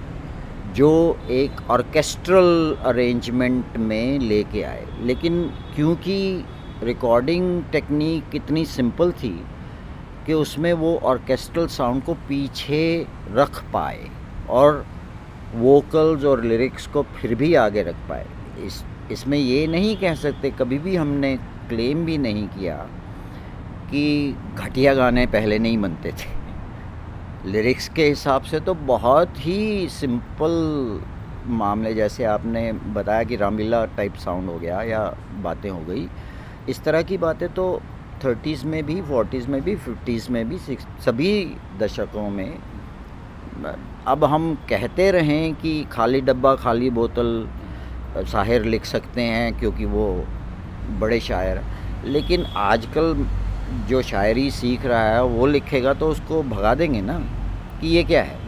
जो 0.76 0.92
एक 1.32 1.70
ऑर्केस्ट्रल 1.72 2.78
अरेंजमेंट 2.86 3.78
में 3.78 4.20
लेके 4.20 4.62
आए। 4.64 4.86
लेकिन 5.02 5.44
क्योंकि 5.76 6.46
रिकॉर्डिंग 6.84 7.64
टेक्निक 7.72 8.36
इतनी 8.36 8.66
सिंपल 8.68 9.12
थी 9.14 9.36
कि 10.26 10.34
उसमें 10.34 10.72
वो 10.74 10.96
ऑर्केस्ट्रल 11.06 11.68
साउंड 11.68 12.04
को 12.04 12.14
पीछे 12.28 13.08
रख 13.32 13.64
पाए 13.74 14.08
और 14.50 14.86
वोकल्स 15.56 16.24
और 16.26 16.44
लिरिक्स 16.44 16.88
को 16.88 17.04
फिर 17.16 17.36
भी 17.36 17.54
आगे 17.56 17.84
रख 17.84 17.96
पाए। 18.10 18.26
इस, 18.66 18.84
इसमें 19.12 19.38
ये 19.38 19.66
नहीं 19.68 19.96
कह 19.98 20.16
सकते, 20.16 20.52
कभी 20.52 20.78
भी 20.80 20.96
हमने 20.96 21.36
क्लेम 21.70 22.06
भी 22.06 22.18
नहीं 22.18 22.48
किया 22.48 22.76
कि 23.92 24.36
घटिया 24.56 24.94
गाने 24.94 25.26
पहले 25.28 25.60
नहीं 25.60 25.78
बनते 25.78 26.12
थे। 26.12 26.34
लिरिक्स 27.46 27.90
के 27.90 28.08
हिसाब 28.08 28.44
से 28.44 28.60
तो 28.60 28.74
बहुत 28.74 29.34
ही 29.38 29.88
सिंपल 29.90 31.02
मामले, 31.48 31.94
जैसे 31.94 32.24
आपने 32.24 32.72
बताया 32.74 33.24
कि 33.24 33.36
रामलीला 33.36 33.84
टाइप 33.98 34.16
साउंड 34.16 34.50
हो 34.50 34.58
गया 34.60 34.82
या 34.82 35.04
बातें 35.44 35.70
हो 35.70 35.80
गई। 35.80 36.08
इस 36.70 36.84
तरह 36.84 37.02
की 37.02 37.18
बातें 37.18 37.48
तो 37.50 37.82
थर्टीज़ 38.24 38.66
में 38.66 38.86
भी, 38.86 39.02
फोर्टीज़ 39.02 39.48
में 39.48 39.62
भी, 39.62 39.76
फिफ्टीज़ 39.76 40.30
में 40.32 40.48
भी, 40.50 40.58
सिक्स, 40.58 40.86
सभी 41.06 41.56
दशकों 41.80 42.30
में, 42.30 42.58
अब 44.08 44.24
हम 44.24 44.54
कहते 44.70 45.12
रहें 45.12 45.56
कि 45.56 45.84
खाली 45.92 46.22
डब्बा, 46.22 46.56
खाली 46.56 46.90
बोतल, 46.90 47.48
शायर 48.28 48.64
लिख 48.64 48.86
सकते 48.86 49.22
हैं 49.22 49.60
क्योंकि 49.60 49.86
वो 49.86 50.26
बड़े 51.00 51.20
शायर 51.20 51.62
लेकिन 52.06 52.46
आजकल 52.46 53.26
जो 53.90 54.02
शायरी 54.02 54.50
सीख 54.52 54.86
रहा 54.86 55.02
है, 55.02 55.24
वो 55.24 55.46
लिखेगा 55.46 55.94
तो 55.94 56.08
उसको 56.08 56.42
भगा 56.44 56.74
देंगे 56.76 57.02
ना, 57.02 57.18
कि 57.82 57.88
ये 57.88 58.04
क्या 58.04 58.24
है? 58.24 58.40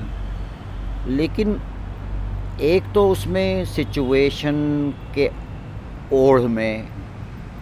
लेकिन 1.08 1.60
एक 2.62 2.92
तो 2.94 3.10
उसमें 3.10 3.66
सिचुएशन 3.66 4.94
के 5.16 5.30
ओढ़ 6.14 6.42
में 6.42 6.88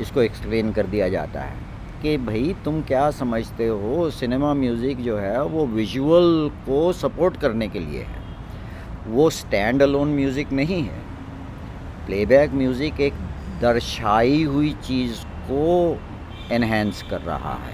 इसको 0.02 0.22
एक्सप्लेन 0.22 0.72
कर 0.72 0.88
दिया 0.88 1.10
जाता 1.10 1.42
है। 1.42 1.65
कि 2.06 2.18
भाई 2.18 2.56
तुम 2.66 2.82
क्या 2.82 3.10
समझते 3.12 3.68
हो? 3.68 4.10
सिनेमा 4.12 4.54
म्यूज़िक 4.54 4.98
जो 4.98 5.18
है, 5.18 5.42
वो 5.44 5.66
विजुअल 5.68 6.50
को 6.66 6.92
सपोर्ट 6.94 7.38
करने 7.38 7.68
के 7.68 7.80
लिए 7.80 8.02
है। 8.02 8.24
वो 9.08 9.30
स्टैंड 9.30 9.82
अलोन 9.82 10.08
म्यूज़िक 10.08 10.52
नहीं 10.52 10.82
है। 10.84 11.00
प्लेबैक 12.06 12.54
म्यूज़िक 12.54 13.00
एक 13.02 13.14
दर्शाई 13.62 14.44
हुई 14.44 14.72
चीज़ 14.84 15.24
को 15.50 15.66
एनहेंस 16.52 17.04
कर 17.10 17.22
रहा 17.22 17.54
है। 17.56 17.74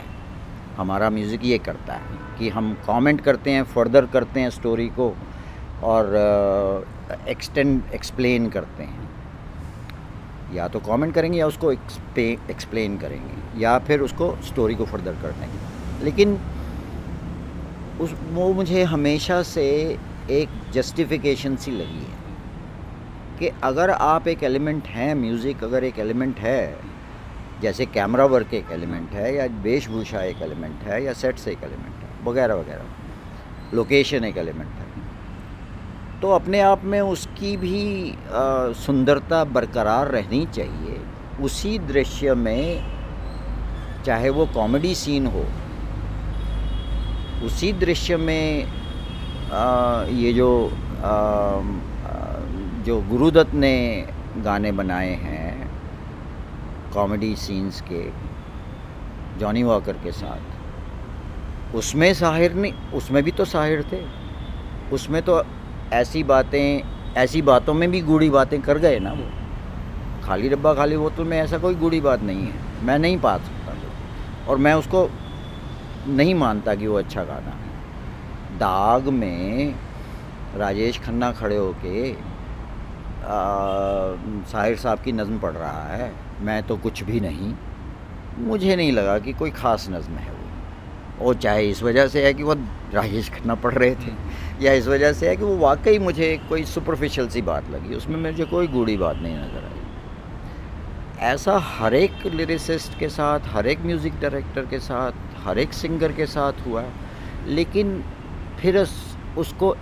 हमारा 0.77 1.09
म्यूज़िक 1.09 1.45
ये 1.45 1.57
करता 1.57 1.93
है 1.93 2.19
कि 2.39 2.49
हम 2.49 2.73
कमेंट 2.87 3.21
करते 3.21 3.51
हैं 3.51 3.63
फर्दर 3.73 4.05
करते 4.05 4.39
हैं 4.39 4.49
स्टोरी 4.49 4.87
को 4.99 5.13
और 5.83 6.15
एक्सटेंड 7.27 7.81
एक्सप्लेन 7.95 8.49
करते 8.49 8.83
हैं। 8.83 9.10
या 10.53 10.67
तो 10.67 10.79
कमेंट 10.81 11.13
करेंगे 11.15 11.39
या 11.39 11.47
उसको 11.47 11.71
एक्सप्लेन 11.71 12.97
करेंगे, 12.97 13.61
या 13.61 13.77
फिर 13.79 14.01
उसको 14.01 14.35
स्टोरी 14.43 14.75
को 14.75 14.85
फर्दर 14.85 15.21
कर 15.21 15.31
देंगे। 15.31 16.05
लेकिन 16.05 16.37
उस 18.01 18.13
वो 18.31 18.51
मुझे 18.53 18.83
हमेशा 18.85 19.41
से 19.45 19.65
एक 20.31 20.49
जस्टिफिकेशन 20.73 21.55
सी 21.55 21.71
लगी 21.71 22.05
है 22.05 22.19
कि 23.39 23.51
अगर 23.63 23.89
आप 23.91 24.27
एक 24.27 24.43
एलिमेंट 24.43 24.87
हैं 24.87 25.13
म्यूज़िक 25.15 25.63
अगर 25.63 25.83
एक 25.83 25.99
एलिमेंट 25.99 26.39
है, 26.39 26.75
जैसे 27.61 27.85
कैमरा 27.87 28.25
वर्क 28.27 28.53
एक 28.53 28.71
एलिमेंट 28.71 29.11
है, 29.11 29.33
या 29.35 29.45
वेशभूषा 29.63 30.21
एक 30.23 30.41
एलिमेंट 30.41 30.83
है, 30.83 31.03
या 31.03 31.13
सेट्स 31.15 31.47
एक 31.47 31.63
एलिमेंट 31.63 31.95
है, 31.95 32.09
वगैरह 32.23 32.55
वगैरह। 32.55 33.75
लोकेशन 33.75 34.23
एक 34.23 34.37
एलिमेंट 34.37 34.71
है। 34.71 34.90
तो 36.21 36.29
अपने 36.29 36.59
आप 36.61 36.83
में 36.83 36.99
उसकी 37.01 37.55
भी 37.57 37.79
सुंदरता 38.77 39.43
बरकरार 39.53 40.07
रहनी 40.07 40.45
चाहिए। 40.45 40.99
उसी 41.43 41.77
दृश्य 41.79 42.33
में 42.35 42.63
चाहे 44.05 44.29
वो 44.29 44.45
कॉमेडी 44.53 44.93
सीन 44.95 45.25
हो 45.27 45.45
उसी 47.45 47.71
दृश्य 47.73 48.17
में 48.17 48.65
आ, 49.51 50.03
ये 50.03 50.33
जो 50.33 50.49
आ, 50.65 51.11
जो 52.85 52.99
गुरुदत्त 53.09 53.53
ने 53.53 53.75
गाने 54.37 54.71
बनाए 54.71 55.13
हैं 55.15 55.69
कॉमेडी 56.93 57.35
सीन्स 57.35 57.81
के 57.81 58.03
जॉनी 59.39 59.63
वॉकर 59.63 59.97
के 60.03 60.11
साथ 60.11 61.75
उसमें 61.75 62.13
साहिर 62.13 62.53
नहीं 62.53 62.73
उसमें 62.93 63.21
भी 63.23 63.31
तो 63.31 63.45
साहिर 63.45 63.83
थे। 63.91 64.01
उसमें 64.93 65.21
तो 65.21 65.41
ऐसी 65.93 66.23
बातें, 66.23 66.83
ऐसी 67.17 67.41
बातों 67.41 67.73
में 67.73 67.89
भी 67.91 68.01
गूढ़ी 68.01 68.29
बातें 68.29 68.61
कर 68.61 68.77
गए 68.77 68.99
ना 68.99 69.11
वो। 69.11 69.25
खाली 70.23 70.49
डब्बा 70.49 70.73
खाली 70.73 70.97
बोतल 70.97 71.23
में 71.23 71.37
ऐसा 71.39 71.57
कोई 71.57 71.75
गूढ़ी 71.75 72.01
बात 72.01 72.21
नहीं 72.21 72.45
है। 72.45 72.85
मैं 72.85 72.97
नहीं 72.99 73.17
पा 73.19 73.37
सकता 73.37 73.59
और 74.47 74.57
मैं 74.57 74.73
उसको 74.73 75.09
नहीं 76.09 76.33
मानता 76.35 76.75
कि 76.75 76.87
वो 76.87 76.97
अच्छा 76.97 77.23
गाना 77.23 77.51
है। 77.51 78.57
दाग 78.59 79.07
में 79.09 79.75
राजेश 80.57 80.99
खन्ना 80.99 81.31
खड़े 81.31 81.57
होके 81.57 82.13
साहिर 84.51 84.77
साहब 84.77 84.99
की 84.99 85.11
नज़म 85.11 85.37
पढ़ 85.39 85.53
रहा 85.53 85.87
है। 85.87 86.11
मैं 86.41 86.61
तो 86.63 86.77
कुछ 86.77 87.03
भी 87.03 87.19
नहीं। 87.19 87.53
मुझे 88.39 88.75
नहीं 88.75 88.91
लगा 88.91 89.17
कि 89.19 89.33
कोई 89.33 89.51
ख़ास 89.51 89.87
नज़म 89.89 90.13
है 90.13 90.31
वो। 90.31 91.25
और 91.25 91.35
चाहे 91.35 91.69
इस 91.69 91.83
वजह 91.83 92.07
से 92.07 92.25
है 92.25 92.33
कि 92.33 92.43
वो 92.43 92.53
राजेश 92.93 93.29
खन्ना 93.29 93.55
पढ़ 93.55 93.73
रहे 93.73 93.95
थे। 93.95 94.11
या 94.61 94.73
इस 94.73 94.87
वजह 94.87 95.13
से 95.13 95.29
है 95.29 95.35
कि 95.35 95.43
वो 95.43 95.55
वाकई 95.57 95.99
मुझे 95.99 96.35
कोई 96.49 96.63
सुपरफिशियल 96.65 97.27
सी 97.29 97.41
बात 97.41 97.69
लगी। 97.71 97.95
उसमें 97.95 98.17
मुझे 98.21 98.45
कोई 98.45 98.67
गूढ़ी 98.67 98.97
बात 98.97 99.17
नहीं 99.17 99.35
नज़र 99.35 99.63
आई। 99.65 99.79
ऐसा 101.31 101.57
हर 101.63 101.93
एक 101.93 102.25
लिरिसिस्ट 102.25 102.97
के 102.99 103.09
साथ 103.09 103.47
हर 103.53 103.67
एक 103.67 103.79
म्यूज़िक 103.85 104.19
डायरेक्टर 104.21 104.65
के 104.65 104.79
साथ 104.79 105.11
हर 105.45 105.59
एक 105.59 105.73
सिंगर 105.73 106.11
के 106.11 106.25
साथ 106.25 106.65
हुआ 106.67 106.83
लेकिन 107.47 108.03
फिर 108.59 108.77
उस, 108.77 109.17
उसको 109.37 109.75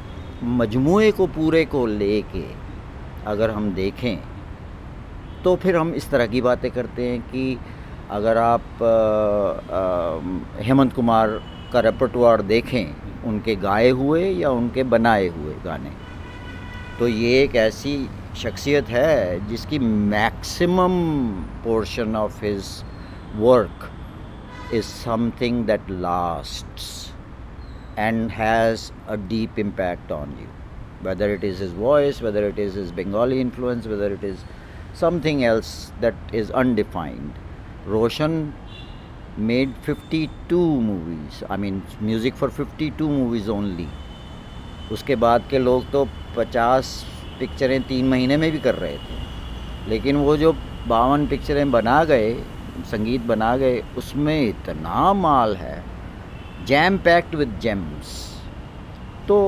मजमू 0.43 0.99
को 1.17 1.27
पूरे 1.27 1.63
को 1.65 1.85
ले 1.85 2.21
के 2.33 2.45
अगर 3.27 3.51
हम 3.51 3.73
देखें 3.73 4.17
तो 5.43 5.55
फिर 5.55 5.75
हम 5.75 5.93
इस 5.93 6.09
तरह 6.11 6.27
की 6.27 6.41
बातें 6.41 6.69
करते 6.71 7.09
हैं 7.09 7.19
कि 7.21 7.57
अगर 8.11 8.37
आप 8.37 8.63
हेमंत 10.61 10.93
कुमार 10.93 11.39
का 11.73 11.79
रेपरटवार 11.79 12.41
देखें 12.41 13.08
उनके 13.27 13.55
गाए 13.55 13.89
हुए 13.89 14.29
या 14.29 14.49
उनके 14.49 14.83
बनाए 14.93 15.27
हुए 15.27 15.53
गाने। 15.63 15.91
तो 16.99 17.07
ये 17.07 17.41
एक 17.43 17.55
ऐसी 17.55 17.93
शख्सियत 18.37 18.89
है 18.89 19.47
जिसकी 19.47 19.79
maximum 19.79 20.97
portion 21.63 22.15
of 22.15 22.43
his 22.45 22.65
work 23.35 23.89
is 24.73 24.85
something 24.85 25.65
that 25.65 25.89
last 25.89 26.81
and 27.99 28.29
has 28.31 28.91
a 29.09 29.15
deep 29.27 29.59
impact 29.59 30.11
on 30.11 30.37
you. 30.41 30.47
Whether 31.07 31.29
it 31.29 31.43
is 31.43 31.63
is 31.63 31.75
voice 31.75 32.21
whether 32.23 32.43
it 32.43 32.59
is 32.59 32.79
is 32.79 32.93
Bengali 32.93 33.39
influence 33.41 33.87
whether 33.87 34.13
it 34.13 34.23
is 34.23 34.39
something 34.99 35.43
else 35.43 35.71
that 36.01 36.35
is 36.35 36.51
undefined 36.51 37.31
Roshan 37.87 38.41
made 39.39 39.73
52 39.83 40.59
movies. 40.81 41.43
I 41.49 41.57
mean, 41.57 41.81
music 42.01 42.35
for 42.35 42.49
52 42.49 43.09
movies 43.09 43.49
only. 43.49 43.87
उसके 44.91 45.15
बाद 45.15 45.43
के 45.49 45.59
लोग 45.59 45.89
तो 45.91 46.05
50 46.37 46.87
पिक्चरें 47.39 47.81
तीन 47.87 48.07
महीने 48.09 48.37
में 48.37 48.51
भी 48.51 48.59
कर 48.59 48.75
रहे 48.75 48.97
थे 48.97 49.89
लेकिन 49.89 50.15
वो 50.17 50.35
जो 50.37 50.51
बावन 50.87 51.27
पिक्चरें 51.27 51.69
बना 51.71 52.03
गए 52.03 52.33
संगीत 52.91 53.21
बना 53.25 53.55
गए 53.57 53.79
उसमें 53.97 54.41
इतना 54.41 55.11
माल 55.13 55.55
है 55.57 55.83
जैम 56.67 56.97
पैक्ड 57.05 57.35
विद 57.35 57.57
जेम्स 57.61 58.17
तो 59.27 59.39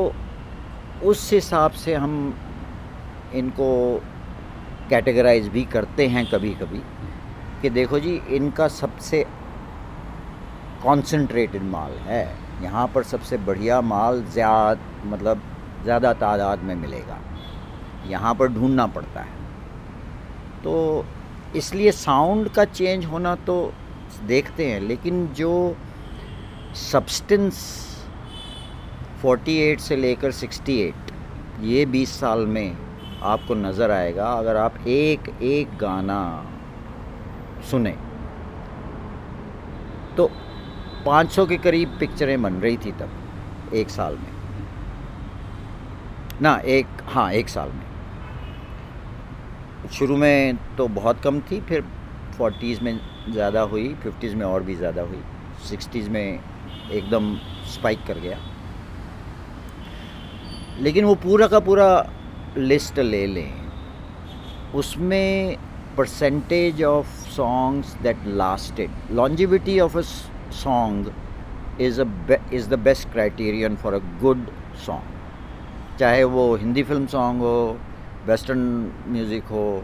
उस 1.06 1.32
हिसाब 1.34 1.72
से 1.84 1.94
हम 1.96 2.14
इनको 3.36 3.70
कैटेगराइज 4.90 5.48
भी 5.48 5.64
करते 5.74 6.08
हैं 6.08 6.26
कभी 6.32 6.54
कभी 6.56 6.82
कि 7.62 7.70
देखो 7.70 8.00
जी 8.00 8.20
इनका 8.36 8.68
सबसे 8.68 9.26
कॉन्सेंट्रेटेड 10.84 11.64
माल 11.64 11.92
है। 12.04 12.24
यहाँ 12.64 12.88
पर 12.96 13.04
सबसे 13.04 13.38
बढ़िया 13.40 13.82
माल 13.84 14.24
ज़्यादा 14.24 15.10
मतलब 15.10 15.42
ज़्यादा 15.84 16.14
तादाद 16.16 16.60
में 16.60 16.76
मिलेगा। 16.76 17.18
यहाँ 18.08 18.34
पर 18.36 18.48
ढूंढना 18.50 18.88
पड़ता 18.88 19.22
है। 19.22 19.40
तो 20.64 21.06
इसलिए 21.56 21.92
साउंड 21.92 22.50
का 22.50 22.66
चेंज 22.66 23.06
होना 23.06 23.36
तो 23.38 23.56
देखते 24.28 24.66
हैं, 24.66 24.80
लेकिन 24.82 25.28
जो 25.34 25.76
सब्सटेंस 26.82 27.56
48 29.22 29.82
से 29.82 29.96
लेकर 29.96 30.32
68 30.34 31.12
ये 31.62 31.86
20 31.88 32.20
साल 32.20 32.46
में 32.48 32.78
आपको 33.24 33.56
नज़र 33.56 33.92
आएगा, 33.92 34.32
अगर 34.34 34.56
आप 34.58 34.88
एक 34.88 35.30
एक 35.42 35.78
गाना 35.78 36.22
सुने। 37.72 37.96
तो 40.18 40.30
500 41.06 41.46
के 41.46 41.58
करीब 41.58 41.98
पिक्चरें 42.00 42.42
बन 42.42 42.54
रही 42.54 42.78
थी 42.78 42.92
तब, 42.92 43.10
एक 43.74 43.90
साल 43.90 44.14
में। 44.14 44.32
ना, 46.42 46.56
एक 46.58 46.88
हाँ 47.08 47.32
एक 47.34 47.50
साल 47.50 47.70
में। 47.70 47.90
शुरू 49.90 50.18
में 50.18 50.58
तो 50.78 50.88
बहुत 50.90 51.22
कम 51.22 51.40
थी, 51.42 51.60
फिर 51.62 51.82
फोर्टीज़ 52.38 52.82
में 52.84 53.00
ज़्यादा 53.30 53.62
हुई, 53.62 53.94
फिफ्टीज़ 54.04 54.36
में 54.36 54.46
और 54.46 54.64
भी 54.64 54.76
ज़्यादा 54.76 55.02
हुई, 55.02 55.22
सिक्सटीज़ 55.70 56.10
में 56.10 56.40
एकदम 56.92 57.36
स्पाइक 57.74 58.00
कर 58.08 58.20
गया। 58.20 58.38
लेकिन 60.80 61.06
वो 61.06 61.16
पूरा 61.18 61.48
का 61.48 61.60
पूरा 61.60 61.88
लिस्ट 62.58 63.00
ले 63.00 63.26
लें, 63.28 63.54
उसमें 64.76 65.58
percentage 65.98 66.84
of 66.84 67.08
songs 67.30 67.94
that 68.04 68.18
lasted 68.28 68.92
longevity 69.12 69.80
of 69.80 69.98
a 69.98 70.02
song 70.54 71.12
is 71.82 72.02
a 72.02 72.06
is 72.54 72.70
the 72.70 72.80
best 72.80 73.12
criterion 73.12 73.76
for 73.76 73.94
a 73.94 74.00
good 74.22 74.46
song 74.86 75.98
चाहे 76.00 76.24
वो 76.24 76.56
हिंदी 76.56 76.84
फ़िल्म 76.84 77.06
सॉन्ग 77.06 77.42
हो 77.42 77.78
वेस्टर्न 78.26 78.60
म्यूज़िक 79.08 79.44
हो 79.44 79.84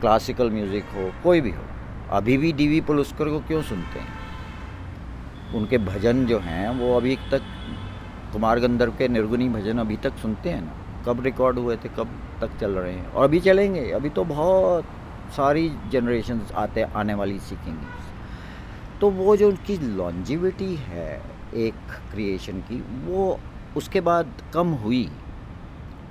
क्लासिकल 0.00 0.50
म्यूज़िक 0.50 0.84
हो, 0.94 1.10
कोई 1.24 1.40
भी 1.40 1.50
हो, 1.50 1.62
अभी 2.10 2.36
भी 2.36 2.52
डी 2.52 2.66
वी 2.68 2.80
पुलस्कर 2.80 3.28
को 3.28 3.38
क्यों 3.40 3.62
सुनते 3.62 3.98
हैं? 3.98 4.12
उनके 5.54 5.78
भजन 5.78 6.24
जो 6.26 6.38
हैं, 6.38 6.68
वो 6.70 6.96
अभी 6.96 7.16
तक 7.30 7.42
कुमार 8.32 8.60
गंधर्व 8.60 8.92
के 8.98 9.08
निर्गुणी 9.08 9.48
भजन 9.48 9.78
अभी 9.78 9.96
तक 9.96 10.16
सुनते 10.22 10.50
हैं 10.50 10.60
ना। 10.60 10.72
कब 11.06 11.24
रिकॉर्ड 11.24 11.58
हुए 11.58 11.76
थे, 11.76 11.88
कब 11.88 12.08
तक 12.40 12.58
चल 12.60 12.70
रहे 12.70 12.92
हैं? 12.92 13.06
और 13.12 13.24
अभी 13.24 13.40
चलेंगे, 13.40 13.90
अभी 13.90 14.08
तो 14.08 14.24
बहुत 14.24 14.84
सारी 15.36 15.68
जनरेशन 15.92 16.40
आते, 16.54 16.82
आने 16.82 17.14
वाली 17.14 17.38
सीखेंगी। 17.40 17.93
तो 19.04 19.08
वो 19.10 19.36
जो 19.36 19.48
उनकी 19.48 19.76
लॉन्जिविटी 19.96 20.74
है 20.76 21.08
एक 21.54 21.90
क्रिएशन 22.12 22.60
की, 22.60 22.76
वो 23.06 23.38
उसके 23.76 24.00
बाद 24.00 24.30
कम 24.54 24.68
हुई। 24.74 25.08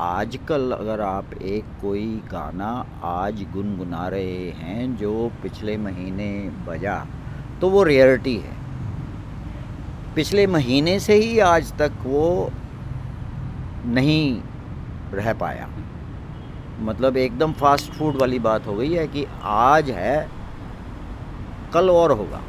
आजकल 0.01 0.71
अगर 0.71 1.01
आप 1.01 1.33
एक 1.33 1.71
कोई 1.81 2.05
गाना 2.31 2.69
आज 3.03 3.41
गुनगुना 3.53 4.07
रहे 4.07 4.51
हैं 4.51 4.85
जो 4.97 5.31
पिछले 5.43 5.77
महीने 5.77 6.29
बजा 6.67 6.95
तो 7.61 7.69
वो 7.69 7.83
रियलिटी 7.83 8.35
है। 8.37 8.55
पिछले 10.15 10.47
महीने 10.49 10.99
से 10.99 11.15
ही 11.15 11.39
आज 11.39 11.73
तक 11.79 11.99
वो 12.05 12.51
नहीं 13.87 14.41
रह 15.13 15.33
पाया। 15.33 15.69
मतलब 16.81 17.17
एकदम 17.17 17.53
फास्ट 17.55 17.91
फ़ूड 17.91 18.21
वाली 18.21 18.39
बात 18.39 18.67
हो 18.67 18.75
गई 18.75 18.93
है 18.93 19.07
कि 19.07 19.25
आज 19.43 19.89
है, 19.91 20.17
कल 21.73 21.89
और 21.89 22.11
होगा। 22.11 22.41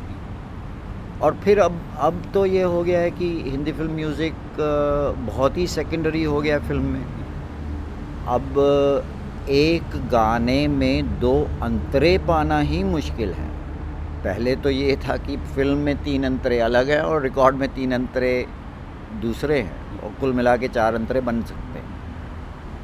और 1.23 1.35
फिर 1.35 1.59
अब 1.61 1.81
अब 1.99 2.23
तो 2.35 2.45
ये 2.47 2.63
हो 2.63 2.83
गया 2.85 3.01
है 3.01 3.11
कि 3.11 3.29
हिंदी 3.43 3.73
फ़िल्म 3.73 3.93
म्यूज़िक 3.93 4.35
बहुत 5.27 5.57
ही 5.57 5.67
सेकेंडरी 5.67 6.23
हो 6.25 6.41
गया 6.41 6.59
फ़िल्म 6.59 6.85
में। 6.85 7.05
अब, 8.29 8.59
एक 9.51 9.97
गाने 10.11 10.67
में 10.69 11.19
दो 11.21 11.33
अंतरे 11.63 12.17
पाना 12.19 12.59
ही 12.61 12.83
मुश्किल 12.85 13.33
है। 13.33 13.49
पहले 14.25 14.55
तो 14.57 14.71
ये 14.71 14.97
था 14.99 15.17
कि 15.17 15.37
फ़िल्म 15.37 15.79
में 15.79 15.97
तीन 16.05 16.25
अंतरे 16.25 16.59
अलग 16.61 16.91
हैं 16.91 17.01
और 17.01 17.23
रिकॉर्ड 17.23 17.57
में 17.57 17.69
तीन 17.75 17.93
अंतरे 17.93 18.47
दूसरे 19.23 19.61
हैं 19.61 20.01
और 20.01 20.15
कुल 20.21 20.33
मिला 20.33 20.57
के 20.57 20.69
चार 20.69 20.95
अंतरे 20.95 21.21
बन 21.21 21.43
सकते 21.43 21.79
हैं। 21.79 21.93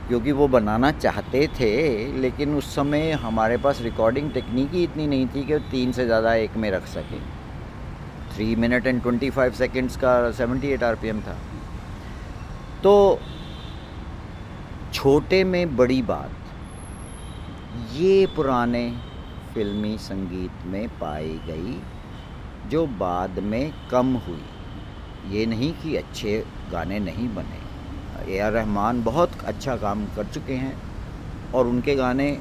क्योंकि 0.08 0.32
वो 0.32 0.48
बनाना 0.48 0.90
चाहते 0.92 1.46
थे, 1.60 1.72
लेकिन 2.20 2.54
उस 2.54 2.74
समय 2.74 3.10
हमारे 3.12 3.56
पास 3.56 3.80
रिकॉर्डिंग 3.82 4.30
टेक्निक 4.32 4.72
ही 4.72 4.82
इतनी 4.84 5.06
नहीं 5.06 5.26
थी 5.26 5.44
कि 5.44 5.58
तीन 5.70 5.92
से 5.92 6.06
ज़्यादा 6.06 6.34
एक 6.34 6.56
में 6.56 6.70
रख 6.70 6.86
सके। 6.86 7.18
Three 8.34 8.54
minute 8.56 8.86
and 8.86 9.02
twenty 9.02 9.30
five 9.30 9.52
seconds 9.54 9.96
का 9.96 10.30
सेवेंटी 10.30 10.68
एट 10.68 10.82
आर 10.82 10.96
था। 10.96 11.36
तो 12.82 12.92
छोटे 14.94 15.42
में 15.44 15.76
बड़ी 15.76 16.00
बात, 16.02 16.30
ये 17.92 18.26
पुराने 18.26 18.90
फिल्मी 19.54 19.96
संगीत 19.98 20.66
में 20.66 20.88
पाई 20.98 21.40
गई, 21.46 21.76
जो 22.70 22.86
बाद 22.86 23.38
में 23.38 23.72
कम 23.90 24.14
हुई। 24.26 24.42
ये 25.30 25.44
नहीं 25.46 25.72
कि 25.72 25.96
अच्छे 25.96 26.44
गाने 26.72 26.98
नहीं 26.98 27.28
बने। 27.34 27.58
ए 28.28 28.38
आर 28.38 28.52
रहमान 28.52 29.02
बहुत 29.04 29.30
अच्छा 29.44 29.76
काम 29.76 30.04
कर 30.16 30.24
चुके 30.24 30.54
हैं 30.54 30.74
और 31.54 31.66
उनके 31.66 31.94
गाने 31.94 32.32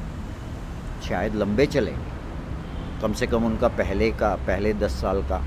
शायद 1.08 1.36
लंबे 1.36 1.66
चलेंगे। 1.68 3.02
कम 3.02 3.14
से 3.14 3.28
कम 3.28 3.46
उनका 3.46 3.68
पहले 3.68 4.12
का, 4.12 4.36
पहले 4.38 4.74
दस 4.76 5.02
साल 5.02 5.22
का। 5.24 5.44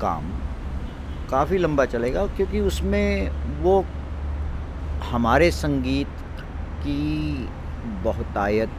काम 0.00 0.30
काफ़ी 1.30 1.58
लंबा 1.58 1.84
चलेगा, 1.86 2.26
क्योंकि 2.26 2.60
उसमें 2.60 3.30
वो 3.62 3.84
हमारे 5.04 5.50
संगीत 5.50 6.08
की 6.82 7.48
बहुतायत 8.04 8.70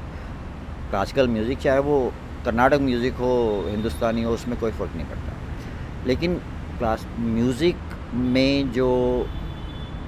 क्लासिकल 0.89 1.27
म्यूज़िक 1.27 1.59
चाहे 1.59 1.79
वो 1.79 1.99
कर्नाटक 2.45 2.79
म्यूज़िक 2.81 3.13
हो, 3.13 3.63
हिंदुस्तानी 3.67 4.23
हो, 4.23 4.31
उसमें 4.33 4.59
कोई 4.59 4.71
फ़र्क 4.71 4.95
नहीं 4.95 5.05
पड़ता। 5.05 6.07
लेकिन 6.07 6.35
क्लास 6.77 7.05
म्यूज़िक 7.19 7.75
में 8.13 8.71
जो 8.71 8.89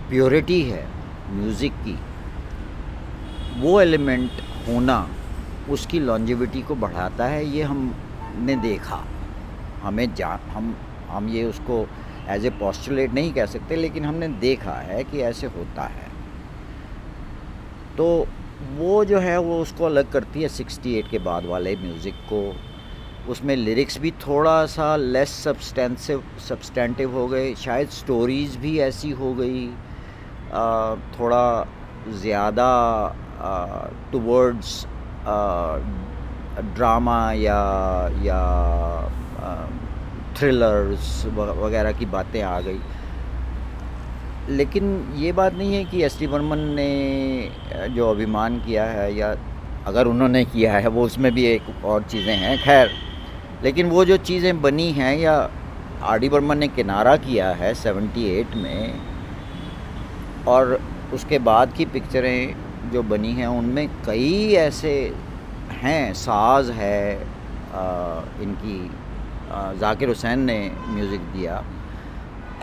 प्योरिटी 0.10 0.62
है 0.62 0.86
म्यूज़िक 1.32 1.74
की, 1.86 1.98
वो 3.62 3.80
एलिमेंट 3.82 4.42
होना 4.68 5.08
उसकी 5.70 6.00
लॉन्जिविटी 6.00 6.62
को 6.62 6.76
बढ़ाता 6.76 7.26
है, 7.26 7.46
ये 7.46 7.64
हमने 7.64 8.56
देखा, 8.62 9.04
हमें 9.84 10.14
जा, 10.16 10.40
हम 10.54 10.76
हम 11.12 11.30
ये 11.30 11.44
उसको 11.46 11.86
एज 12.30 12.46
ए 12.46 12.50
पॉस्टुलेट 12.60 13.14
नहीं 13.14 13.32
कह 13.34 13.46
सकते, 13.48 13.76
लेकिन 13.76 14.06
हमने 14.06 14.28
देखा 14.40 14.74
है 14.74 15.04
कि 15.04 15.22
ऐसे 15.24 15.48
होता 15.50 15.84
है। 15.84 16.10
तो 17.98 18.28
वो 18.78 19.04
जो 19.06 19.20
है, 19.20 19.38
वो 19.40 19.62
उसको 19.62 19.86
अलग 19.86 20.12
करती 20.12 20.42
है 20.42 20.50
68 20.50 21.10
के 21.12 21.20
बाद 21.22 21.46
वाले 21.46 21.76
म्यूज़िक 21.78 22.16
को। 22.32 22.42
उसमें 23.30 23.56
लिरिक्स 23.56 23.98
भी 24.02 24.12
थोड़ा 24.20 24.66
सा 24.66 24.96
लेस 24.96 25.30
सब्सटेंसिव 25.44 26.24
सब्सटेंटिव 26.48 27.16
हो 27.16 27.28
गए। 27.28 27.54
शायद 27.56 27.90
स्टोरीज़ 27.92 28.58
भी 28.60 28.78
ऐसी 28.82 29.10
हो 29.20 29.34
गई 29.34 29.68
थोड़ा 31.20 31.68
ज़्यादा 32.22 32.70
टूवर्ड्स 34.12 34.86
ड्रामा 36.76 37.22
या 37.34 37.62
या 38.24 38.42
थ्रिलर्स 40.42 41.26
वगैरह 41.36 41.92
की 42.00 42.06
बातें 42.16 42.42
आ 42.42 42.60
गई। 42.60 42.80
लेकिन 44.50 44.86
ये 45.18 45.32
बात 45.32 45.54
नहीं 45.54 45.74
है 45.76 45.84
कि 45.86 46.04
एस 46.04 46.18
टी 46.20 46.28
बर्मन 46.28 46.60
ने 46.76 47.90
जो 47.96 48.10
अभिमान 48.10 48.60
किया 48.60 48.86
है 48.86 49.14
या 49.16 49.36
अगर 49.88 50.08
उन्होंने 50.08 50.44
किया 50.46 50.78
है 50.78 50.88
वो 50.88 51.04
उसमें 51.06 51.32
भी 51.34 51.44
एक 51.46 51.86
और 51.86 52.04
चीज़ें 52.04 52.36
हैं 52.36 52.58
खैर। 52.64 52.90
लेकिन 53.64 53.90
वो 53.90 54.06
जो 54.06 54.18
चीज़ें 54.30 54.62
बनी 54.62 54.92
हैं 54.92 55.16
या 55.18 55.36
आर 56.04 56.20
डी 56.20 56.30
बर्मन 56.30 56.58
ने 56.58 56.68
किनारा 56.68 57.16
किया 57.26 57.50
है 57.60 57.74
78 57.76 58.56
में 58.56 58.94
और 60.48 60.80
उसके 61.14 61.40
बाद 61.48 61.74
की 61.78 61.86
पिक्चरें 61.96 62.92
जो 62.94 63.04
बनी 63.04 63.34
हैं 63.34 63.48
उनमें 63.48 63.88
कई 64.06 64.54
ऐसे 64.58 64.94
हैं 65.82 66.14
साज 66.16 66.70
है 66.72 67.02
आ, 67.16 67.84
इनकी 68.42 68.78
जाकिर 69.80 70.08
हुसैन 70.08 70.40
ने 70.40 70.60
म्यूज़िक 70.88 71.22
दिया। 71.34 71.64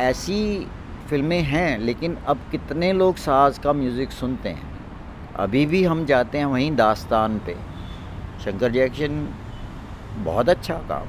ऐसी 0.00 0.66
फ़िल्में 1.08 1.40
हैं, 1.42 1.78
लेकिन 1.78 2.16
अब 2.26 2.40
कितने 2.50 2.92
लोग 2.92 3.16
साज 3.16 3.58
का 3.58 3.72
म्यूज़िक 3.72 4.10
सुनते 4.12 4.48
हैं? 4.48 4.66
अभी 5.36 5.64
भी 5.66 5.82
हम 5.84 6.04
जाते 6.06 6.38
हैं 6.38 6.46
वहीं 6.46 6.74
दास्तान 6.76 7.38
पे। 7.38 7.54
शंकर 8.44 8.72
जैक्शन 8.72 9.26
बहुत 10.24 10.48
अच्छा 10.48 10.74
काम। 10.88 11.06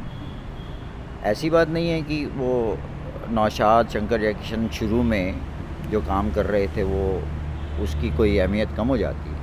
ऐसी 1.24 1.50
बात 1.50 1.70
नहीं 1.70 1.90
है 1.90 2.02
कि 2.02 2.26
वो 2.28 2.78
नौशाद, 3.32 3.90
शंकर 3.90 4.22
जैक्शन 4.22 4.68
शुरू 4.70 5.02
में 5.04 5.36
जो 5.92 6.02
काम 6.02 6.32
कर 6.32 6.46
रहे 6.46 6.68
थे, 6.68 6.84
वो 6.84 7.84
उसकी 7.84 8.10
कोई 8.10 8.38
अहमियत 8.38 8.70
कम 8.78 8.88
हो 8.88 8.98
जाती 8.98 9.30
है 9.30 9.38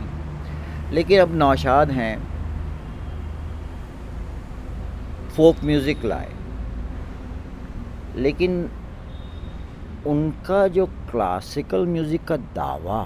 लेकिन 0.92 1.20
अब 1.20 1.34
नौशाद 1.34 1.90
हैं 1.90 2.16
फोक 5.36 5.64
म्यूज़िक 5.64 6.04
लाए। 6.04 6.32
लेकिन 8.16 8.70
उनका 10.06 10.66
जो 10.68 10.86
क्लासिकल 11.10 11.86
म्यूज़िक 11.86 12.24
का 12.24 12.36
दावा, 12.36 13.02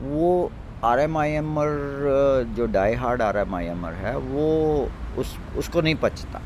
वो 0.00 0.50
आर 0.84 1.00
एम 1.00 1.16
आई 1.18 1.30
एमर 1.32 1.68
जो 2.56 2.66
डाई 2.66 2.94
हार्ड 2.94 3.22
आर 3.22 3.36
एम 3.36 3.54
आई 3.54 3.66
एमर 3.66 3.92
है, 3.94 4.16
वो 4.16 4.88
उस, 5.18 5.36
उसको 5.58 5.80
नहीं 5.80 5.94
पचता 5.94 6.40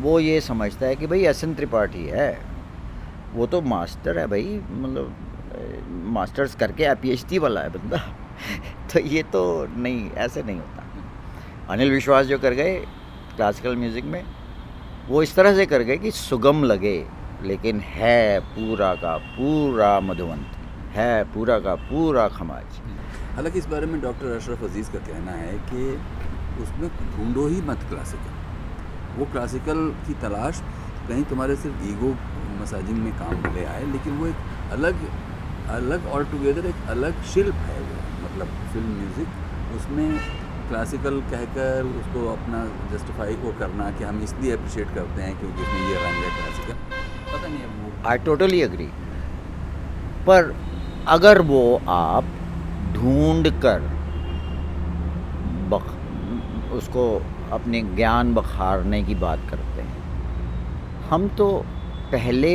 वो 0.00 0.18
ये 0.20 0.40
समझता 0.40 0.86
है 0.86 0.96
कि 0.96 1.06
भाई 1.06 1.24
एस 1.26 1.42
एन 1.44 1.54
त्रिपाठी 1.54 2.04
है, 2.06 2.38
वो 3.34 3.46
तो 3.46 3.60
मास्टर 3.62 4.18
है 4.18 4.26
भाई 4.26 4.60
मतलब 4.70 5.14
मास्टर्स 6.14 6.54
करके 6.54 6.94
पी 6.94 7.10
एच 7.10 7.24
डी 7.30 7.38
वाला 7.38 7.60
है 7.60 7.68
बंदा। 7.68 7.98
तो 8.92 9.00
ये 9.00 9.22
तो 9.22 9.42
नहीं, 9.76 10.10
ऐसे 10.10 10.42
नहीं 10.42 10.56
होता। 10.56 10.77
अनिल 11.70 11.90
विश्वास 11.90 12.26
जो 12.26 12.38
कर 12.38 12.54
गए 12.54 12.74
क्लासिकल 13.36 13.76
म्यूज़िक 13.76 14.04
में, 14.04 14.24
वो 15.08 15.22
इस 15.22 15.34
तरह 15.34 15.54
से 15.54 15.66
कर 15.66 15.82
गए 15.82 15.96
कि 15.98 16.10
सुगम 16.10 16.62
लगे, 16.64 16.96
लेकिन 17.42 17.80
है 17.86 18.40
पूरा 18.54 18.94
का 18.94 19.16
पूरा 19.34 19.98
मधुवंत, 20.00 20.56
है 20.94 21.24
पूरा 21.34 21.58
का 21.60 21.74
पूरा 21.84 22.26
खमाज। 22.30 22.80
हालाँकि 23.34 23.58
इस 23.58 23.66
बारे 23.66 23.86
में 23.86 24.00
डॉक्टर 24.00 24.34
अशरफ 24.36 24.62
अज़ीज़ 24.64 24.90
का 24.92 24.98
कहना 25.08 25.32
है 25.32 25.52
कि 25.68 25.84
उसमें 26.62 26.88
ढूंढो 26.88 27.46
ही 27.46 27.60
मत 27.62 27.84
क्लासिकल 27.90 28.32
वो 29.18 29.24
क्लासिकल 29.32 29.88
की 30.06 30.14
तलाश, 30.22 30.62
कहीं 31.08 31.24
तुम्हारे 31.24 31.56
सिर्फ़ 31.58 31.86
ईगो 31.90 32.16
मसाजिंग 32.60 32.98
में 32.98 33.12
काम 33.18 33.54
ले 33.54 33.64
आए, 33.66 33.84
लेकिन 33.92 34.16
वो 34.18 34.26
एक 34.26 34.72
अलग 34.72 35.06
अलग 35.70 36.06
और 36.06 36.24
टुगेदर 36.30 36.66
एक 36.66 36.88
अलग 36.90 37.22
शिल्प 37.34 37.54
है 37.68 37.80
वो। 37.80 37.96
मतलब 38.24 38.58
फ़िल्म 38.72 38.98
म्यूज़िक 38.98 39.76
उसमें 39.76 40.37
क्लासिकल 40.68 41.20
कहकर 41.30 41.86
उसको 41.98 42.26
अपना 42.32 42.64
जस्टिफाई 42.92 43.34
को 43.34 43.52
करना 43.58 43.90
कि 43.90 44.04
हम 44.04 44.22
इसलिए 44.22 44.52
अप्रिशिएट 44.52 44.94
करते 44.94 45.22
हैं 45.22 45.38
क्योंकि 45.40 45.62
उसमें 45.62 45.88
ये 45.88 45.94
रंग 45.96 46.24
है 46.24 46.30
क्लासिकल 46.36 46.74
पता 47.32 47.46
नहीं 47.46 47.58
है 47.58 47.66
वो 47.66 48.08
आई 48.08 48.18
टोटली 48.18 48.62
अग्री 48.62 48.88
पर 50.26 50.54
अगर 51.08 51.40
वो 51.42 51.62
आप 51.88 52.24
ढूंढ 52.94 53.48
कर 53.62 53.88
बख 55.70 56.72
उसको 56.72 57.04
अपने 57.52 57.80
ज्ञान 57.82 58.34
बखारने 58.34 59.02
की 59.02 59.14
बात 59.14 59.40
करते 59.50 59.82
हैं। 59.82 59.96
हम 61.10 61.28
तो 61.28 61.50
पहले 62.12 62.52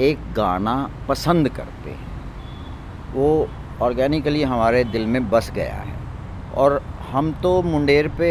एक 0.00 0.32
गाना 0.32 0.74
पसंद 1.08 1.48
करते 1.48 1.90
हैं। 1.90 2.08
वो 3.14 3.48
ऑर्गेनिकली 3.82 4.42
हमारे 4.42 4.84
दिल 4.84 5.06
में 5.06 5.30
बस 5.30 5.50
गया 5.50 5.74
है। 5.74 5.99
और 6.56 6.82
हम 7.10 7.32
तो 7.32 7.62
मुंडेर 7.62 8.08
पे 8.08 8.30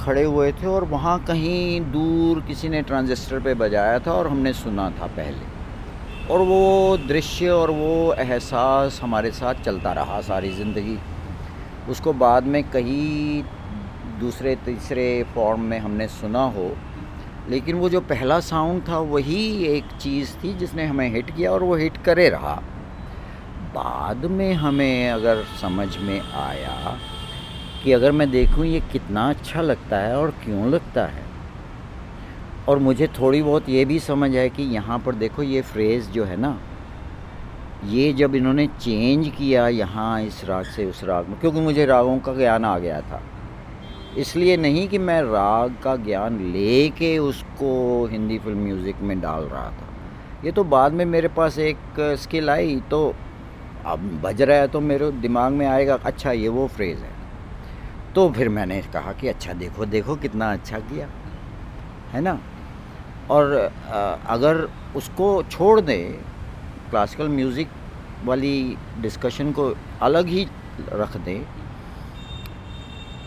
खड़े 0.00 0.22
हुए 0.22 0.52
थे 0.52 0.66
और 0.66 0.84
वहाँ 0.84 1.18
कहीं 1.24 1.80
दूर 1.80 2.40
किसी 2.40 2.68
ने 2.68 2.82
ट्रांजिस्टर 2.82 3.40
पे 3.40 3.54
बजाया 3.54 3.98
था 3.98 4.12
और 4.12 4.28
हमने 4.28 4.52
सुना 4.52 4.90
था 4.90 5.06
पहले। 5.06 5.52
और 6.30 6.40
वो 6.40 6.96
दृश्य 6.96 7.48
और 7.48 7.70
वो 7.70 8.12
एहसास 8.12 9.00
हमारे 9.02 9.30
साथ 9.30 9.54
चलता 9.54 9.92
रहा 9.92 10.20
सारी 10.20 10.50
ज़िंदगी। 10.50 10.98
उसको 11.90 12.12
बाद 12.12 12.44
में 12.44 12.62
कहीं 12.70 13.42
दूसरे, 14.20 14.56
तीसरे 14.56 15.24
फॉर्म 15.34 15.60
में 15.60 15.78
हमने 15.78 16.08
सुना 16.08 16.44
हो। 16.44 16.70
लेकिन 17.48 17.76
वो 17.76 17.88
जो 17.88 18.00
पहला 18.00 18.40
साउंड 18.40 18.88
था 18.88 18.98
वही 18.98 19.66
एक 19.66 19.84
चीज़ 20.00 20.34
थी 20.34 20.52
जिसने 20.54 20.86
हमें 20.86 21.08
हिट 21.08 21.36
किया 21.36 21.50
और 21.52 21.62
वो 21.62 21.76
हिट 21.76 21.96
करे 21.96 22.28
रहा। 22.28 22.54
बाद 23.74 24.16
में 24.16 24.54
हमें 24.54 25.10
अगर 25.10 25.44
समझ 25.60 25.96
में 25.98 26.20
आया 26.20 26.98
कि 27.84 27.92
अगर 27.92 28.12
मैं 28.12 28.30
देखूँ 28.30 28.64
ये 28.66 28.80
कितना 28.92 29.28
अच्छा 29.30 29.60
लगता 29.60 29.96
है 29.98 30.16
और 30.16 30.30
क्यों 30.44 30.68
लगता 30.70 31.04
है। 31.06 31.22
और 32.68 32.78
मुझे 32.78 33.06
थोड़ी 33.18 33.42
बहुत 33.42 33.68
ये 33.68 33.84
भी 33.84 33.98
समझ 34.00 34.34
है 34.34 34.48
कि 34.50 34.62
यहाँ 34.64 34.98
पर 34.98 35.14
देखो 35.14 35.42
ये 35.42 35.62
फ्रेज़ 35.62 36.10
जो 36.10 36.24
है 36.24 36.36
ना, 36.36 36.58
ये 37.84 38.12
जब 38.12 38.34
इन्होंने 38.34 38.66
चेंज 38.66 39.28
किया 39.28 39.66
यहाँ 39.68 40.20
इस 40.22 40.44
राग 40.44 40.64
से 40.66 40.84
उस 40.86 41.02
राग 41.04 41.28
में, 41.28 41.38
क्योंकि 41.40 41.60
मुझे 41.60 41.86
रागों 41.86 42.18
का 42.18 42.34
ज्ञान 42.34 42.64
आ 42.64 42.78
गया 42.78 43.00
था। 43.00 43.20
इसलिए 44.18 44.56
नहीं 44.56 44.86
कि 44.88 44.98
मैं 44.98 45.20
राग 45.22 45.74
का 45.84 45.94
ज्ञान 45.96 46.38
ले 46.52 46.88
के 46.88 47.16
उसको 47.18 48.06
हिंदी 48.06 48.38
फ़िल्म 48.38 48.58
म्यूज़िक 48.58 49.00
में 49.00 49.20
डाल 49.20 49.42
रहा 49.42 49.70
था। 49.70 49.88
ये 50.44 50.52
तो 50.52 50.64
बाद 50.64 50.92
में 50.92 51.04
मेरे 51.04 51.28
पास 51.28 51.58
एक 51.58 52.00
स्किल 52.20 52.50
आई 52.50 52.80
तो 52.90 53.14
अब 53.86 54.00
बज 54.24 54.42
रहा 54.42 54.58
है 54.58 54.68
तो 54.68 54.80
मेरे 54.80 55.10
दिमाग 55.12 55.52
में 55.52 55.66
आएगा 55.66 55.98
अच्छा 56.04 56.32
ये 56.32 56.48
वो 56.48 56.66
फ्रेज़ 56.66 56.98
है। 56.98 57.12
तो 58.14 58.28
फिर 58.32 58.48
मैंने 58.48 58.80
कहा 58.92 59.12
कि 59.12 59.28
अच्छा 59.28 59.52
देखो 59.52 59.84
देखो 59.86 60.16
कितना 60.16 60.52
अच्छा 60.52 60.78
किया, 60.80 61.08
है 62.12 62.20
ना? 62.20 62.38
और 63.30 63.52
अगर 64.28 64.68
उसको 64.96 65.42
छोड़ 65.42 65.80
दें 65.80 66.12
क्लासिकल 66.90 67.28
म्यूज़िक 67.28 67.68
वाली 68.24 68.76
डिस्कशन 69.00 69.52
को 69.52 69.74
अलग 70.02 70.26
ही 70.28 70.46
रख 70.80 71.16
दें, 71.18 71.46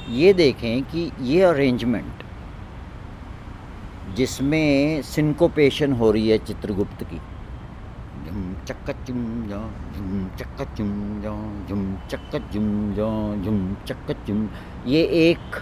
ये 0.09 0.33
देखें 0.33 0.83
कि 0.83 1.11
ये 1.21 1.41
अरेंजमेंट 1.43 2.23
जिसमें 4.15 5.01
सिंकोपेशन 5.03 5.93
हो 5.93 6.11
रही 6.11 6.29
है 6.29 6.37
चित्रगुप्त 6.45 7.03
की। 7.03 7.19
ये 14.87 15.01
एक 15.03 15.55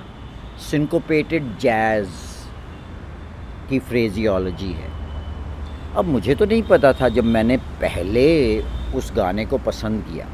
सिंकोपेटेड 0.60 1.58
जैज़ 1.58 2.10
की 3.70 3.80
फ्रेजियोलॉजी 3.80 4.72
है। 4.72 4.90
अब 5.96 6.06
मुझे 6.06 6.36
तो 6.36 6.46
नहीं 6.46 6.64
पता 6.64 6.94
था 6.94 7.10
जब 7.10 7.24
मैंने 7.24 7.58
पहले 7.58 8.60
उस 8.96 9.14
गाने 9.16 9.46
को 9.46 9.58
पसंद 9.58 10.04
किया। 10.04 10.28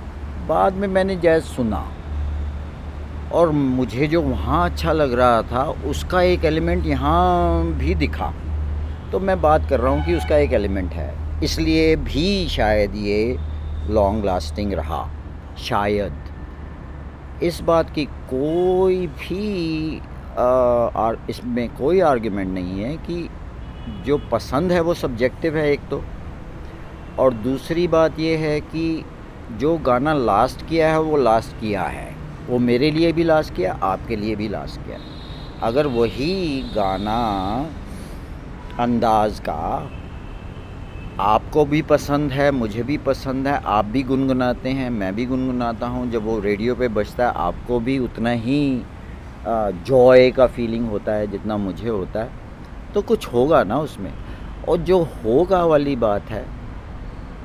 बाद 0.47 0.73
में 0.73 0.87
मैंने 0.87 1.15
जैज़ 1.15 1.43
सुना। 1.43 1.91
और 3.33 3.49
मुझे 3.49 4.07
जो 4.07 4.21
वहाँ 4.21 4.69
अच्छा 4.69 4.91
लग 4.91 5.13
रहा 5.13 5.41
था, 5.41 5.63
उसका 5.63 6.21
एक 6.21 6.45
एलिमेंट 6.45 6.85
यहाँ 6.85 7.63
भी 7.65 7.95
दिखा। 7.95 8.33
तो 9.11 9.19
मैं 9.19 9.41
बात 9.41 9.69
कर 9.69 9.79
रहा 9.79 9.91
हूँ 9.91 10.05
कि 10.05 10.15
उसका 10.15 10.37
एक 10.37 10.53
एलिमेंट 10.53 10.91
है। 10.91 11.20
इसलिए 11.43 11.95
भी 11.97 12.47
शायद 12.49 12.95
ये 12.95 13.37
लॉन्ग 13.89 14.25
लास्टिंग 14.25 14.73
रहा, 14.73 15.03
शायद। 15.59 16.13
इस 17.43 17.59
बात 17.61 17.89
की 17.89 18.05
कोई 18.05 19.05
भी 19.09 20.01
इसमें 21.29 21.67
कोई 21.75 21.99
आर्ग्यूमेंट 22.01 22.49
नहीं 22.49 22.81
है 22.81 22.95
कि 22.99 23.29
जो 24.05 24.17
पसंद 24.31 24.71
है 24.71 24.81
वो 24.81 24.93
सब्जेक्टिव 24.95 25.57
है 25.57 25.71
एक 25.71 25.87
तो। 25.89 26.01
और 27.19 27.33
दूसरी 27.33 27.87
बात 27.87 28.19
ये 28.19 28.35
है 28.37 28.59
कि 28.61 29.03
जो 29.59 29.77
गाना 29.77 30.13
लास्ट 30.13 30.65
किया 30.67 30.91
है 30.91 30.99
वो 31.01 31.17
लास्ट 31.17 31.59
किया 31.59 31.83
है। 31.83 32.09
वो 32.47 32.59
मेरे 32.59 32.91
लिए 32.91 33.11
भी 33.11 33.23
लास्ट 33.23 33.55
किया, 33.55 33.73
आपके 33.83 34.15
लिए 34.15 34.35
भी 34.35 34.47
लास्ट 34.47 34.79
किया। 34.81 34.97
अगर 35.63 35.87
वही 35.89 36.61
गाना 36.75 37.19
अंदाज 38.79 39.39
का 39.39 39.61
आपको 41.19 41.65
भी 41.65 41.81
पसंद 41.81 42.31
है, 42.31 42.49
मुझे 42.51 42.83
भी 42.83 42.97
पसंद 42.99 43.47
है, 43.47 43.61
आप 43.65 43.85
भी 43.85 44.03
गुनगुनाते 44.03 44.69
हैं, 44.69 44.89
मैं 44.89 45.13
भी 45.15 45.25
गुनगुनाता 45.25 45.87
हूँ। 45.87 46.09
जब 46.11 46.25
वो 46.25 46.39
रेडियो 46.39 46.75
पे 46.75 46.87
बजता 46.89 47.25
है, 47.25 47.33
आपको 47.37 47.79
भी 47.79 47.97
उतना 47.99 48.29
ही 48.29 48.61
जॉय 49.47 50.31
का 50.31 50.47
फीलिंग 50.47 50.89
होता 50.89 51.13
है 51.13 51.27
जितना 51.27 51.57
मुझे 51.57 51.89
होता 51.89 52.23
है। 52.23 52.29
तो 52.93 53.01
कुछ 53.01 53.27
होगा 53.27 53.63
ना 53.63 53.77
उसमें। 53.79 54.13
और 54.67 54.77
जो 54.79 55.01
होगा 55.15 55.63
वाली 55.65 55.95
बात 55.95 56.29
है, 56.29 56.45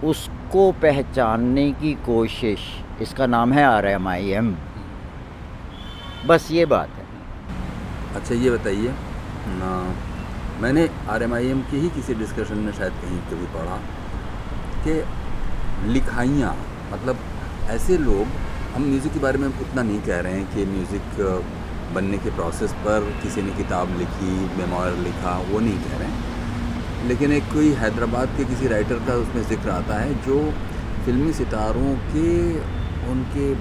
उसको 0.05 0.71
पहचानने 0.73 1.71
की 1.73 1.93
कोशिश, 2.07 2.61
इसका 3.03 3.27
नाम 3.27 3.53
है 3.53 3.65
आर 3.65 3.87
एम 3.87 4.09
आई 4.09 4.31
एम 4.33 4.55
बस 6.27 6.49
ये 6.51 6.67
बात 6.67 6.91
है। 6.91 7.05
अच्छा 8.17 8.35
ये 8.35 8.51
बताइए, 8.51 8.93
ना 9.49 9.73
मैंने 10.61 10.89
आर 11.11 11.23
एम 11.23 11.35
आई 11.35 11.49
एम 11.49 11.61
की 11.71 11.79
ही 11.81 11.89
किसी 11.91 12.15
डिस्कशन 12.15 12.59
में 12.59 12.73
शायद 12.73 12.93
कहीं 13.01 13.19
कभी 13.31 13.47
पढ़ा 13.55 13.77
कि 14.85 14.93
लिखाइयाँ 15.93 16.55
मतलब 16.93 17.19
ऐसे 17.71 17.99
लोग, 17.99 18.27
हम 18.75 18.83
म्यूज़िक 18.85 19.13
के 19.13 19.19
बारे 19.21 19.39
में 19.39 19.49
उतना 19.49 19.83
नहीं 19.83 20.01
कह 20.03 20.21
रहे 20.21 20.33
हैं 20.33 20.55
कि 20.55 20.65
म्यूज़िक 20.67 21.21
बनने 21.95 22.19
के 22.19 22.31
प्रोसेस 22.37 22.73
पर 22.87 23.11
किसी 23.23 23.43
ने 23.43 23.51
किताब 23.57 23.99
लिखी 23.99 24.33
मेमोर 24.57 24.97
लिखा, 25.03 25.37
वो 25.51 25.61
नहीं 25.61 25.79
कह 25.85 25.99
रहे 25.99 26.09
हैं। 26.09 27.09
लेकिन 27.09 27.33
एक 27.33 27.53
कोई 27.53 27.73
हैदराबाद 27.83 28.37
के 28.37 28.45
किसी 28.45 28.69
राइटर 28.69 29.07
का 29.07 29.15
उसमें 29.17 29.43
ज़िक्र 29.49 29.71
आता 29.71 29.99
है 29.99 30.15
जो 30.25 30.41
फिल्मी 31.05 31.33
सितारों 31.33 31.95
के 32.13 32.31
उनके 33.11 33.55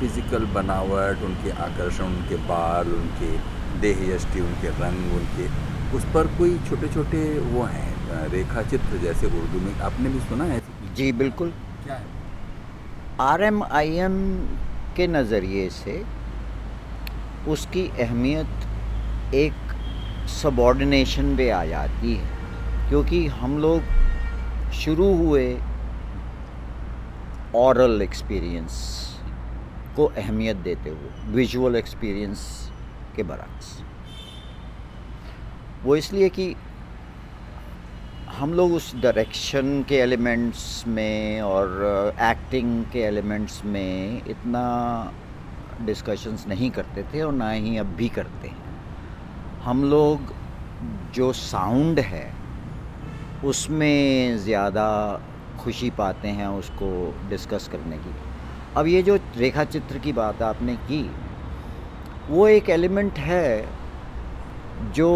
फ़िज़िकल 0.00 0.44
बनावट, 0.54 1.22
उनके 1.24 1.50
आकर्षण, 1.62 2.04
उनके 2.04 2.36
बाल, 2.48 2.92
उनके 2.94 3.36
देह 3.80 4.10
यष्टि 4.14 4.40
उनके 4.40 4.68
रंग, 4.80 5.12
उनके 5.14 5.48
उस 5.96 6.04
पर 6.14 6.26
कोई 6.38 6.58
छोटे 6.68 6.88
छोटे 6.94 7.22
वो 7.40 7.62
हैं 7.64 8.28
रेखा 8.30 8.62
चित्र 8.70 8.98
जैसे 9.02 9.26
उर्दू 9.26 9.60
में 9.60 9.80
आपने 9.88 10.10
भी 10.10 10.20
सुना 10.28 10.44
है? 10.44 10.60
जी 10.96 11.10
बिल्कुल। 11.12 11.50
क्या 11.84 11.94
है? 11.94 12.04
आर 13.20 13.42
एम 13.42 13.62
आई 13.64 13.96
एम 14.06 14.18
के 14.96 15.06
नज़रिए 15.06 15.68
से 15.70 16.02
उसकी 17.48 17.86
अहमियत 18.00 19.34
एक 19.34 19.74
सबॉर्डिनेशन 20.42 21.36
पे 21.36 21.48
आ 21.50 21.64
जाती 21.64 22.14
है 22.14 22.88
क्योंकि 22.88 23.26
हम 23.40 23.58
लोग 23.58 24.72
शुरू 24.74 25.12
हुए 25.16 25.46
औरल 27.56 28.02
एक्सपीरियंस 28.02 28.78
को 29.96 30.06
अहमियत 30.22 30.56
देते 30.64 30.90
हुए 30.90 31.32
विजुअल 31.34 31.76
एक्सपीरियंस 31.76 32.40
के 33.16 33.22
बरक्स 33.30 33.76
वो 35.84 35.96
इसलिए 35.96 36.28
कि 36.28 36.54
हम 38.28 38.52
लोग 38.54 38.72
उस 38.72 38.94
डायरेक्शन 38.96 39.82
के 39.88 39.96
एलिमेंट्स 39.96 40.84
में 40.86 41.40
और 41.40 42.14
एक्टिंग 42.22 42.84
uh, 42.84 42.92
के 42.92 43.00
एलिमेंट्स 43.00 43.64
में 43.64 44.22
इतना 44.26 44.64
डिस्कशंस 45.82 46.46
नहीं 46.48 46.70
करते 46.70 47.02
थे 47.02 47.22
और 47.22 47.32
ना 47.32 47.50
ही 47.50 47.76
अब 47.76 47.86
भी 47.86 48.08
करते 48.08 48.48
हैं। 48.48 48.64
हम 49.64 49.84
लोग 49.84 50.34
जो 51.14 51.32
साउंड 51.32 52.00
है 52.00 52.32
उसमें 53.44 54.36
ज़्यादा 54.38 54.88
खुशी 55.60 55.90
पाते 55.90 56.28
हैं 56.28 56.46
उसको 56.48 56.88
डिस्कस 57.28 57.68
करने 57.72 57.96
की। 57.96 58.14
अब 58.76 58.86
ये 58.86 59.02
जो 59.02 59.18
रेखा 59.36 59.64
चित्र 59.64 59.98
की 59.98 60.12
बात 60.12 60.42
आपने 60.42 60.76
की 60.90 61.10
वो 62.28 62.48
एक 62.48 62.70
एलिमेंट 62.70 63.18
है 63.18 63.68
जो 64.92 65.10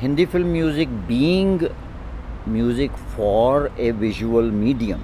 Hindi 0.00 0.24
film 0.26 0.48
music 0.52 0.88
being 1.08 1.62
music 2.48 2.96
for 3.16 3.70
a 3.80 3.90
visual 4.00 4.50
medium, 4.52 5.00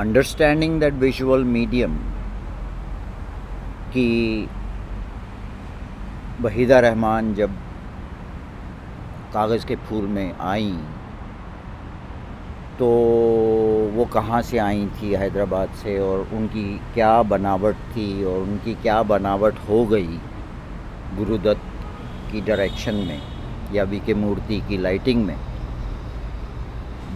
understanding 0.00 0.78
that 0.80 0.94
visual 1.00 1.44
medium 1.44 1.96
कि 3.94 4.06
वहीदा 6.42 6.78
रहमान 6.80 7.34
जब 7.34 7.56
कागज़ 9.34 9.66
के 9.66 9.76
फूल 9.88 10.06
में 10.06 10.32
आई 10.52 10.72
तो 12.78 12.86
वो 13.94 14.04
कहाँ 14.12 14.42
से 14.42 14.58
आई 14.58 14.86
थी 15.02 15.12
हैदराबाद 15.14 15.74
से 15.82 15.98
और 16.00 16.26
उनकी 16.34 16.66
क्या 16.94 17.22
बनावट 17.34 17.76
थी 17.96 18.24
और 18.24 18.40
उनकी 18.40 18.74
क्या 18.82 19.02
बनावट 19.12 19.58
हो 19.68 19.84
गई, 19.86 20.18
गुरुदत्त 21.16 21.73
की 22.32 22.40
डायरेक्शन 22.40 22.94
में 22.94 23.20
या 23.72 23.84
वी 23.84 24.00
के 24.00 24.14
मूर्ति 24.14 24.60
की 24.68 24.78
लाइटिंग 24.78 25.24
में 25.24 25.36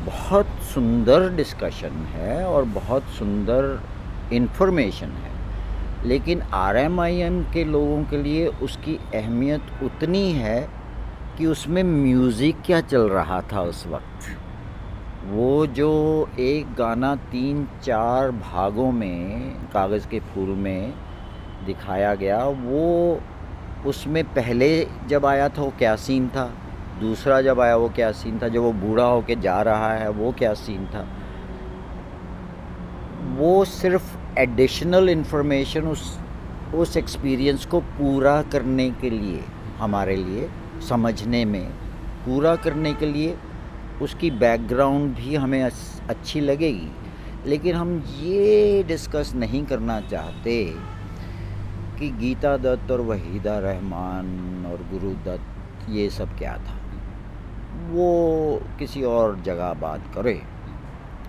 बहुत 0.07 0.47
सुंदर 0.75 1.29
डिस्कशन 1.29 2.07
है 2.13 2.45
और 2.47 2.65
बहुत 2.65 3.03
सुंदर 3.19 3.81
इन्फॉर्मेशन 4.33 5.07
है। 5.07 5.37
लेकिन 6.09 6.43
आर 6.55 6.77
एम 6.77 7.01
आई 7.01 7.17
एम 7.17 7.43
के 7.53 7.65
लोगों 7.65 8.03
के 8.05 8.17
लिए 8.17 8.47
उसकी 8.63 8.99
अहमियत 9.15 9.83
उतनी 9.83 10.31
है 10.33 10.69
कि 11.39 11.47
उसमें 11.47 11.83
म्यूज़िक 11.83 12.63
क्या 12.67 12.81
चल 12.81 13.09
रहा 13.09 13.41
था 13.53 13.63
उस 13.63 13.87
वक्त। 13.87 14.29
वो 15.27 15.67
जो 15.67 15.91
एक 16.39 16.75
गाना 16.75 17.15
तीन 17.33 17.67
चार 17.83 18.31
भागों 18.31 18.91
में, 18.93 19.51
कागज़ 19.73 20.07
के 20.09 20.21
फूल 20.21 20.49
में 20.49 20.95
दिखाया 21.67 22.15
गया, 22.15 22.45
वो 22.45 23.21
उसमें 23.87 24.25
पहले 24.25 24.87
जब 25.09 25.27
आया 25.27 25.49
था 25.49 25.63
वो 25.63 25.73
क्या 25.79 25.97
सीन 25.97 26.29
था? 26.29 26.55
दूसरा 27.01 27.43
जब 27.43 27.61
आया 27.61 27.77
वो 27.77 27.89
क्या 27.89 28.13
सीन 28.13 28.39
था? 28.43 28.49
जब 28.49 28.61
वो 28.61 28.73
बूढ़ा 28.73 29.05
होके 29.05 29.37
जा 29.37 29.63
रहा 29.63 29.95
है, 29.95 30.11
वो 30.11 30.33
क्या 30.33 30.55
सीन 30.55 30.87
था? 30.87 31.09
वो 33.37 33.65
सिर्फ़ 33.65 34.39
एडिशनल 34.39 35.09
इन्फॉर्मेशन 35.09 35.83
उस 35.83 36.19
उस 36.75 36.97
एक्सपीरियंस 36.97 37.67
को 37.67 37.81
पूरा 37.81 38.43
करने 38.43 38.91
के 38.91 39.11
लिए, 39.11 39.45
हमारे 39.79 40.17
लिए, 40.17 40.51
समझने 40.89 41.45
में, 41.45 41.71
पूरा 42.27 42.57
करने 42.57 42.95
के 42.95 43.07
लिए 43.07 43.39
उसकी 44.03 44.31
बैकग्राउंड 44.31 45.15
भी 45.17 45.35
हमें 45.35 45.63
अच्छी 45.63 46.41
लगेगी। 46.41 46.89
लेकिन 47.47 47.77
हम 47.77 48.05
ये 48.21 48.83
डिस्कस 48.83 49.33
नहीं 49.35 49.65
करना 49.65 50.01
चाहते 50.01 50.75
कि 51.99 52.11
गीता 52.11 52.57
दत्त 52.57 52.91
और 52.91 53.01
वहीदा 53.01 53.59
रहमान 53.59 54.67
और 54.67 54.83
गुरु 54.91 55.11
दत्त, 55.25 55.89
ये 55.91 56.09
सब 56.11 56.37
क्या 56.39 56.57
था? 56.57 56.77
वो 57.91 58.61
किसी 58.79 59.03
और 59.03 59.41
जगह 59.41 59.73
बात 59.73 60.03
करे, 60.15 60.43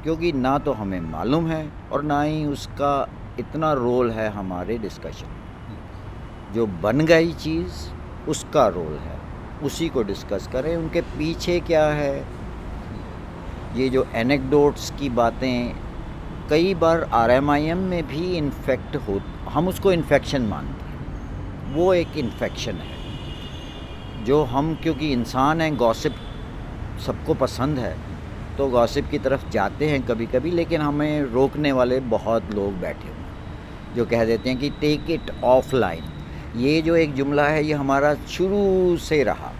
क्योंकि 0.03 0.31
ना 0.31 0.57
तो 0.57 0.73
हमें 0.73 0.99
मालूम 1.01 1.47
है 1.47 1.71
और 1.91 2.03
ना 2.03 2.21
ही 2.21 2.45
उसका 2.45 3.07
इतना 3.39 3.73
रोल 3.73 4.11
है 4.11 4.29
हमारे 4.29 4.77
डिस्कशन 4.77 5.35
जो 6.53 6.65
बन 6.83 7.05
गई 7.05 7.33
चीज़, 7.33 7.73
उसका 8.29 8.67
रोल 8.67 8.93
है। 8.97 9.17
उसी 9.63 9.89
को 9.89 10.03
डिस्कस 10.03 10.47
करें, 10.47 10.75
उनके 10.77 11.01
पीछे 11.01 11.59
क्या 11.59 11.85
है? 11.85 12.25
ये 13.75 13.89
जो 13.89 14.05
एनेक्डोट्स 14.15 14.89
की 14.99 15.09
बातें, 15.09 15.75
कई 16.49 16.73
बार 16.75 17.03
आरएमआईएम 17.13 17.77
में 17.77 18.07
भी 18.07 18.25
इन्फेक्ट 18.37 18.95
हो 18.95 19.19
हम 19.49 19.67
उसको 19.67 19.91
इन्फेक्शन 19.91 20.41
मानते 20.41 20.85
हैं। 20.85 21.73
वो 21.75 21.93
एक 21.93 22.17
इन्फेक्शन 22.17 22.75
है। 22.75 24.25
जो 24.25 24.43
हम, 24.43 24.73
क्योंकि 24.75 25.11
इंसान 25.13 25.61
हैं 25.61 25.75
गॉसिप 25.77 26.15
सबको 27.05 27.33
पसंद 27.33 27.79
है 27.79 27.95
तो 28.57 28.67
गॉसिप 28.67 29.09
की 29.11 29.19
तरफ़ 29.19 29.49
जाते 29.49 29.89
हैं 29.89 30.01
कभी 30.01 30.25
कभी 30.25 30.51
लेकिन 30.51 30.81
हमें 30.81 31.21
रोकने 31.23 31.71
वाले 31.71 31.99
बहुत 32.09 32.53
लोग 32.55 32.79
बैठे 32.79 33.07
हुए 33.07 33.95
जो 33.95 34.05
कह 34.05 34.25
देते 34.25 34.49
हैं 34.49 34.59
कि 34.59 34.69
टेक 34.81 35.09
इट 35.11 35.31
ऑफ़ 35.43 35.75
लाइन 35.75 36.03
ये 36.55 36.81
जो 36.81 36.95
एक 36.95 37.13
जुमला 37.13 37.47
है, 37.47 37.63
ये 37.65 37.73
हमारा 37.73 38.13
शुरू 38.29 38.97
से 38.97 39.23
रहा 39.23 39.51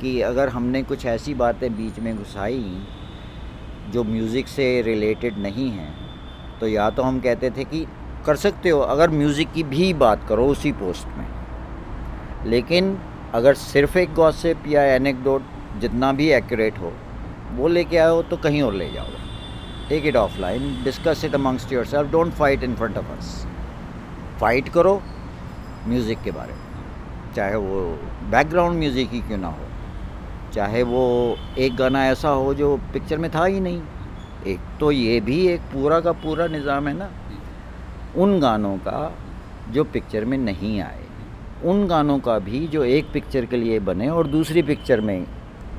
कि 0.00 0.20
अगर 0.20 0.48
हमने 0.48 0.82
कुछ 0.82 1.06
ऐसी 1.06 1.34
बातें 1.34 1.70
बीच 1.76 1.98
में 1.98 2.16
घुसाई 2.16 2.64
जो 3.90 4.04
म्यूज़िक 4.04 4.48
से 4.48 4.70
रिलेटेड 4.82 5.38
नहीं 5.38 5.70
हैं 5.70 5.92
तो 6.60 6.68
या 6.68 6.88
तो 6.90 7.02
हम 7.02 7.20
कहते 7.20 7.50
थे 7.50 7.64
कि 7.64 7.86
कर 8.22 8.36
सकते 8.36 8.70
हो 8.70 8.80
अगर 8.80 9.10
म्यूज़िक 9.10 9.52
की 9.52 9.62
भी 9.64 9.92
बात 9.94 10.26
करो 10.28 10.46
उसी 10.48 10.72
पोस्ट 10.72 11.16
में। 11.18 11.26
लेकिन 12.46 12.98
अगर 13.34 13.54
सिर्फ़ 13.54 13.98
एक 13.98 14.14
गॉसिप 14.14 14.66
या 14.68 14.82
एनेक्डोट 14.94 15.42
जितना 15.80 16.12
भी 16.12 16.28
एक्यूरेट 16.32 16.78
हो, 16.78 16.92
वो 17.52 17.68
लेके 17.68 17.98
आओ 17.98 18.22
तो 18.22 18.36
कहीं 18.38 18.62
और 18.62 18.74
ले 18.74 18.90
जाओ। 18.92 19.06
Take 19.88 20.06
it 20.06 20.16
offline 20.40 20.82
discuss 20.84 21.24
it 21.24 21.34
amongst 21.34 21.72
yourself 21.84 22.10
don't 22.12 22.32
fight 22.32 22.62
in 22.64 22.74
front 22.74 22.98
of 22.98 23.10
us 23.12 23.34
fight 24.40 24.68
करो 24.68 25.00
म्यूज़िक 25.88 26.22
के 26.24 26.30
बारे 26.30 26.52
में। 26.52 27.32
चाहे 27.36 27.56
वो 27.56 27.80
बैकग्राउंड 28.30 28.78
म्यूज़िक 28.78 29.10
ही 29.12 29.20
क्यों 29.20 29.38
ना 29.38 29.48
हो। 29.48 29.66
चाहे 30.54 30.82
वो 30.82 31.02
एक 31.58 31.76
गाना 31.76 32.04
ऐसा 32.06 32.28
हो 32.28 32.54
जो 32.54 32.76
पिक्चर 32.92 33.18
में 33.18 33.30
था 33.30 33.44
ही 33.44 33.60
नहीं। 33.60 33.82
एक 34.46 34.60
तो 34.80 34.90
ये 34.92 35.20
भी 35.20 35.46
एक 35.48 35.60
पूरा 35.72 36.00
का 36.00 36.12
पूरा 36.22 36.46
निज़ाम 36.46 36.88
है 36.88 36.94
ना। 36.94 37.10
उन 38.16 38.40
गानों 38.40 38.76
का 38.76 39.18
जो 39.70 39.84
पिक्चर 39.84 40.24
में 40.24 40.38
नहीं 40.38 40.80
आए, 40.80 41.04
उन 41.64 41.86
गानों 41.86 42.18
का 42.18 42.38
भी 42.38 42.66
जो 42.66 42.84
एक 42.84 43.12
पिक्चर 43.12 43.46
के 43.46 43.56
लिए 43.56 43.80
बने 43.80 44.08
और 44.08 44.26
दूसरी 44.26 44.62
पिक्चर 44.62 45.00
में 45.00 45.26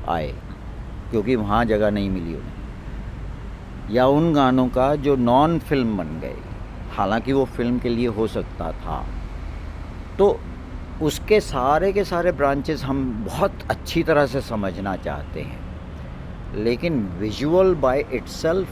आए, 0.08 0.34
क्योंकि 1.10 1.36
वहाँ 1.36 1.64
जगह 1.64 1.90
नहीं 1.90 2.10
मिली 2.10 2.34
उन्हें। 2.34 2.52
या 3.90 4.06
उन 4.06 4.34
गानों 4.34 4.68
का 4.68 4.94
जो 4.96 5.16
नॉन 5.16 5.58
फ़िल्म 5.58 5.96
बन 5.96 6.20
गए, 6.20 6.36
हालाँकि 6.92 7.32
वो 7.32 7.44
फ़िल्म 7.44 7.78
के 7.78 7.88
लिए 7.88 8.06
हो 8.06 8.26
सकता 8.26 8.72
था। 8.72 9.06
तो 10.18 10.40
उसके 11.02 11.40
सारे 11.40 11.92
के 11.92 12.04
सारे 12.04 12.32
ब्रांचेस 12.32 12.84
हम 12.84 13.24
बहुत 13.24 13.52
अच्छी 13.70 14.02
तरह 14.02 14.26
से 14.26 14.40
समझना 14.40 14.96
चाहते 14.96 15.40
हैं। 15.40 15.64
लेकिन 16.54 17.08
visual 17.18 17.74
by 17.74 18.04
itself 18.12 18.68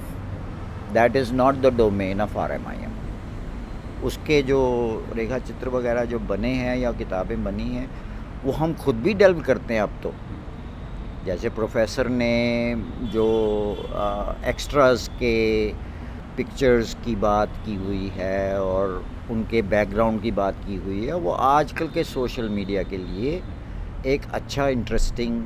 that 0.93 1.17
is 1.17 1.33
not 1.33 1.55
the 1.55 1.67
domain 1.67 2.21
of 2.21 2.39
RMIM 2.77 2.93
उसके 4.05 4.43
जो 4.43 4.61
रेखा 5.15 5.39
चित्र 5.41 5.69
वगैरह 5.71 6.05
जो 6.05 6.19
बने 6.27 6.53
हैं 6.55 6.77
या 6.79 6.93
किताबें 6.95 7.43
बनी 7.45 7.69
हैं 7.71 7.89
वो 8.45 8.53
हम 8.53 8.75
खुद 8.75 8.97
भी 8.97 9.15
डेल्व 9.15 9.41
करते 9.41 9.75
हैं 9.75 9.81
अब 9.81 9.99
तो 10.03 10.13
जैसे 11.27 11.49
प्रोफेसर 11.51 12.09
ने 12.11 12.35
जो 13.13 13.27
एक्स्ट्रास 14.47 15.09
के 15.13 15.39
पिक्चर्स 16.37 16.95
की 17.05 17.15
बात 17.19 17.57
की 17.67 17.75
हुई 17.77 18.09
है 18.09 18.61
और 18.61 19.03
उनके 19.31 19.63
बैकग्राउंड 19.71 20.23
की 20.23 20.31
बात 20.33 20.65
की 20.67 20.77
हुई 20.77 21.05
है 21.07 21.17
वो 21.17 21.33
आजकल 21.49 21.89
के 21.89 22.05
सोशल 22.05 22.49
मीडिया 22.51 22.83
के 22.85 22.97
लिए 22.99 23.43
एक 24.07 24.23
अच्छा 24.35 24.69
इंटरेस्टिंग 24.69 25.43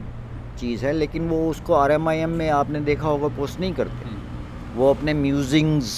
चीज़ 0.59 0.85
है 0.87 0.93
लेकिन 0.93 1.29
वो 1.29 1.49
उसको 1.51 1.75
आर 1.75 1.93
एम 1.93 2.09
आई 2.09 2.19
एम 2.19 2.31
में 2.33 2.49
आपने 2.51 2.81
देखा 2.83 3.09
होगा 3.09 3.29
पोस्ट 3.37 3.61
नहीं 3.61 3.73
करते 3.75 4.09
हम्म। 4.09 4.77
वो 4.77 4.91
अपने 4.91 5.15
म्यूजिंग्स 5.15 5.93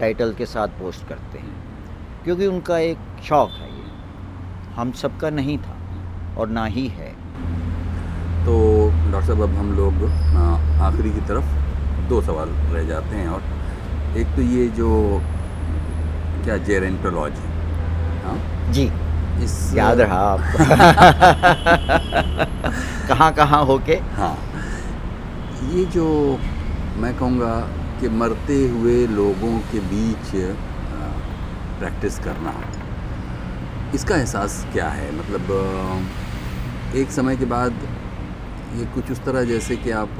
टाइटल 0.00 0.32
के 0.32 0.46
साथ 0.46 0.68
पोस्ट 0.68 1.08
करते 1.08 1.38
हैं। 1.38 1.56
क्योंकि 2.24 2.46
उनका 2.46 2.78
एक 2.78 2.98
शौक़ 3.24 3.50
है 3.50 3.68
ये। 3.68 3.84
हम 4.76 4.92
सबका 4.92 5.30
नहीं 5.30 5.58
था 5.58 5.76
और 6.38 6.48
ना 6.48 6.64
ही 6.64 6.88
है। 6.88 7.16
तो 8.44 8.90
डॉक्टर 9.12 9.26
साहब 9.26 9.42
अब 9.42 9.54
हम 9.54 9.76
लोग 9.76 9.94
आखिरी 10.82 11.10
की 11.10 11.20
तरफ़ 11.20 11.44
दो 12.08 12.22
सवाल 12.22 12.48
रह 12.48 12.82
जाते 12.82 13.16
हैं 13.16 13.28
और 13.28 13.42
एक 14.16 14.36
तो 14.36 14.42
ये 14.42 14.68
जो 14.68 15.22
क्या 16.44 16.56
जेरेंटोलॉजी 16.56 17.42
हाँ? 18.24 18.72
जी। 18.72 18.90
इस 19.44 19.74
याद 19.74 20.00
रहा 20.00 20.18
आप। 20.18 20.40
कहाँ 23.08 23.32
कहाँ 23.32 23.64
होके? 23.64 23.92
हाँ। 23.92 24.38
ये 25.72 25.84
जो 25.84 26.38
मैं 26.96 27.18
कहूँगा 27.18 27.68
कि 28.00 28.08
मरते 28.16 28.58
हुए 28.68 28.96
लोगों 29.08 29.58
के 29.72 29.80
बीच 29.92 30.30
प्रैक्टिस 31.80 32.18
करना। 32.18 32.52
इसका 33.94 34.16
एहसास 34.16 34.64
क्या 34.72 34.88
है? 34.90 35.08
मतलब 35.18 35.42
एक 36.96 37.10
समय 37.10 37.36
के 37.36 37.44
बाद 37.46 37.72
ये 38.76 38.84
कुछ 38.94 39.10
उस 39.10 39.24
तरह 39.24 39.44
जैसे 39.44 39.76
कि 39.76 39.90
आप 39.98 40.16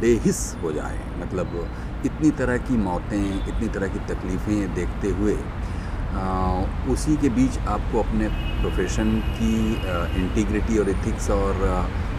बेहिस 0.00 0.40
हो 0.62 0.72
जाए। 0.72 0.98
मतलब 1.20 1.48
इतनी 2.06 2.30
तरह 2.38 2.56
की 2.60 2.76
मौतें, 2.78 3.48
इतनी 3.48 3.68
तरह 3.74 3.88
की 3.88 3.98
तकलीफ़ें 4.08 4.74
देखते 4.74 5.10
हुए 5.20 5.36
उसी 6.92 7.16
के 7.16 7.28
बीच 7.36 7.58
आपको 7.68 8.00
अपने 8.00 8.28
प्रोफेशन 8.60 9.08
की 9.38 9.54
इंटीग्रिटी 10.16 10.78
और 10.78 10.88
एथिक्स 10.90 11.30
और 11.30 11.62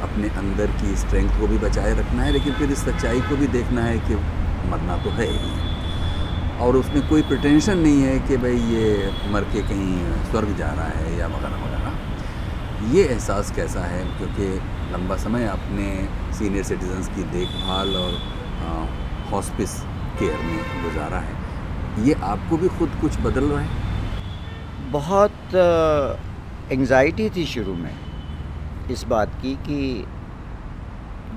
अपने 0.03 0.29
अंदर 0.39 0.71
की 0.81 0.95
स्ट्रेंथ 0.97 1.29
को 1.39 1.47
भी 1.47 1.57
बचाए 1.59 1.93
रखना 1.99 2.23
है। 2.23 2.31
लेकिन 2.31 2.53
फिर 2.53 2.71
इस 2.71 2.83
सच्चाई 2.85 3.21
को 3.29 3.35
भी 3.35 3.47
देखना 3.53 3.83
है 3.83 3.99
कि 4.09 4.15
मरना 4.65 4.97
तो 5.03 5.09
है 5.11 5.27
ही। 5.27 5.53
और 6.59 6.75
उसमें 6.75 7.07
कोई 7.09 7.21
प्रटेंशन 7.21 7.77
नहीं 7.77 8.01
है 8.01 8.19
कि 8.27 8.37
भाई 8.37 8.57
ये 8.73 9.11
मर 9.31 9.43
के 9.53 9.61
कहीं 9.61 10.13
स्वर्ग 10.23 10.55
जा 10.57 10.71
रहा 10.73 10.87
है 10.89 11.17
या 11.17 11.27
वगैरह 11.27 11.63
वगैरह। 11.63 12.93
ये 12.93 13.03
एहसास 13.03 13.51
कैसा 13.55 13.85
है? 13.85 14.03
क्योंकि 14.17 14.47
लंबा 14.93 15.15
समय 15.17 15.45
आपने 15.47 15.87
सीनियर 16.33 16.63
सिटीजन्स 16.63 17.07
की 17.07 17.23
देखभाल 17.31 17.95
और 17.95 18.11
हॉस्पिस 19.31 19.79
केयर 20.19 20.39
में 20.39 20.83
गुजारा 20.83 21.19
है। 21.19 22.05
ये 22.07 22.13
आपको 22.23 22.57
भी 22.57 22.67
खुद 22.77 22.97
कुछ 23.01 23.19
बदल 23.19 23.45
रहा 23.45 23.61
है? 23.61 23.83
बहुत 24.91 25.55
एंजाइटी 26.71 27.29
थी 27.29 27.45
शुरू 27.45 27.73
में 27.73 27.95
इस 28.91 29.03
बात 29.05 29.33
की 29.41 29.53
कि 29.67 30.05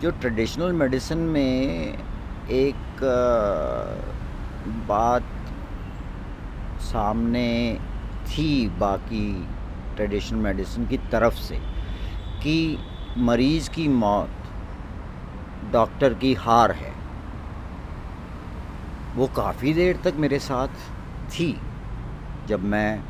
जो 0.02 0.10
ट्रेडिशनल 0.10 0.72
मेडिसिन 0.72 1.18
में 1.28 1.98
एक 2.50 2.74
बात 4.88 5.22
सामने 6.82 7.48
थी 8.26 8.68
बाकी 8.78 9.26
ट्रेडिशनल 9.96 10.38
मेडिसिन 10.38 10.86
की 10.86 10.96
तरफ़ 11.12 11.34
से, 11.34 11.56
कि 12.42 12.78
मरीज़ 13.18 13.70
की 13.70 13.88
मौत 13.88 14.30
डॉक्टर 15.72 16.14
की 16.14 16.32
हार 16.36 16.72
है। 16.72 16.92
वो 19.16 19.26
काफ़ी 19.36 19.72
देर 19.74 20.00
तक 20.04 20.14
मेरे 20.16 20.38
साथ 20.38 20.68
थी, 21.30 21.50
जब 22.48 22.64
मैं 22.64 23.02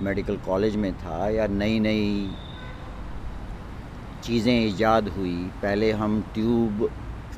मेडिकल 0.00 0.36
कॉलेज 0.46 0.76
में 0.76 0.92
था 0.94 1.28
या 1.28 1.46
नई 1.46 1.78
नई 1.80 2.30
चीज़ें 4.24 4.54
ईजाद 4.54 5.08
हुई। 5.08 5.36
पहले 5.62 5.90
हम 5.92 6.20
ट्यूब 6.34 6.88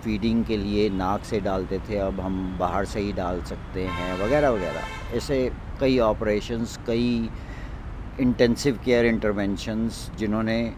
फीडिंग 0.04 0.44
के 0.44 0.56
लिए 0.56 0.88
नाक 0.92 1.24
से 1.24 1.40
डालते 1.40 1.78
थे, 1.88 1.98
अब 1.98 2.20
हम 2.20 2.56
बाहर 2.58 2.84
से 2.84 3.00
ही 3.00 3.12
डाल 3.12 3.40
सकते 3.42 3.86
हैं, 3.86 4.18
वगैरह 4.20 4.50
वगैरह। 4.50 5.16
ऐसे 5.16 5.50
कई 5.80 5.98
ऑपरेशंस 6.00 6.78
कई 6.86 7.30
इंटेंसिव 8.20 8.78
केयर 8.84 9.06
इंटरवेंशंस 9.06 10.10
जिन्होंने 10.18 10.72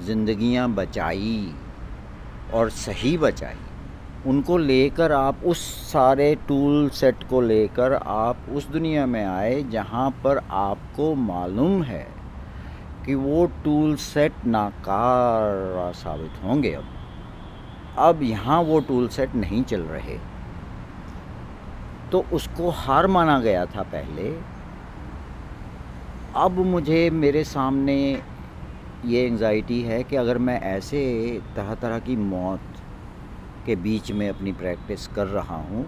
ज़िंदगियाँ 0.00 0.68
बचाई 0.74 1.52
और 2.54 2.70
सही 2.70 3.16
बचाई। 3.18 3.58
उनको 4.26 4.56
लेकर 4.58 5.12
आप 5.12 5.44
उस 5.44 5.60
सारे 5.90 6.34
टूल 6.48 6.88
सेट 6.90 7.22
को 7.30 7.40
लेकर 7.40 7.92
आप 7.94 8.46
उस 8.54 8.68
दुनिया 8.68 9.06
में 9.06 9.24
आए 9.24 9.62
जहाँ 9.72 10.10
पर 10.24 10.40
आपको 10.52 11.14
मालूम 11.14 11.82
है 11.82 12.06
कि 13.06 13.14
वो 13.16 13.44
टूल 13.64 13.94
सेट 13.98 14.44
नाकार 14.46 15.92
साबित 15.94 16.42
होंगे 16.44 16.72
अब। 16.72 16.84
अब 17.98 18.22
यहाँ 18.22 18.60
वो 18.62 18.80
टूल 18.80 19.08
सेट 19.08 19.34
नहीं 19.34 19.62
चल 19.64 19.82
रहे। 19.82 20.18
तो 22.12 22.24
उसको 22.32 22.70
हार 22.70 23.06
माना 23.06 23.38
गया 23.40 23.64
था 23.66 23.82
पहले। 23.82 24.30
अब 26.36 26.58
मुझे 26.66 27.08
मेरे 27.10 27.44
सामने 27.44 27.96
ये 29.06 29.26
एंजाइटी 29.26 29.80
है 29.82 30.02
कि 30.02 30.16
अगर 30.16 30.38
मैं 30.38 30.60
ऐसे 30.60 31.00
तरह 31.56 31.74
तरह 31.74 31.98
की 31.98 32.16
मौत 32.16 32.60
के 33.66 33.76
बीच 33.76 34.12
में 34.12 34.28
अपनी 34.28 34.52
प्रैक्टिस 34.52 35.06
कर 35.06 35.26
रहा 35.26 35.56
हूँ 35.56 35.86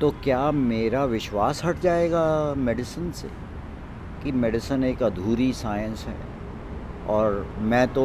तो 0.00 0.10
क्या 0.24 0.50
मेरा 0.52 1.04
विश्वास 1.04 1.64
हट 1.64 1.80
जाएगा 1.80 2.54
मेडिसिन 2.56 3.10
से 3.12 3.28
कि 4.22 4.32
मेडिसिन 4.32 4.84
एक 4.84 5.02
अधूरी 5.02 5.52
साइंस 5.52 6.04
है? 6.04 6.16
और 7.08 7.46
मैं 7.58 7.86
तो 7.88 8.04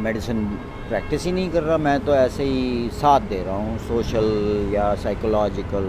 मेडिसिन 0.00 0.46
प्रैक्टिस 0.90 1.24
ही 1.24 1.32
नहीं 1.32 1.50
कर 1.50 1.62
रहा। 1.62 1.76
मैं 1.78 1.98
तो 2.04 2.14
ऐसे 2.14 2.44
ही 2.44 2.88
साथ 2.92 3.20
दे 3.28 3.42
रहा 3.42 3.56
हूँ 3.56 3.78
सोशल 3.78 4.70
या 4.74 4.94
साइकोलॉजिकल 4.94 5.84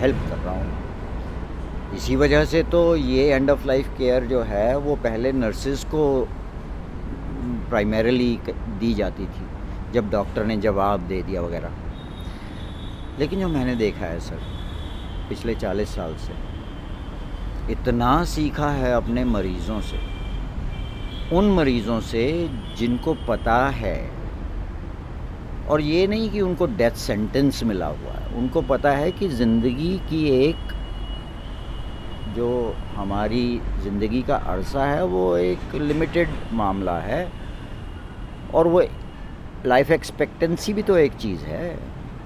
हेल्प 0.00 0.16
कर 0.28 0.36
रहा 0.36 0.54
हूँ। 0.54 1.96
इसी 1.96 2.16
वजह 2.16 2.44
से 2.44 2.62
तो 2.62 2.80
ये 2.96 3.26
एंड 3.26 3.50
ऑफ़ 3.50 3.66
लाइफ 3.66 3.88
केयर 3.98 4.24
जो 4.24 4.42
है, 4.42 4.76
वो 4.76 4.96
पहले 4.96 5.32
नर्सिस 5.34 5.84
को 5.84 6.04
प्राइमरीली 7.68 8.38
दी 8.80 8.94
जाती 8.94 9.26
थी, 9.26 9.46
जब 9.92 10.10
डॉक्टर 10.10 10.44
ने 10.44 10.56
जवाब 10.56 11.00
दे 11.08 11.22
दिया 11.22 11.42
वगैरह। 11.42 11.72
लेकिन 13.18 13.40
जो 13.40 13.48
मैंने 13.48 13.74
देखा 13.76 14.06
है 14.06 14.20
सर, 14.20 14.40
पिछले 15.28 15.54
चालीस 15.56 15.94
साल 15.94 16.14
से, 16.16 16.32
इतना 17.72 18.24
सीखा 18.26 18.70
है 18.72 18.92
अपने 18.94 19.24
मरीज़ों 19.26 19.80
से। 19.80 19.96
उन 21.32 21.50
मरीज़ों 21.54 22.00
से 22.00 22.26
जिनको 22.78 23.14
पता 23.28 23.56
है। 23.68 23.98
और 25.70 25.80
ये 25.80 26.06
नहीं 26.06 26.30
कि 26.30 26.40
उनको 26.40 26.66
डेथ 26.66 26.90
सेंटेंस 26.96 27.62
मिला 27.64 27.86
हुआ 27.86 28.12
है। 28.12 28.36
उनको 28.38 28.62
पता 28.62 28.90
है 28.90 29.10
कि 29.12 29.28
ज़िंदगी 29.28 29.96
की 30.10 30.24
एक 30.38 30.72
जो 32.36 32.48
हमारी 32.94 33.60
ज़िंदगी 33.82 34.22
का 34.22 34.36
अरसा 34.36 34.84
है, 34.84 35.04
वो 35.04 35.36
एक 35.36 35.74
लिमिटेड 35.74 36.28
मामला 36.52 36.98
है। 37.00 37.26
और 38.54 38.66
वो 38.66 38.82
लाइफ 39.66 39.90
एक्सपेक्टेंसी 39.90 40.72
भी 40.72 40.82
तो 40.82 40.96
एक 40.96 41.12
चीज़ 41.16 41.44
है 41.44 41.68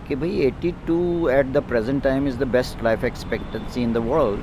कि 0.09 0.17
भाई 0.17 0.51
82 0.51 1.29
at 1.31 1.47
the 1.53 1.63
present 1.69 2.03
time 2.03 2.29
is 2.29 2.39
the 2.39 2.47
best 2.49 2.83
life 2.85 3.05
expectancy 3.05 3.83
in 3.83 3.93
the 3.93 3.97
world 4.07 4.41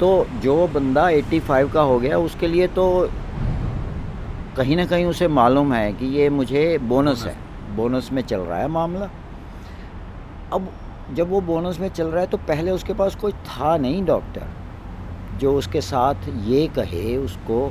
तो 0.00 0.26
जो 0.42 0.66
बंदा 0.68 1.08
85 1.10 1.72
का 1.72 1.80
हो 1.82 1.98
गया, 2.00 2.18
उसके 2.18 2.46
लिए 2.46 2.66
तो 2.68 2.84
कहीं 4.58 4.76
ना 4.76 4.84
कहीं 4.86 5.04
उसे 5.04 5.26
मालूम 5.28 5.72
है 5.72 5.92
कि 5.92 6.06
ये 6.08 6.28
मुझे 6.30 6.62
बोनस 6.82 7.22
है। 7.24 7.34
बोनस। 7.76 8.08
में 8.12 8.20
चल 8.22 8.40
रहा 8.40 8.58
है 8.58 8.68
मामला। 8.68 9.08
अब 10.52 10.68
जब 11.14 11.30
वो 11.30 11.40
बोनस 11.40 11.78
में 11.80 11.88
चल 11.88 12.06
रहा 12.06 12.20
है 12.20 12.26
तो 12.26 12.36
पहले 12.48 12.70
उसके 12.70 12.94
पास 12.94 13.14
कोई 13.14 13.32
था 13.32 13.76
नहीं 13.76 14.04
डॉक्टर 14.04 14.46
जो 15.40 15.52
उसके 15.54 15.80
साथ 15.80 16.28
ये 16.46 16.66
कहे 16.68 17.16
उसको 17.16 17.66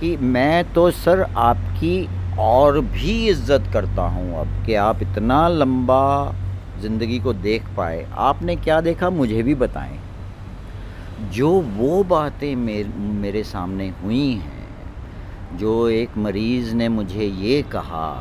कि 0.00 0.16
मैं 0.16 0.72
तो 0.72 0.90
सर 0.90 1.22
आपकी 1.22 2.08
और 2.40 2.80
भी 2.80 3.14
इज़्ज़त 3.28 3.70
करता 3.72 4.08
हूँ 4.08 4.40
अब 4.40 4.64
कि 4.66 4.74
आप 4.80 5.02
इतना 5.02 5.46
लंबा 5.48 6.34
ज़िंदगी 6.80 7.18
को 7.18 7.32
देख 7.34 7.68
पाए। 7.76 8.06
आपने 8.24 8.56
क्या 8.56 8.80
देखा 8.80 9.10
मुझे 9.12 9.42
भी 9.42 9.54
बताएँ। 9.54 9.98
जो 11.32 11.50
वो 11.70 12.02
बातें 12.04 12.54
मेर, 12.56 12.92
मेरे 12.96 13.42
सामने 13.44 13.88
हुई 14.02 14.30
हैं 14.32 14.55
जो 15.54 15.88
एक 15.88 16.16
मरीज़ 16.18 16.74
ने 16.74 16.88
मुझे 16.88 17.24
ये 17.24 17.62
कहा 17.62 18.12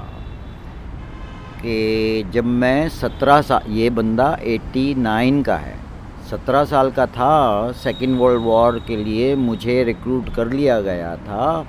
कि 1.55 2.23
जब 2.33 2.45
मैं 2.45 2.89
सत्रह 2.89 3.41
साल 3.41 3.71
ये 3.71 3.89
बंदा 3.89 4.37
एट्टी 4.41 4.95
नाइन 4.95 5.43
का 5.43 5.55
है, 5.55 5.75
सत्रह 6.31 6.65
साल 6.65 6.91
का 6.91 7.05
था, 7.05 7.71
सेकेंड 7.71 8.19
वर्ल्ड 8.19 8.41
वॉर 8.41 8.79
के 8.79 8.95
लिए 8.95 9.35
मुझे 9.35 9.83
रिक्रूट 9.83 10.35
कर 10.35 10.51
लिया 10.51 10.81
गया 10.81 11.15
था, 11.15 11.67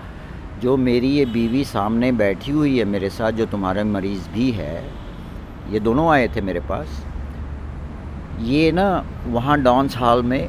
जो 0.63 0.77
मेरी 0.77 1.09
ये 1.09 1.25
बीवी 1.25 1.65
सामने 1.65 2.13
बैठी 2.13 2.53
हुई 2.53 2.79
है 2.79 2.85
मेरे 2.85 3.11
साथ, 3.11 3.33
जो 3.33 3.47
तुम्हारे 3.47 3.85
मरीज़ 3.85 4.29
भी 4.29 4.51
है, 4.51 4.85
ये 5.71 5.81
दोनों 5.81 6.11
आए 6.11 6.29
थे 6.29 6.41
मेरे 6.41 6.61
पास। 6.61 7.05
ये 8.41 8.73
ना, 8.73 9.05
वहाँ 9.27 9.63
डांस 9.63 9.97
हॉल 9.97 10.23
में 10.23 10.49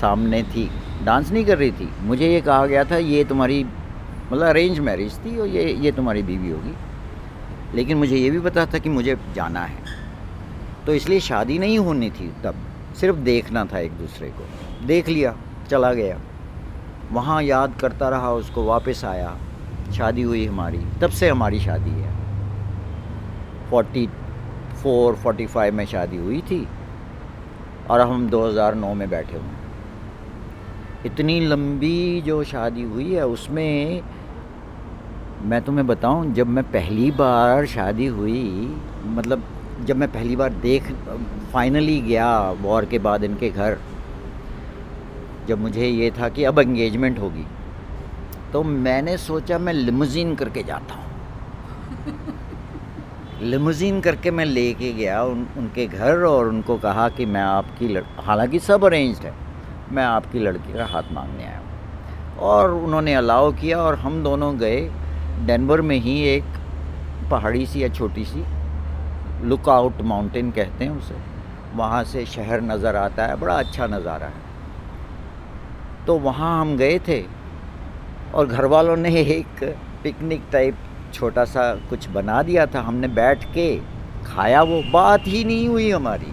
सामने 0.00 0.42
थी। 0.42 0.70
डांस 1.04 1.32
नहीं 1.32 1.44
कर 1.44 1.58
रही 1.58 1.70
थी। 1.70 1.88
मुझे 2.02 2.32
ये 2.32 2.40
कहा 2.40 2.66
गया 2.66 2.84
था, 2.84 2.96
ये 2.96 3.24
तुम्हारी 3.24 3.66
मतलब 4.32 4.46
अरेंज 4.46 4.78
मैरिज 4.78 5.18
थी 5.18 5.38
और 5.38 5.46
ये 5.46 5.72
ये 5.72 5.92
तुम्हारी 5.92 6.22
बीवी 6.22 6.50
होगी। 6.50 6.74
लेकिन 7.74 7.98
मुझे 7.98 8.16
ये 8.16 8.30
भी 8.30 8.40
पता 8.40 8.66
था 8.66 8.78
कि 8.78 8.88
मुझे 8.88 9.16
जाना 9.34 9.60
है। 9.60 9.78
तो 10.86 10.94
इसलिए 10.94 11.20
शादी 11.20 11.58
नहीं 11.58 11.78
होनी 11.78 12.10
थी 12.10 12.32
तब। 12.44 12.54
सिर्फ़ 13.00 13.16
देखना 13.16 13.64
था 13.64 13.78
एक 13.78 13.92
दूसरे 13.92 14.28
को। 14.28 14.46
देख 14.86 15.08
लिया, 15.08 15.36
चला 15.70 15.92
गया। 15.92 16.20
वहाँ 17.12 17.42
याद 17.42 17.74
करता 17.80 18.08
रहा, 18.08 18.30
उसको 18.30 18.64
वापस 18.64 19.04
आया। 19.04 19.36
शादी 19.92 20.22
हुई 20.22 20.46
हमारी। 20.46 20.80
तब 21.00 21.10
से 21.10 21.28
हमारी 21.28 21.60
शादी 21.60 21.90
है। 21.90 22.14
फोर्टी 23.70 24.08
फोर 24.82 25.14
फोर्टी 25.14 25.46
फाइव 25.46 25.74
में 25.74 25.86
शादी 25.86 26.16
हुई 26.16 26.40
थी। 26.40 26.68
और 27.90 28.00
हम 28.00 28.28
2009 28.28 28.94
में 28.94 29.10
बैठे 29.10 29.32
हुए 29.32 29.63
इतनी 31.06 31.40
लंबी 31.40 32.20
जो 32.20 32.42
शादी 32.44 32.82
हुई 32.82 33.12
है, 33.14 33.26
उसमें 33.26 34.02
मैं 35.44 35.60
तुम्हें 35.62 35.86
बताऊँ, 35.86 36.32
जब 36.34 36.46
मैं 36.46 36.64
पहली 36.64 37.10
बार 37.10 37.66
शादी 37.66 38.06
हुई 38.06 38.42
मतलब 39.06 39.42
जब 39.86 39.96
मैं 39.96 40.10
पहली 40.12 40.36
बार 40.36 40.52
देख 40.62 40.92
फाइनली 41.52 42.00
गया 42.00 42.28
वॉर 42.60 42.84
के 42.84 42.98
बाद 42.98 43.24
इनके 43.24 43.50
घर, 43.50 43.78
जब 45.48 45.60
मुझे 45.60 45.86
ये 45.86 46.10
था 46.10 46.28
कि 46.28 46.44
अब 46.44 46.58
एंगेजमेंट 46.58 47.18
होगी 47.18 47.44
तो 48.52 48.62
मैंने 48.62 49.16
सोचा 49.18 49.58
मैं 49.58 49.72
लिमोजीन 49.72 50.34
करके 50.34 50.62
जाता 50.62 50.94
हूँ। 50.94 51.02
लिमोजीन 53.42 54.00
करके 54.06 54.30
मैं 54.30 54.44
लेके 54.44 54.92
गया 54.92 55.22
उन, 55.24 55.46
उनके 55.58 55.86
घर 55.86 56.22
और 56.24 56.48
उनको 56.48 56.76
कहा 56.78 57.08
कि 57.08 57.26
मैं 57.26 57.42
आपकी 57.42 57.88
लड़, 57.88 58.04
हालाँकि 58.20 58.58
सब 58.58 58.84
अरेंज्ड 58.84 59.24
है। 59.24 59.43
मैं 59.92 60.04
आपकी 60.04 60.38
लड़की 60.38 60.72
का 60.72 60.86
हाथ 60.86 61.02
मांगने 61.12 61.44
आया 61.44 61.58
हूँ। 61.58 62.38
और 62.38 62.70
उन्होंने 62.70 63.14
अलाउ 63.14 63.52
किया 63.52 63.78
और 63.78 63.94
हम 63.94 64.22
दोनों 64.24 64.58
गए 64.58 64.90
डेनवर 65.46 65.80
में 65.80 65.96
ही 65.96 66.20
एक 66.22 66.44
पहाड़ी 67.30 67.66
सी 67.66 67.82
या 67.82 67.88
छोटी 67.88 68.24
सी 68.24 68.44
लुक 69.42 69.68
आउट 69.68 70.00
माउंटेन 70.00 70.50
कहते 70.50 70.84
हैं 70.84 70.98
उसे। 70.98 71.14
वहाँ 71.74 72.04
से 72.04 72.26
शहर 72.26 72.60
नज़र 72.60 72.96
आता 72.96 73.26
है, 73.26 73.36
बड़ा 73.36 73.54
अच्छा 73.54 73.86
नज़ारा 73.86 74.26
है। 74.26 74.42
तो 76.06 76.18
वहाँ 76.18 76.60
हम 76.60 76.76
गए 76.76 76.98
थे 76.98 77.24
और 78.34 78.46
घर 78.46 78.64
वालों 78.64 78.96
ने 78.96 79.10
एक 79.20 79.64
पिकनिक 80.02 80.42
टाइप 80.52 80.76
छोटा 81.14 81.44
सा 81.44 81.74
कुछ 81.74 82.08
बना 82.08 82.42
दिया 82.42 82.66
था। 82.66 82.80
हमने 82.80 83.08
बैठ 83.08 83.44
के 83.44 83.76
खाया, 84.26 84.62
वो 84.62 84.82
बात 84.92 85.20
ही 85.26 85.44
नहीं 85.44 85.68
हुई 85.68 85.90
हमारी। 85.90 86.32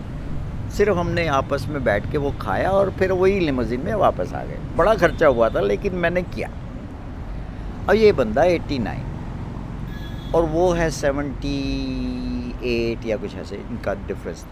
सिर्फ़ 0.77 0.97
हमने 0.97 1.27
आपस 1.27 1.65
में 1.69 1.83
बैठ 1.83 2.11
के 2.11 2.17
वो 2.17 2.33
खाया 2.41 2.69
और 2.69 2.91
फिर 2.91 3.11
वही 3.11 3.39
लिमोजिन 3.39 3.81
में 3.81 3.93
वापस 3.93 4.33
आ 4.33 4.43
गए। 4.43 4.57
बड़ा 4.75 4.95
खर्चा 4.95 5.27
हुआ 5.27 5.49
था 5.49 5.59
लेकिन 5.59 5.95
मैंने 5.95 6.23
किया। 6.23 6.49
और 7.89 7.95
ये 7.95 8.11
बंदा 8.11 8.43
89 8.43 8.99
और 10.35 10.45
वो 10.45 10.71
है 10.71 10.91
78 10.91 13.05
या 13.05 13.17
कुछ 13.17 13.35
ऐसे 13.35 13.55
इनका 13.55 13.93
डिफरेंस 14.07 14.45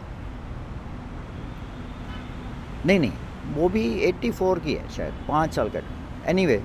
नहीं 2.85 2.99
नहीं 2.99 3.11
वो 3.55 3.69
भी 3.69 4.05
84 4.05 4.59
की 4.59 4.73
है 4.73 4.89
शायद 4.89 5.13
पाँच 5.27 5.53
साल 5.53 5.69
का। 5.69 5.79
एनी 6.27 6.45
anyway, 6.45 6.63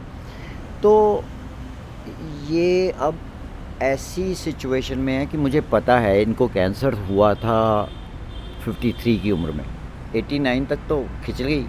तो 0.83 1.25
ये 2.51 2.91
अब 2.91 3.19
ऐसी 3.83 4.35
सिचुएशन 4.35 4.99
में 4.99 5.13
है 5.13 5.27
कि 5.27 5.37
मुझे 5.37 5.61
पता 5.61 5.99
है 5.99 6.23
इनको 6.23 6.49
कैंसर 6.49 6.95
हुआ 6.95 7.35
था 7.35 7.89
53 8.67 9.19
की 9.19 9.31
उम्र 9.31 9.51
में। 9.51 9.65
89 10.17 10.67
तक 10.67 10.79
तो 10.89 11.07
खिंच 11.25 11.43
गई। 11.43 11.67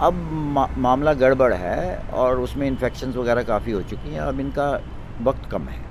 अब 0.00 0.14
मा, 0.32 0.68
मामला 0.78 1.12
गड़बड़ 1.12 1.52
है 1.54 1.96
और 2.12 2.40
उसमें 2.40 2.66
इन्फेक्शन 2.66 3.10
वगैरह 3.10 3.42
काफ़ी 3.42 3.72
हो 3.72 3.82
चुकी 3.82 4.10
हैं। 4.10 4.20
अब 4.20 4.40
इनका 4.40 4.70
वक्त 5.22 5.50
कम 5.50 5.62
है। 5.62 5.84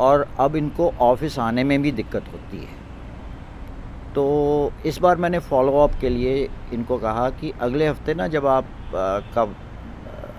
और 0.00 0.28
अब 0.40 0.56
इनको 0.56 0.92
ऑफ़िस 1.00 1.38
आने 1.38 1.64
में 1.64 1.82
भी 1.82 1.92
दिक्कत 1.92 2.24
होती 2.32 2.58
है। 2.58 2.80
तो 4.14 4.72
इस 4.86 4.98
बार 4.98 5.16
मैंने 5.16 5.38
फॉलो 5.38 5.78
अप 5.78 5.90
के 6.00 6.08
लिए 6.08 6.48
इनको 6.72 6.98
कहा 6.98 7.30
कि 7.30 7.52
अगले 7.60 7.86
हफ़्ते 7.88 8.14
ना 8.14 8.26
जब 8.28 8.46
आप 8.46 8.64
का 9.34 9.42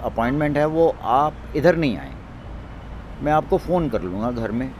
अपॉइंटमेंट 0.03 0.57
है 0.57 0.65
वो 0.65 0.95
आप 1.01 1.33
इधर 1.55 1.75
नहीं 1.75 1.97
आए। 1.97 2.11
मैं 3.21 3.31
आपको 3.31 3.57
फ़ोन 3.57 3.89
कर 3.89 4.01
लूँगा 4.01 4.31
घर 4.31 4.51
में। 4.51 4.71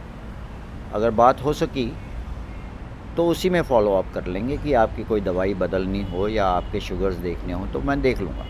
अगर 0.92 1.10
बात 1.10 1.44
हो 1.44 1.52
सकी 1.52 1.92
तो 3.16 3.26
उसी 3.28 3.50
में 3.50 3.60
फॉलो 3.62 3.92
अप 3.94 4.12
कर 4.14 4.26
लेंगे 4.26 4.56
कि 4.56 4.72
आपकी 4.74 5.04
कोई 5.04 5.20
दवाई 5.20 5.54
बदलनी 5.54 6.02
हो 6.02 6.28
या 6.28 6.46
आपके 6.46 6.80
शुगर्स 6.80 7.16
देखने 7.16 7.52
हो 7.52 7.66
तो 7.66 7.80
मैं 7.80 8.00
देख 8.02 8.20
लूँगा। 8.20 8.46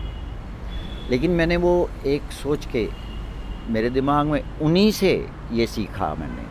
लेकिन 1.09 1.31
मैंने 1.31 1.57
वो 1.57 1.89
एक 2.05 2.31
सोच 2.33 2.65
के 2.65 2.87
मेरे 3.69 3.89
दिमाग 3.89 4.27
में 4.27 4.41
उन्हीं 4.61 4.91
से 4.91 5.11
ये 5.51 5.67
सीखा 5.67 6.13
मैंने। 6.15 6.43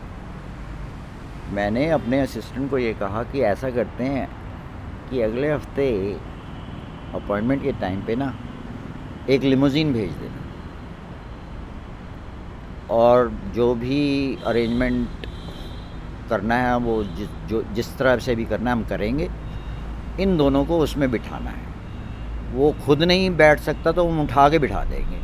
मैंने 1.55 1.89
अपने 1.89 2.19
असिस्टेंट 2.19 2.69
को 2.69 2.77
ये 2.77 2.93
कहा 2.93 3.23
कि 3.23 3.41
ऐसा 3.43 3.69
करते 3.69 4.03
हैं 4.03 4.27
कि 5.09 5.21
अगले 5.21 5.51
हफ़्ते 5.51 5.91
अपॉइंटमेंट 7.15 7.63
के 7.63 7.71
टाइम 7.71 8.01
पे 8.01 8.15
ना 8.15 8.33
एक 9.29 9.43
लिमोजीन 9.43 9.93
भेज 9.93 10.11
देना। 10.11 10.41
और 12.91 13.29
जो 13.55 13.73
भी 13.75 14.37
अरेंजमेंट 14.45 15.24
करना 16.29 16.55
है 16.55 16.77
वो 16.77 17.03
जिस 17.03 17.29
जो 17.47 17.61
जिस 17.73 17.97
तरह 17.97 18.17
से 18.17 18.35
भी 18.35 18.45
करना 18.45 18.71
है 18.71 18.75
हम 18.75 18.83
करेंगे। 18.83 19.29
इन 20.19 20.37
दोनों 20.37 20.65
को 20.65 20.79
उसमें 20.79 21.09
बिठाना 21.11 21.49
है। 21.49 21.73
वो 22.53 22.71
खुद 22.85 23.03
नहीं 23.03 23.29
बैठ 23.37 23.59
सकता 23.59 23.91
तो 23.91 24.07
हम 24.07 24.21
उठा 24.21 24.49
के 24.49 24.59
बिठा 24.59 24.83
देंगे। 24.83 25.19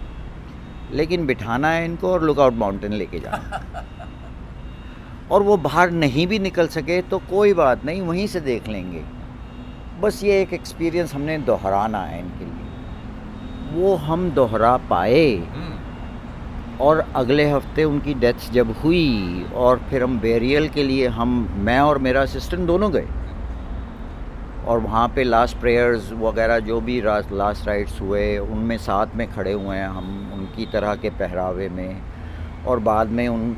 लेकिन 0.98 1.26
बिठाना 1.26 1.70
है 1.70 1.86
इनको 1.86 2.12
और 2.12 2.24
लुकआउट 2.24 2.54
माउंटेन 2.54 2.94
लेके 2.94 3.20
जाना 3.20 3.62
और 5.32 5.44
वो 5.44 5.58
बाहर 5.58 5.92
नहीं 5.92 6.28
भी 6.28 6.40
निकल 6.40 6.68
सके 6.68 7.02
तो 7.02 7.20
कोई 7.30 7.54
बात 7.54 7.86
नहीं 7.86 8.02
वहीं 8.02 8.28
से 8.28 8.40
देख 8.42 8.68
लेंगे। 8.68 9.04
बस 10.02 10.24
ये 10.24 10.42
एक 10.42 10.54
एक्सपीरियंस 10.54 11.14
हमने 11.16 11.38
दोहराना 11.38 12.02
है 12.02 12.20
इनके 12.20 12.46
लिए। 12.46 13.82
वो 13.82 13.96
हम 13.96 14.30
दोहरा 14.32 14.78
पाए। 14.90 15.26
और 16.82 17.00
अगले 17.16 17.50
हफ़्ते 17.50 17.84
उनकी 17.84 18.14
डेथ 18.14 18.52
जब 18.52 18.72
हुई 18.84 19.46
और 19.56 19.80
फिर 19.90 20.04
हम 20.04 20.20
बेरियल 20.20 20.68
के 20.70 20.84
लिए 20.84 21.08
हम, 21.08 21.50
मैं 21.58 21.80
और 21.80 21.98
मेरा 21.98 22.22
असिस्टेंट 22.22 22.68
दोनों 22.68 22.92
गए। 22.94 23.08
और 24.68 24.80
वहाँ 24.80 25.08
पे 25.08 25.24
लास्ट 25.24 25.58
प्रेयर्स 25.58 26.12
वगैरह 26.14 26.60
जो 26.60 26.80
भी 26.82 27.02
लास्ट 27.02 27.68
राइट्स 27.68 28.02
हुए, 28.02 28.38
उनमें 28.38 28.78
साथ 28.78 29.16
में 29.16 29.32
खड़े 29.32 29.52
हुए 29.54 29.78
हैं 29.78 29.88
हम, 29.88 30.32
उनकी 30.34 30.66
तरह 30.66 30.96
के 30.96 31.10
पहरावे 31.10 31.70
में। 31.70 32.02
और 32.68 32.80
बाद 32.80 33.08
में 33.08 33.28
उन, 33.28 33.58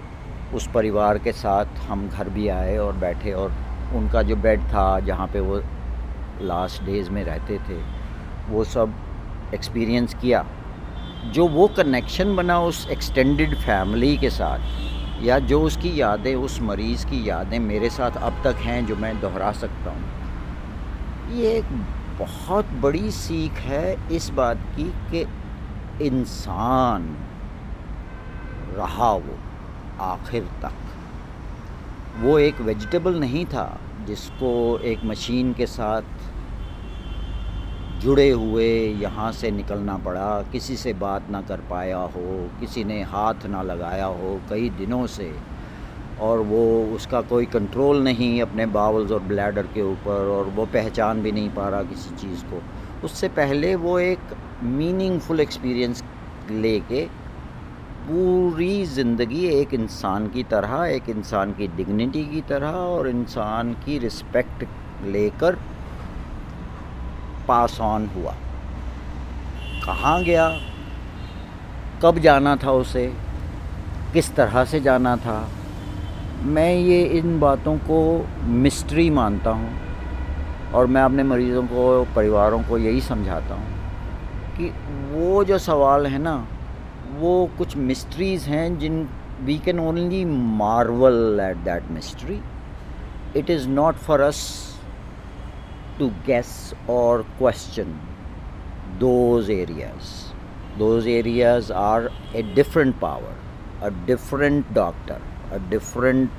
उस 0.53 0.67
परिवार 0.74 1.17
के 1.17 1.32
साथ 1.32 1.65
हम 1.89 2.07
घर 2.09 2.30
भी 2.30 2.47
आए 2.47 2.78
और 2.78 2.93
बैठे 2.93 3.32
और 3.34 3.53
उनका 3.95 4.21
जो 4.21 4.36
बेड 4.36 4.61
था 4.61 4.99
जहाँ 4.99 5.28
पे 5.28 5.39
वो 5.39 5.61
लास्ट 6.41 6.84
डेज़ 6.84 7.09
में 7.09 7.24
रहते 7.24 7.57
थे, 7.57 7.80
वो 8.49 8.63
सब 8.63 8.93
एक्सपीरियंस 9.53 10.13
किया। 10.13 10.45
जो 11.26 11.47
वो 11.47 11.67
कनेक्शन 11.67 12.36
बना 12.36 12.59
उस 12.59 12.88
एक्सटेंडेड 12.89 13.55
फैमिली 13.55 14.15
के 14.17 14.30
साथ, 14.30 15.24
या 15.24 15.39
जो 15.39 15.61
उसकी 15.61 16.01
यादें, 16.01 16.36
उस 16.36 16.59
मरीज़ 16.61 17.05
की 17.05 17.30
यादें 17.30 17.59
मेरे 17.59 17.89
साथ 17.89 18.11
अब 18.11 18.41
तक 18.43 18.55
हैं 18.55 18.86
जो 18.86 18.95
मैं 18.95 19.19
दोहरा 19.21 19.51
सकता 19.51 19.91
हूँ। 19.91 21.36
ये 21.36 21.51
एक 21.51 21.65
बहुत 22.19 22.65
बड़ी 22.82 23.11
सीख 23.11 23.51
है 23.51 24.15
इस 24.15 24.30
बात 24.30 24.57
की 24.76 24.84
कि 25.11 25.26
इंसान 26.05 27.15
रहा 28.78 29.11
वो 29.11 29.38
आखिर 30.01 30.43
तक। 30.61 30.74
वो 32.19 32.38
एक 32.39 32.61
वेजिटेबल 32.61 33.19
नहीं 33.19 33.45
था 33.45 33.65
जिसको 34.07 34.80
एक 34.80 35.05
मशीन 35.05 35.53
के 35.53 35.65
साथ 35.65 36.22
जुड़े 38.04 38.30
हुए, 38.30 38.70
यहाँ 39.01 39.32
से 39.32 39.49
निकलना 39.51 39.97
पड़ा। 39.97 40.41
किसी 40.51 40.76
से 40.78 40.93
बात 40.95 41.30
ना 41.32 41.41
कर 41.41 41.62
पाया 41.70 41.97
हो, 41.97 42.49
किसी 42.60 42.84
ने 42.84 43.01
हाथ 43.04 43.45
ना 43.47 43.62
लगाया 43.64 44.06
हो 44.06 44.39
कई 44.49 44.70
दिनों 44.78 45.06
से। 45.08 45.32
और 46.22 46.39
वो 46.39 46.64
उसका 46.95 47.22
कोई 47.22 47.45
कंट्रोल 47.45 48.04
नहीं 48.04 48.41
अपने 48.41 48.66
बावल्स 48.74 49.12
और 49.12 49.20
ब्लैडर 49.24 49.68
के 49.74 49.82
ऊपर 49.84 50.28
और 50.30 50.49
वो 50.56 50.66
पहचान 50.74 51.22
भी 51.22 51.32
नहीं 51.32 51.49
पा 51.49 51.68
रहा 51.70 51.84
किसी 51.84 52.16
चीज़ 52.18 52.43
को। 52.43 52.62
उससे 53.06 53.28
पहले 53.32 53.74
वो 53.78 53.97
एक 53.99 54.36
मीनिंगफुल 54.64 55.39
एक्सपीरियंस 55.39 56.04
लेके 56.51 57.06
पूरी 58.06 58.86
ज़िंदगी 58.86 59.45
एक 59.49 59.74
इंसान 59.74 60.28
की 60.28 60.43
तरह, 60.43 60.86
एक 60.86 61.10
इंसान 61.10 61.51
की 61.54 61.68
डिग्निटी 61.78 62.26
की 62.26 62.41
तरह 62.49 62.68
और 62.68 63.08
इंसान 63.10 63.74
की 63.86 63.97
रिस्पेक्ट 63.99 64.66
लेकर 65.06 65.58
पास 67.48 67.80
ऑन 67.82 68.08
हुआ। 68.08 68.32
कहाँ 69.86 70.24
गया? 70.24 70.50
कब 72.04 72.20
जाना 72.20 72.56
था 72.56 72.72
उसे? 72.72 73.14
किस 74.14 74.36
तरह 74.36 74.66
से 74.66 74.80
जाना 74.80 75.16
था? 75.18 75.50
मैं 76.41 76.76
ये 76.76 77.04
इन 77.04 77.39
बातों 77.39 77.78
को 77.78 78.28
मिस्ट्री 78.44 79.10
मानता 79.10 79.50
हूँ 79.50 79.74
और 80.74 80.88
मैं 80.88 81.02
अपने 81.02 81.24
मरीज़ों 81.24 81.64
को, 81.64 82.04
परिवारों 82.16 82.62
को 82.64 82.78
यही 82.78 83.02
समझाता 83.02 83.56
हूँ 83.56 83.72
कि 84.58 84.74
वो 85.12 85.44
जो 85.44 85.58
सवाल 85.58 86.08
है 86.08 86.18
ना, 86.18 86.48
वो 87.20 87.50
कुछ 87.58 87.78
मिस्ट्रीज़ 87.78 88.50
हैं 88.50 88.80
जिन 88.80 89.08
we 89.41 89.58
can 89.58 89.80
only 89.80 90.26
marvel 90.26 91.39
at 91.41 91.58
that 91.58 91.91
mystery 91.91 92.39
it 93.38 93.50
is 93.50 93.68
not 93.70 93.96
for 93.96 94.22
us 94.22 94.72
to 96.00 96.12
guess 96.26 96.74
or 96.88 97.24
question 97.38 98.00
those 99.00 99.50
areas. 99.50 100.32
Those 100.78 101.06
areas 101.06 101.70
are 101.72 102.10
a 102.34 102.41
different 102.41 103.00
power, 103.00 103.36
a 103.82 103.91
different 103.91 104.74
doctor, 104.74 105.22
a 105.52 105.60
different 105.60 106.32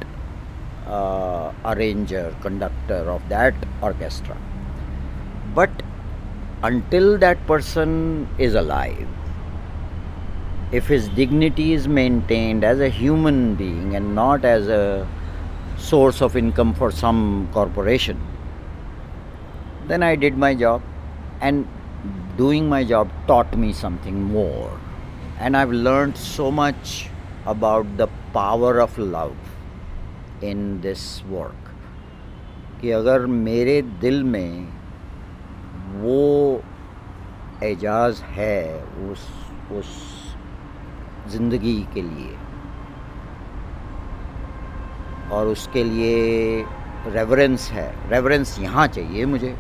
uh, 0.87 1.53
arranger, 1.65 2.35
conductor 2.43 3.11
of 3.11 3.29
that 3.29 3.55
orchestra. 3.81 4.37
But 5.55 5.71
until 6.63 7.19
that 7.19 7.47
person 7.47 8.29
is 8.39 8.55
alive, 8.55 9.07
if 10.73 10.89
his 10.89 11.09
dignity 11.11 11.73
is 11.73 11.87
maintained 11.87 12.65
as 12.65 12.81
a 12.81 12.89
human 12.89 13.55
being 13.55 13.95
and 13.95 14.15
not 14.15 14.45
as 14.45 14.69
a 14.69 15.07
source 15.77 16.21
of 16.21 16.37
income 16.37 16.75
for 16.75 16.91
some 16.91 17.49
corporation, 17.53 18.21
then 19.89 20.03
I 20.03 20.14
did 20.16 20.37
my 20.37 20.55
job 20.55 20.82
and 21.41 21.66
doing 22.37 22.68
my 22.68 22.85
job 22.85 23.11
taught 23.26 23.57
me 23.57 23.72
something 23.72 24.22
more. 24.22 24.78
And 25.39 25.57
I've 25.57 25.72
learned 25.72 26.16
so 26.16 26.51
much 26.51 27.09
about 27.47 27.97
the 27.97 28.09
power 28.32 28.78
of 28.80 28.99
love 28.99 29.37
in 30.45 30.80
this 30.80 31.05
work 31.26 31.70
कि 32.80 32.91
अगर 32.91 33.26
मेरे 33.26 33.80
दिल 34.01 34.22
में 34.24 34.68
वो 36.01 36.62
एजाज़ 37.62 38.22
है 38.39 38.62
उस 39.11 39.28
उस 39.78 39.93
ज़िंदगी 41.32 41.78
के 41.95 42.03
लिए 42.03 42.37
और 45.32 45.47
उसके 45.47 45.85
लिए 45.85 46.64
रेवरेंस 47.14 47.70
है 47.72 47.89
रेवरेंस 48.11 48.59
यहाँ 48.61 48.87
चाहिए 48.89 49.24
मुझे 49.26 49.57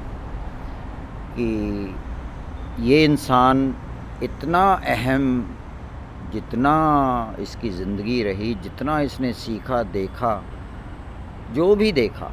कि 1.38 1.94
ये 2.80 3.04
इंसान 3.04 3.74
इतना 4.22 4.62
अहम, 4.72 5.24
जितना 6.32 6.74
इसकी 7.40 7.70
ज़िंदगी 7.70 8.22
रही, 8.22 8.54
जितना 8.54 9.00
इसने 9.00 9.32
सीखा, 9.32 9.82
देखा, 9.82 10.42
जो 11.52 11.74
भी 11.76 11.92
देखा, 11.92 12.30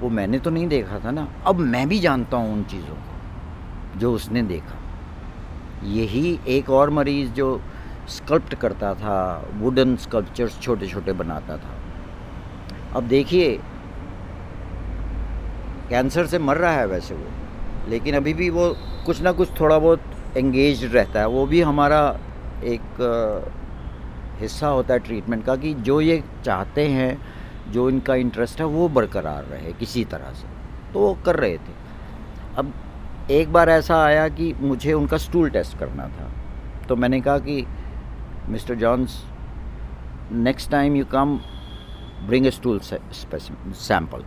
वो 0.00 0.08
मैंने 0.10 0.38
तो 0.38 0.50
नहीं 0.50 0.66
देखा 0.68 0.98
था 0.98 1.10
ना। 1.10 1.28
अब 1.46 1.58
मैं 1.58 1.88
भी 1.88 1.98
जानता 1.98 2.36
हूँ 2.36 2.52
उन 2.52 2.62
चीज़ों 2.64 2.94
को, 2.94 3.98
जो 3.98 4.12
उसने 4.12 4.42
देखा। 4.42 4.78
यही 5.84 6.38
एक 6.48 6.70
और 6.70 6.90
मरीज़ 6.90 7.30
जो 7.30 7.60
स्कल्प्ट 8.08 8.54
करता 8.54 8.94
था 8.94 9.18
वुडन 9.54 9.96
स्कल्पचर्स 9.96 10.60
छोटे 10.60 10.86
छोटे 10.86 11.12
बनाता 11.12 11.56
था। 11.56 11.74
अब 12.96 13.08
देखिए 13.08 13.56
कैंसर 15.90 16.26
से 16.26 16.38
मर 16.38 16.56
रहा 16.56 16.72
है 16.72 16.86
वैसे 16.86 17.14
वो। 17.14 17.30
लेकिन 17.88 18.14
अभी 18.14 18.34
भी 18.34 18.50
वो 18.50 18.76
कुछ 19.06 19.22
ना 19.22 19.32
कुछ 19.32 19.60
थोड़ा 19.60 19.78
बहुत 19.78 20.02
एंगेज 20.36 20.94
रहता 20.94 21.20
है। 21.20 21.28
वो 21.28 21.46
भी 21.46 21.60
हमारा 21.60 22.18
एक 22.64 22.82
हिस्सा 24.40 24.68
होता 24.68 24.94
है 24.94 25.00
ट्रीटमेंट 25.00 25.44
का 25.44 25.56
कि 25.56 25.74
जो 25.74 26.00
ये 26.00 26.24
चाहते 26.44 26.88
हैं, 26.88 27.18
जो 27.72 27.90
इनका 27.90 28.14
इंटरेस्ट 28.14 28.58
है, 28.58 28.66
वो 28.66 28.88
बरकरार 28.88 29.44
रहे 29.44 29.72
किसी 29.72 30.04
तरह 30.04 30.32
से। 30.32 30.48
तो 30.92 31.00
वो 31.00 31.18
कर 31.26 31.36
रहे 31.36 31.56
थे। 31.56 31.74
अब 32.56 32.72
एक 33.30 33.52
बार 33.52 33.70
ऐसा 33.70 34.04
आया 34.04 34.28
कि 34.28 34.54
मुझे 34.60 34.92
उनका 34.92 35.16
स्टूल 35.16 35.50
टेस्ट 35.50 35.78
करना 35.78 36.08
था। 36.08 36.30
तो 36.88 36.96
मैंने 36.96 37.20
कहा 37.20 37.38
कि, 37.38 37.66
mister 38.48 38.74
Jones 38.74 39.24
next 40.32 40.70
time 40.70 40.96
you 40.96 41.04
come 41.04 41.40
bring 42.26 42.46
a 42.46 42.50
stool 42.50 42.78
sample 42.78 44.24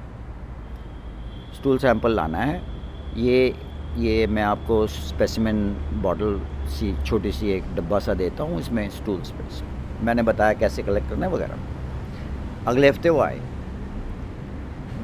stool 1.56 1.78
sample 1.78 2.16
लाना 2.16 2.38
है। 2.38 2.79
ये 3.20 3.56
ये 3.98 4.28
मैं 4.28 4.44
आपको 4.44 4.86
स्पेसिमेन 4.88 5.58
बॉटल 6.02 6.40
सी, 6.68 7.04
छोटी 7.04 7.32
सी 7.32 7.50
एक 7.52 7.64
डब्बा 7.76 8.00
सा 8.00 8.14
देता 8.14 8.44
हूँ 8.44 8.60
इसमें 8.60 8.90
स्टूल 8.90 9.22
स्पेस 9.22 9.64
मैंने 10.04 10.24
बताया 10.24 10.54
कैसे 10.54 10.84
कलेक्ट 10.84 11.10
करना 11.10 11.26
है 11.26 11.32
वगैरह। 11.34 12.68
अगले 12.68 12.90
हफ़्ते 12.90 13.10
वो 13.10 13.20
आए। 13.20 13.40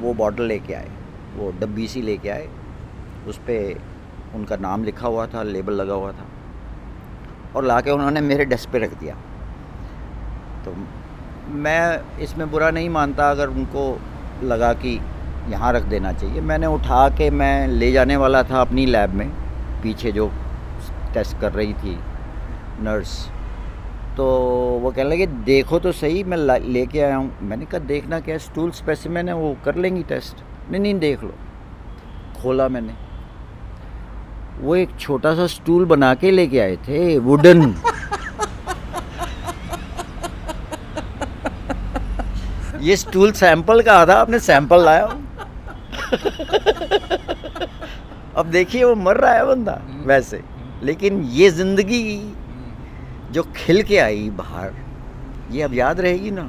वो 0.00 0.14
बॉटल 0.14 0.42
लेके 0.42 0.74
आए। 0.74 0.90
वो 1.36 1.50
डब्बी 1.60 1.88
सी 1.88 2.02
लेके 2.02 2.28
आए। 2.28 2.48
उस 3.28 3.38
पर 3.38 3.80
उनका 4.34 4.56
नाम 4.56 4.84
लिखा 4.84 5.08
हुआ 5.08 5.26
था 5.26 5.42
लेबल 5.42 5.72
लगा 5.72 5.94
हुआ 5.94 6.12
था। 6.12 6.26
और 7.56 7.64
ला 7.64 7.80
के 7.80 7.90
उन्होंने 7.90 8.20
मेरे 8.20 8.44
डेस्क 8.44 8.70
पे 8.70 8.78
रख 8.78 8.98
दिया। 9.00 9.14
तो 10.64 10.74
मैं 11.56 12.18
इसमें 12.18 12.50
बुरा 12.50 12.70
नहीं 12.70 12.88
मानता 12.90 13.30
अगर 13.30 13.48
उनको 13.48 13.84
लगा 14.42 14.72
कि 14.72 14.98
यहाँ 15.48 15.72
रख 15.72 15.82
देना 15.86 16.12
चाहिए। 16.12 16.40
मैंने 16.42 16.66
उठा 16.68 17.08
के 17.10 17.30
मैं 17.32 17.66
ले 17.68 17.90
जाने 17.92 18.16
वाला 18.16 18.42
था 18.42 18.60
अपनी 18.60 18.86
लैब 18.86 19.14
में, 19.14 19.28
पीछे 19.82 20.12
जो 20.12 20.30
टेस्ट 21.14 21.40
कर 21.40 21.52
रही 21.52 21.72
थी 21.74 21.98
नर्स 22.82 23.16
तो 24.16 24.26
वो 24.82 24.90
कहने 24.90 25.10
लगे, 25.10 25.26
देखो 25.26 25.78
तो 25.78 25.92
सही, 25.92 26.22
मैं 26.24 26.36
लेके 26.60 27.00
आया 27.00 27.16
हूँ। 27.16 27.48
मैंने 27.48 27.64
कहा, 27.64 27.78
देखना 27.80 28.20
क्या 28.20 28.38
स्टूल 28.40 28.70
स्पेसिमेन 28.72 29.28
है, 29.28 29.34
वो 29.34 29.56
कर 29.64 29.76
लेंगी 29.76 30.02
टेस्ट 30.04 30.36
नहीं 30.70 30.80
नहीं, 30.82 30.98
देख 30.98 31.22
लो। 31.22 31.34
खोला 32.42 32.68
मैंने। 32.68 32.94
वो 34.60 34.76
एक 34.76 34.96
छोटा 35.00 35.34
सा 35.34 35.46
स्टूल 35.48 35.84
बना 35.86 36.14
के 36.14 36.30
लेके 36.30 36.60
आए 36.60 36.76
थे 36.88 37.18
वुडन 37.20 37.74
ये 42.82 42.96
स्टूल 42.96 43.32
सैंपल 43.34 43.80
का 43.82 44.04
था 44.06 44.14
आपने 44.14 44.38
सैंपल 44.40 44.84
लाया। 44.84 45.06
अब 48.36 48.46
देखिए, 48.46 48.84
वो 48.84 48.94
मर 48.94 49.16
रहा 49.16 49.32
है 49.32 49.46
बंदा, 49.46 49.80
वैसे। 50.06 50.42
लेकिन 50.82 51.22
ये 51.24 51.50
ज़िंदगी 51.50 52.32
जो 53.32 53.42
खिल 53.56 53.82
के 53.82 53.98
आई 53.98 54.30
बाहर, 54.30 54.72
ये 55.50 55.62
अब 55.62 55.74
याद 55.74 56.00
रहेगी 56.00 56.30
ना। 56.30 56.48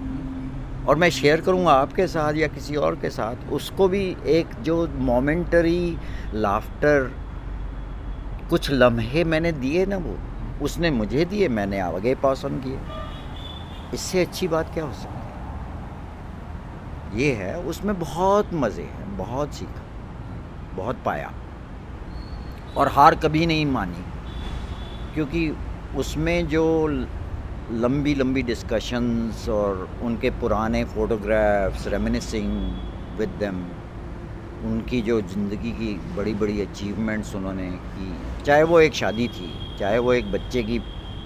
और 0.87 0.95
मैं 0.95 1.09
शेयर 1.09 1.41
करूँगा 1.41 1.71
आपके 1.71 2.07
साथ 2.07 2.33
या 2.33 2.47
किसी 2.47 2.75
और 2.75 2.95
के 2.95 3.09
साथ, 3.09 3.51
उसको 3.51 3.87
भी 3.87 4.15
एक 4.25 4.47
जो 4.61 4.87
मोमेंटरी 4.99 5.97
लाफ्टर 6.33 7.11
कुछ 8.49 8.71
लम्हे 8.71 9.23
मैंने 9.23 9.51
दिए 9.51 9.85
ना 9.85 9.97
वो, 9.97 10.17
उसने 10.61 10.91
मुझे 10.91 11.25
दिए, 11.25 11.47
मैंने 11.47 11.79
आगे 11.79 12.15
पास 12.15 12.45
ऑन 12.45 12.59
किए। 12.59 12.79
इससे 13.93 14.21
अच्छी 14.21 14.47
बात 14.47 14.73
क्या 14.73 14.83
हो 14.83 14.93
सकती 14.93 15.16
ये 17.13 17.31
है, 17.33 17.57
उसमें 17.59 17.99
बहुत 17.99 18.53
मज़े 18.53 18.83
हैं, 18.83 19.17
बहुत 19.17 19.53
सीखा, 19.53 19.83
बहुत 20.75 21.01
पाया। 21.05 21.33
और 22.77 22.87
हार 22.87 23.15
कभी 23.15 23.45
नहीं 23.45 23.65
मानी, 23.65 24.03
क्योंकि 25.13 25.49
उसमें 25.97 26.47
जो 26.47 26.87
लंबी 27.71 28.13
लंबी 28.15 28.41
डिस्कशंस 28.41 29.47
और 29.49 29.89
उनके 30.03 30.29
पुराने 30.29 30.83
फ़ोटोग्राफ्स 30.85 31.87
रेमिनिसिंग 31.87 32.51
विद 33.17 33.29
देम 33.29 33.65
उनकी 34.65 35.01
जो 35.01 35.19
ज़िंदगी 35.21 35.71
की 35.71 35.93
बड़ी 36.15 36.33
बड़ी 36.33 36.61
अचीवमेंट्स 36.61 37.35
उन्होंने 37.35 37.69
की, 37.71 38.13
चाहे 38.43 38.63
वो 38.63 38.79
एक 38.79 38.93
शादी 38.93 39.27
थी, 39.27 39.51
चाहे 39.79 39.97
वो 39.99 40.13
एक 40.13 40.31
बच्चे 40.31 40.63
की 40.63 40.79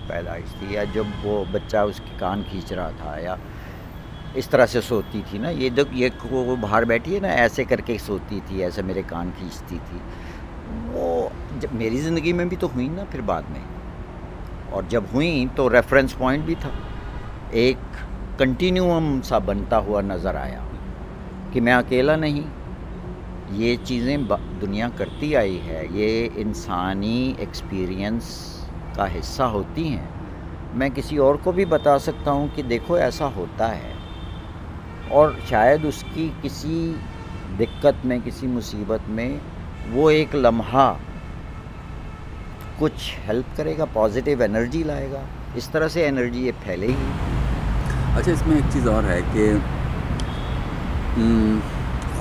पैदाइश 0.09 0.51
थी, 0.51 0.75
या 0.75 0.83
जब 0.85 1.11
वो 1.25 1.45
बच्चा 1.53 1.83
उसकी 1.83 2.17
कान 2.19 2.43
खींच 2.43 2.73
रहा 2.73 2.91
था, 2.91 3.17
या 3.19 3.37
इस 4.37 4.49
तरह 4.49 4.65
से 4.65 4.81
सोती 4.81 5.21
थी 5.23 5.39
ना। 5.39 5.49
ये 5.49 5.69
जब 5.69 5.91
ये 5.93 6.11
वो 6.25 6.55
बाहर 6.57 6.85
बैठी 6.85 7.13
है 7.13 7.19
ना, 7.19 7.27
ऐसे 7.27 7.65
करके 7.65 7.97
सोती 7.99 8.39
थी, 8.41 8.61
ऐसे 8.61 8.81
मेरे 8.83 9.03
कान 9.03 9.31
खींचती 9.31 9.75
थी। 9.77 10.01
वो 10.91 11.31
जब 11.59 11.73
मेरी 11.73 11.97
ज़िंदगी 11.97 12.33
में 12.33 12.47
भी 12.49 12.55
तो 12.55 12.67
हुई 12.67 12.87
ना 12.89 13.03
फिर 13.03 13.21
बाद 13.21 13.49
में। 13.49 13.63
और 14.73 14.87
जब 14.87 15.07
हुई 15.13 15.45
तो 15.47 15.67
रेफरेंस 15.67 16.13
पॉइंट 16.13 16.45
भी 16.45 16.55
था। 16.55 16.71
एक 17.53 17.77
कंटिन्यूम 18.39 19.19
सा 19.21 19.39
बनता 19.39 19.77
हुआ 19.77 20.01
नज़र 20.01 20.35
आया 20.35 20.65
कि 21.53 21.59
मैं 21.59 21.73
अकेला 21.73 22.15
नहीं। 22.15 22.43
ये 23.51 23.75
चीज़ें 23.77 24.27
दुनिया 24.27 24.89
करती 24.89 25.33
आई 25.33 25.57
है। 25.57 25.83
ये 25.99 26.25
इंसानी 26.37 27.35
एक्सपीरियंस 27.39 28.27
का 28.97 29.05
हिस्सा 29.05 29.45
होती 29.45 29.87
हैं। 29.87 30.09
मैं 30.75 30.91
किसी 30.91 31.17
और 31.17 31.37
को 31.37 31.51
भी 31.51 31.65
बता 31.65 31.97
सकता 31.97 32.31
हूँ 32.31 32.49
कि 32.49 32.63
देखो 32.63 32.97
ऐसा 32.97 33.25
होता 33.25 33.67
है। 33.67 34.00
और 35.11 35.37
शायद 35.49 35.85
उसकी 35.85 36.27
किसी 36.41 36.77
दिक्कत 37.57 38.01
में 38.05 38.21
किसी 38.21 38.47
मुसीबत 38.47 39.07
में 39.09 39.41
वो 39.91 40.09
एक 40.11 40.35
लम्हा 40.35 40.87
कुछ 42.79 42.93
हेल्प 43.25 43.45
करेगा 43.57 43.85
पॉजिटिव 43.95 44.41
एनर्जी 44.43 44.83
लाएगा। 44.83 45.23
इस 45.57 45.71
तरह 45.71 45.87
से 45.87 46.05
एनर्जी 46.05 46.45
ये 46.45 46.51
फैलेगी। 46.65 47.09
अच्छा 48.15 48.31
इसमें 48.31 48.57
एक 48.57 48.71
चीज़ 48.73 48.87
और 48.89 49.05
है 49.05 49.21
कि 49.33 49.47
हम्म, 51.15 51.59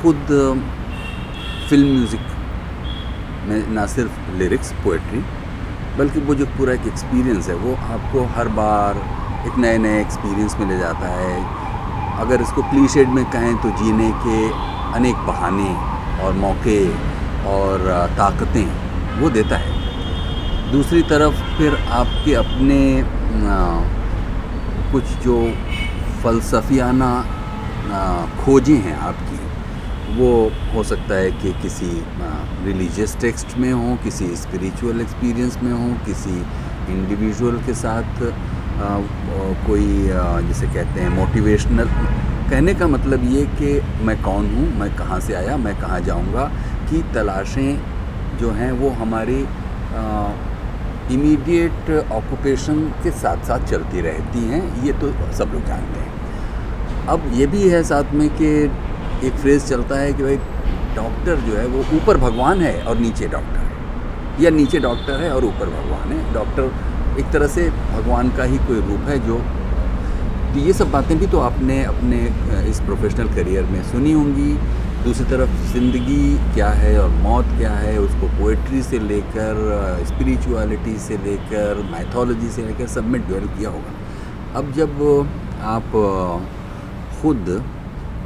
खुद 0.00 0.26
फ़िल्म 1.68 1.86
म्यूज़िक 1.88 2.20
में 3.48 3.68
ना 3.74 3.86
सिर्फ़ 3.86 4.30
लिरिक्स 4.38 4.72
पोइट्री 4.84 5.22
बल्कि 5.98 6.20
वो 6.20 6.34
जो 6.34 6.46
पूरा 6.58 6.72
एक 6.72 6.86
एक्सपीरियंस 6.86 7.48
है 7.48 7.54
वो 7.56 7.74
आपको 7.94 8.24
हर 8.36 8.48
बार 8.58 8.96
एक 9.48 9.58
नए 9.58 9.78
नए 9.78 10.00
एक्सपीरियंस 10.00 10.56
में 10.60 10.66
ले 10.68 10.78
जाता 10.78 11.08
है। 11.16 11.34
अगर 12.20 12.42
इसको 12.42 12.62
क्लीशेड 12.70 13.08
में 13.08 13.24
कहें 13.30 13.56
तो 13.62 13.70
जीने 13.78 14.10
के 14.24 14.38
अनेक 14.94 15.26
बहाने 15.26 15.70
और 16.24 16.32
मौके 16.36 16.80
और 17.48 17.88
ताकतें 18.16 19.20
वो 19.20 19.30
देता 19.30 19.56
है। 19.56 19.78
दूसरी 20.72 21.02
तरफ़ 21.10 21.42
फिर 21.58 21.76
आपके 21.92 22.34
अपने 22.34 22.80
कुछ 24.92 25.04
जो 25.24 25.36
फ़लसफियाना 26.22 27.10
खोजें 28.40 28.76
हैं 28.76 28.96
आपकी, 28.98 29.38
वो 30.16 30.30
हो 30.74 30.82
सकता 30.84 31.14
है 31.14 31.30
कि 31.32 31.52
किसी 31.62 31.90
रिलीजियस 32.64 33.16
टेक्स्ट 33.20 33.56
में 33.58 33.72
हो, 33.72 33.96
किसी 34.04 34.26
स्पिरिचुअल 34.36 35.00
एक्सपीरियंस 35.00 35.58
में 35.62 35.72
हो, 35.72 35.88
किसी 36.06 36.36
इंडिविजुअल 36.92 37.58
के 37.66 37.74
साथ 37.74 38.22
कोई 38.80 39.86
जिसे 40.46 40.66
कहते 40.66 41.00
हैं 41.00 41.08
मोटिवेशनल 41.10 41.88
कहने 42.50 42.74
का 42.74 42.86
मतलब 42.88 43.24
ये 43.32 43.44
कि 43.56 43.80
मैं 44.04 44.16
कौन 44.22 44.46
हूँ, 44.54 44.68
मैं 44.78 44.94
कहाँ 44.96 45.18
से 45.20 45.34
आया, 45.34 45.56
मैं 45.56 45.74
कहाँ 45.80 46.00
जाऊँगा, 46.00 46.44
की 46.90 47.02
तलाशें 47.14 48.38
जो 48.40 48.50
हैं 48.52 48.70
वो 48.72 48.90
हमारी 49.00 49.40
इमीडिएट 51.14 51.90
ऑक्यूपेशन 52.12 52.80
के 53.02 53.10
साथ 53.12 53.44
साथ 53.46 53.66
चलती 53.70 54.00
रहती 54.00 54.44
हैं, 54.48 54.62
ये 54.84 54.92
तो 55.00 55.12
सब 55.38 55.52
लोग 55.54 55.64
जानते 55.66 56.00
हैं। 56.00 57.06
अब 57.08 57.30
ये 57.34 57.46
भी 57.46 57.68
है 57.68 57.82
साथ 57.84 58.12
में 58.14 58.28
कि 58.36 58.48
एक 59.26 59.34
फ्रेज़ 59.34 59.66
चलता 59.66 59.98
है 59.98 60.12
कि 60.12 60.22
भाई 60.22 60.36
डॉक्टर 60.96 61.40
जो 61.40 61.56
है 61.56 61.66
वो 61.66 61.84
ऊपर 61.96 62.16
भगवान 62.18 62.60
है 62.60 62.82
और 62.82 62.98
नीचे 62.98 63.28
डॉक्टर 63.28 63.58
है। 63.58 64.44
या 64.44 64.50
नीचे 64.50 64.78
डॉक्टर 64.80 65.20
है 65.22 65.30
और 65.32 65.44
ऊपर 65.44 65.70
भगवान 65.70 66.12
है। 66.12 66.32
डॉक्टर 66.34 66.62
एक 67.18 67.32
तरह 67.32 67.46
से 67.48 67.68
भगवान 67.70 68.30
का 68.36 68.44
ही 68.44 68.58
कोई 68.66 68.80
रूप 68.82 69.08
है 69.08 69.18
जो 69.26 69.38
तो 70.52 70.58
ये 70.58 70.72
सब 70.72 70.90
बातें 70.90 71.18
भी 71.18 71.26
तो 71.26 71.40
आपने 71.40 71.82
अपने 71.84 72.16
इस 72.70 72.80
प्रोफेशनल 72.82 73.28
करियर 73.34 73.64
में 73.64 73.82
सुनी 73.90 74.12
होंगी। 74.12 74.52
दूसरी 75.04 75.24
तरफ़, 75.26 75.50
ज़िंदगी 75.72 76.54
क्या 76.54 76.68
है 76.70 76.98
और 77.00 77.10
मौत 77.22 77.44
क्या 77.58 77.70
है, 77.72 77.96
उसको 77.98 78.26
पोइट्री 78.38 78.82
से 78.82 78.98
लेकर 79.00 80.04
स्पिरिचुअलिटी 80.06 80.96
से 80.98 81.16
लेकर 81.18 81.82
मैथोलॉजी 81.92 82.48
से 82.48 82.66
लेकर 82.66 82.86
सब 82.94 83.06
में 83.06 83.20
डेवलप 83.20 83.56
किया 83.58 83.70
होगा। 83.70 84.58
अब 84.58 84.72
जब 84.72 85.00
आप 85.66 85.92
खुद 87.22 87.48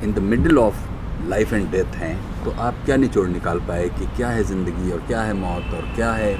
in 0.04 0.12
the 0.12 0.18
middle 0.32 0.58
of 0.58 1.28
life 1.28 1.52
and 1.52 1.70
death 1.70 1.96
हैं 1.96 2.16
तो 2.44 2.50
आप 2.62 2.74
क्या 2.84 2.96
निचोड़ 2.96 3.28
निकाल 3.28 3.60
पाए 3.68 3.88
कि 3.98 4.06
क्या 4.16 4.28
है 4.28 4.44
ज़िंदगी 4.44 4.90
और 4.92 5.04
क्या 5.06 5.20
है 5.22 5.34
मौत 5.34 5.74
और 5.74 5.92
क्या 5.96 6.12
है 6.12 6.32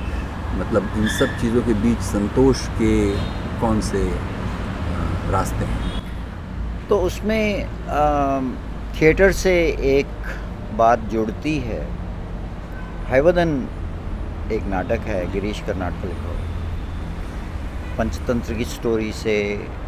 मतलब 0.58 0.92
इन 0.96 1.08
सब 1.08 1.38
चीज़ों 1.40 1.62
के 1.62 1.74
बीच 1.74 1.98
संतोष 1.98 2.66
के 2.68 3.16
कौन 3.60 3.80
से 3.80 4.02
रास्ते 5.30 5.64
हैं? 5.64 6.02
तो 6.88 6.98
उसमें 6.98 7.68
थिएटर 8.94 9.32
से 9.32 9.54
एक 9.98 10.06
बात 10.76 10.98
जुड़ती 10.98 11.58
है। 11.58 11.80
हैवदन 13.06 13.68
एक 14.52 14.62
नाटक 14.62 15.00
है, 15.06 15.32
गिरीश 15.32 15.60
कर्नाटक 15.60 16.04
लिखा। 16.04 16.32
पंचतंत्र 17.98 18.54
की 18.54 18.64
स्टोरी 18.64 19.12
से 19.12 19.36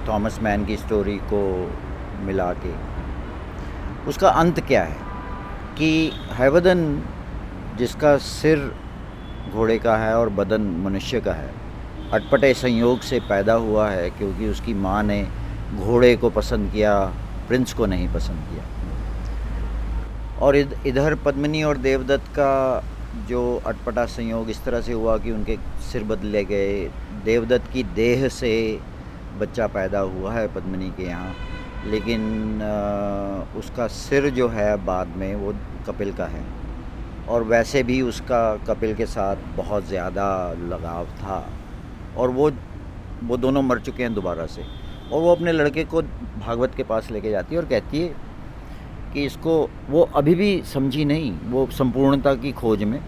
थॉमस 0.08 0.38
मैन 0.42 0.64
की 0.64 0.76
स्टोरी 0.76 1.16
को 1.32 1.42
मिला 2.20 2.52
के। 2.64 2.74
उसका 4.08 4.28
अंत 4.28 4.60
क्या 4.60 4.82
है? 4.82 4.96
कि 5.78 6.12
हैवदन 6.32 7.02
जिसका 7.78 8.16
सिर 8.16 8.58
घोड़े 9.52 9.78
का 9.78 9.96
है 9.96 10.14
और 10.18 10.28
बदन 10.28 10.62
मनुष्य 10.84 11.20
का 11.20 11.32
है। 11.32 11.50
अटपटे 12.12 12.52
संयोग 12.54 13.00
से 13.00 13.20
पैदा 13.20 13.52
हुआ 13.52 13.88
है 13.90 14.10
क्योंकि 14.10 14.48
उसकी 14.48 14.74
माँ 14.74 15.02
ने 15.02 15.26
घोड़े 15.76 16.16
को 16.16 16.30
पसंद 16.30 16.72
किया, 16.72 16.98
प्रिंस 17.48 17.72
को 17.72 17.86
नहीं 17.86 18.08
पसंद 18.08 18.44
किया। 18.50 18.64
और 20.42 20.56
इधर 20.56 21.14
पद्मिनी 21.14 21.62
और 21.62 21.76
देवदत्त 21.76 22.28
का 22.28 22.84
जो 23.28 23.42
अटपटा 23.66 24.04
संयोग 24.06 24.50
इस 24.50 24.64
तरह 24.64 24.80
से 24.80 24.92
हुआ 24.92 25.16
कि 25.18 25.30
उनके 25.30 25.56
सिर 25.82 26.04
बदले 26.04 26.44
गए। 26.44 26.84
देवदत्त 27.24 27.72
की 27.72 27.82
देह 27.82 28.28
से 28.28 28.78
बच्चा 29.38 29.66
पैदा 29.66 29.98
हुआ 29.98 30.32
है 30.32 30.46
पद्मिनी 30.54 30.90
के 30.90 31.02
यहाँ। 31.02 31.34
लेकिन 31.86 32.62
उसका 33.56 33.86
सिर 33.86 34.28
जो 34.30 34.48
है 34.48 34.76
बाद 34.84 35.08
में 35.16 35.34
वो 35.34 35.54
कपिल 35.86 36.12
का 36.12 36.26
है। 36.26 36.44
और 37.28 37.42
वैसे 37.44 37.82
भी 37.82 38.00
उसका 38.02 38.40
कपिल 38.66 38.94
के 38.94 39.06
साथ 39.06 39.36
बहुत 39.56 39.86
ज़्यादा 39.88 40.26
लगाव 40.70 41.06
था 41.22 41.44
और 42.16 42.30
वो 42.30 42.50
वो 43.24 43.36
दोनों 43.36 43.62
मर 43.62 43.78
चुके 43.80 44.02
हैं 44.02 44.12
दोबारा 44.14 44.46
से। 44.46 44.62
और 45.12 45.20
वो 45.22 45.34
अपने 45.34 45.52
लड़के 45.52 45.84
को 45.84 46.02
भागवत 46.02 46.74
के 46.76 46.82
पास 46.82 47.10
लेके 47.10 47.30
जाती 47.30 47.54
है 47.54 47.60
और 47.60 47.66
कहती 47.66 48.00
है 48.00 48.08
कि 49.12 49.24
इसको, 49.24 49.68
वो 49.90 50.02
अभी 50.16 50.34
भी 50.34 50.62
समझी 50.64 51.04
नहीं, 51.04 51.32
वो 51.50 51.66
संपूर्णता 51.72 52.34
की 52.34 52.52
खोज 52.52 52.82
में 52.84 53.00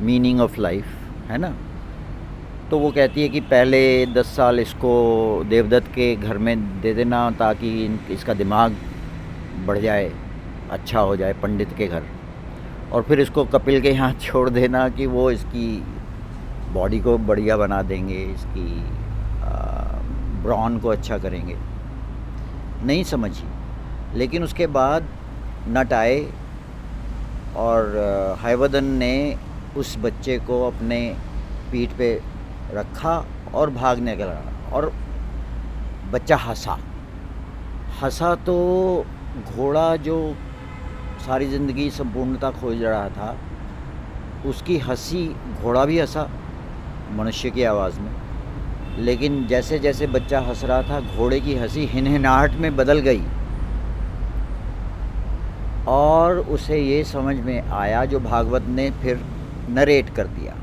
मीनिंग 0.00 0.40
ऑफ़ 0.40 0.60
लाइफ 0.60 0.84
है 1.28 1.38
ना? 1.38 1.54
तो 2.70 2.78
वो 2.78 2.90
कहती 2.90 3.22
है 3.22 3.28
कि 3.28 3.40
पहले 3.40 4.06
दस 4.06 4.36
साल 4.36 4.60
इसको 4.60 4.92
देवदत्त 5.48 5.88
के 5.94 6.14
घर 6.16 6.38
में 6.38 6.80
दे 6.80 6.94
देना 6.94 7.30
ताकि 7.38 7.70
इसका 8.10 8.34
दिमाग 8.34 8.76
बढ़ 9.66 9.78
जाए 9.78 10.10
अच्छा 10.70 11.00
हो 11.00 11.16
जाए, 11.16 11.32
पंडित 11.32 11.76
के 11.78 11.86
घर। 11.86 12.02
और 12.92 13.02
फिर 13.02 13.20
इसको 13.20 13.44
कपिल 13.44 13.80
के 13.80 13.90
यहाँ 13.90 14.12
छोड़ 14.22 14.48
देना 14.50 14.88
कि 14.88 15.06
वो 15.06 15.30
इसकी 15.30 15.68
बॉडी 16.72 16.98
को 17.00 17.16
बढ़िया 17.20 17.56
बना 17.56 17.80
देंगे, 17.82 18.18
इसकी 18.24 18.66
ब्रॉन 20.42 20.78
को 20.78 20.88
अच्छा 20.88 21.18
करेंगे। 21.18 21.56
नहीं 22.84 23.02
समझी। 23.04 23.44
लेकिन 24.18 24.44
उसके 24.44 24.66
बाद 24.68 25.08
नट 25.68 25.92
आए 25.92 26.20
और 27.56 27.96
हैवदन 28.40 28.84
ने 28.98 29.14
उस 29.76 29.96
बच्चे 29.98 30.38
को 30.38 30.66
अपने 30.66 30.98
पीठ 31.72 31.90
पे 31.98 32.12
रखा 32.72 33.14
और 33.54 33.70
भागने 33.70 34.16
का 34.16 34.24
लगा 34.24 34.70
और 34.72 34.92
बच्चा 36.12 36.36
हंसा। 36.38 36.78
हंसा 38.02 38.34
तो 38.46 38.56
घोड़ा 39.46 39.94
जो 39.98 40.16
सारी 41.22 41.46
ज़िंदगी 41.46 41.90
संपूर्णता 41.90 42.50
खोज 42.50 42.82
रहा 42.82 43.08
था। 43.08 43.36
उसकी 44.46 44.78
हँसी 44.78 45.26
घोड़ा 45.62 45.84
भी 45.84 45.98
हंसा 45.98 46.28
मनुष्य 47.12 47.50
की 47.50 47.62
आवाज़ 47.64 48.00
में। 48.00 48.10
लेकिन 48.98 49.46
जैसे 49.46 49.78
जैसे 49.78 50.06
बच्चा 50.06 50.40
हंस 50.40 50.64
रहा 50.64 50.82
था, 50.82 51.00
घोड़े 51.16 51.40
की 51.40 51.54
हँसी 51.54 51.86
हिनहिनाहट 51.86 52.54
में 52.54 52.76
बदल 52.76 52.98
गई। 52.98 53.22
और 55.88 56.38
उसे 56.38 56.78
ये 56.78 57.04
समझ 57.04 57.36
में 57.36 57.60
आया 57.62 58.04
जो 58.04 58.20
भागवत 58.20 58.66
ने 58.68 58.90
फिर 58.90 59.24
नरेट 59.70 60.10
कर 60.10 60.26
दिया 60.26 60.56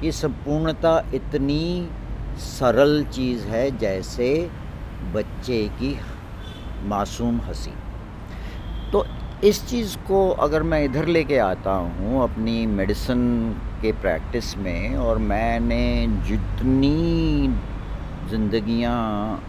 कि 0.00 0.12
संपूर्णता 0.12 0.98
इतनी 1.14 1.88
सरल 2.38 3.02
चीज़ 3.04 3.46
है 3.46 3.70
जैसे 3.78 4.50
बच्चे 5.14 5.62
की 5.72 5.96
मासूम 6.84 7.40
हँसी। 7.40 7.72
इस 9.42 9.66
चीज़ 9.68 9.96
को 9.98 10.30
अगर 10.30 10.62
मैं 10.62 10.84
इधर 10.84 11.06
लेके 11.06 11.38
आता 11.38 11.70
हूँ 11.70 12.22
अपनी 12.22 12.66
मेडिसिन 12.66 13.50
के 13.82 13.92
प्रैक्टिस 13.92 14.56
में 14.56 14.96
और 14.96 15.18
मैंने 15.18 16.06
जितनी 16.28 17.48
ज़िंदगियाँ 18.30 19.42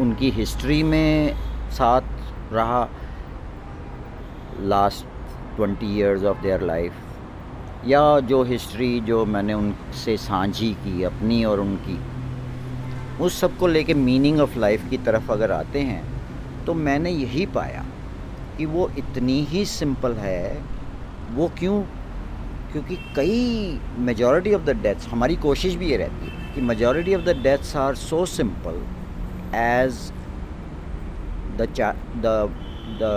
उनकी 0.00 0.30
हिस्ट्री 0.30 0.82
में 0.82 1.36
साथ 1.70 2.00
रहा 2.52 2.88
last 4.60 5.04
twenty 5.56 5.98
years 5.98 6.24
of 6.24 6.42
their 6.42 6.60
life 6.60 6.92
या 7.86 8.20
जो 8.20 8.42
हिस्ट्री 8.42 9.00
जो 9.00 9.24
मैंने 9.26 9.54
उनसे 9.54 10.16
साझी 10.16 10.74
की, 10.74 11.02
अपनी 11.02 11.44
और 11.44 11.60
उनकी, 11.60 12.00
उस 13.24 13.40
सबको 13.40 13.66
लेके 13.66 13.94
मीनिंग 13.94 14.40
ऑफ़ 14.40 14.58
लाइफ 14.58 14.90
की 14.90 14.98
तरफ़ 14.98 15.32
अगर 15.32 15.52
आते 15.52 15.80
हैं 15.80 16.15
तो 16.66 16.74
मैंने 16.74 17.10
यही 17.10 17.46
पाया 17.54 17.84
कि 18.58 18.66
वो 18.66 18.88
इतनी 18.98 19.40
ही 19.50 19.64
सिंपल 19.66 20.12
है। 20.14 20.62
वो 21.34 21.50
क्यों? 21.58 21.80
क्योंकि 22.72 22.96
कई 23.16 23.78
मेजॉरिटी 24.06 24.52
ऑफ़ 24.54 24.62
द 24.62 24.70
डेथ्स 24.82 25.08
हमारी 25.08 25.36
कोशिश 25.42 25.74
भी 25.74 25.90
ये 25.90 25.96
रहती 25.96 26.26
है 26.26 26.54
कि 26.54 26.60
majority 26.60 27.14
of 27.14 27.22
the 27.24 27.36
deaths 27.42 27.76
are 27.76 27.94
so 27.94 28.24
simple 28.26 28.80
as 29.54 30.00
the 31.60 31.68
the 33.00 33.12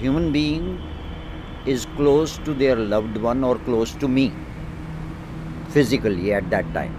human 0.00 0.30
being 0.32 1.68
is 1.68 1.86
close 1.96 2.38
to 2.44 2.54
their 2.54 2.78
loved 2.78 3.18
one 3.22 3.44
और 3.44 3.58
close 3.64 3.98
to 4.00 4.08
me 4.08 4.30
physically 5.74 6.30
at 6.30 6.44
that 6.54 6.72
time 6.74 6.92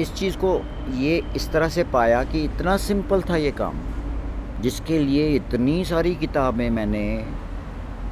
इस 0.00 0.14
चीज़ 0.14 0.36
को 0.36 0.64
ये 0.94 1.24
इस 1.36 1.52
तरह 1.52 1.68
से 1.68 1.84
पाया 1.84 2.24
कि 2.24 2.44
इतना 2.44 2.76
सिंपल 2.76 3.22
था 3.22 3.36
ये 3.36 3.50
काम। 3.50 3.74
जिसके 4.62 4.98
लिए 4.98 5.28
इतनी 5.36 5.84
सारी 5.84 6.14
किताबें 6.14 6.68
मैंने 6.70 7.06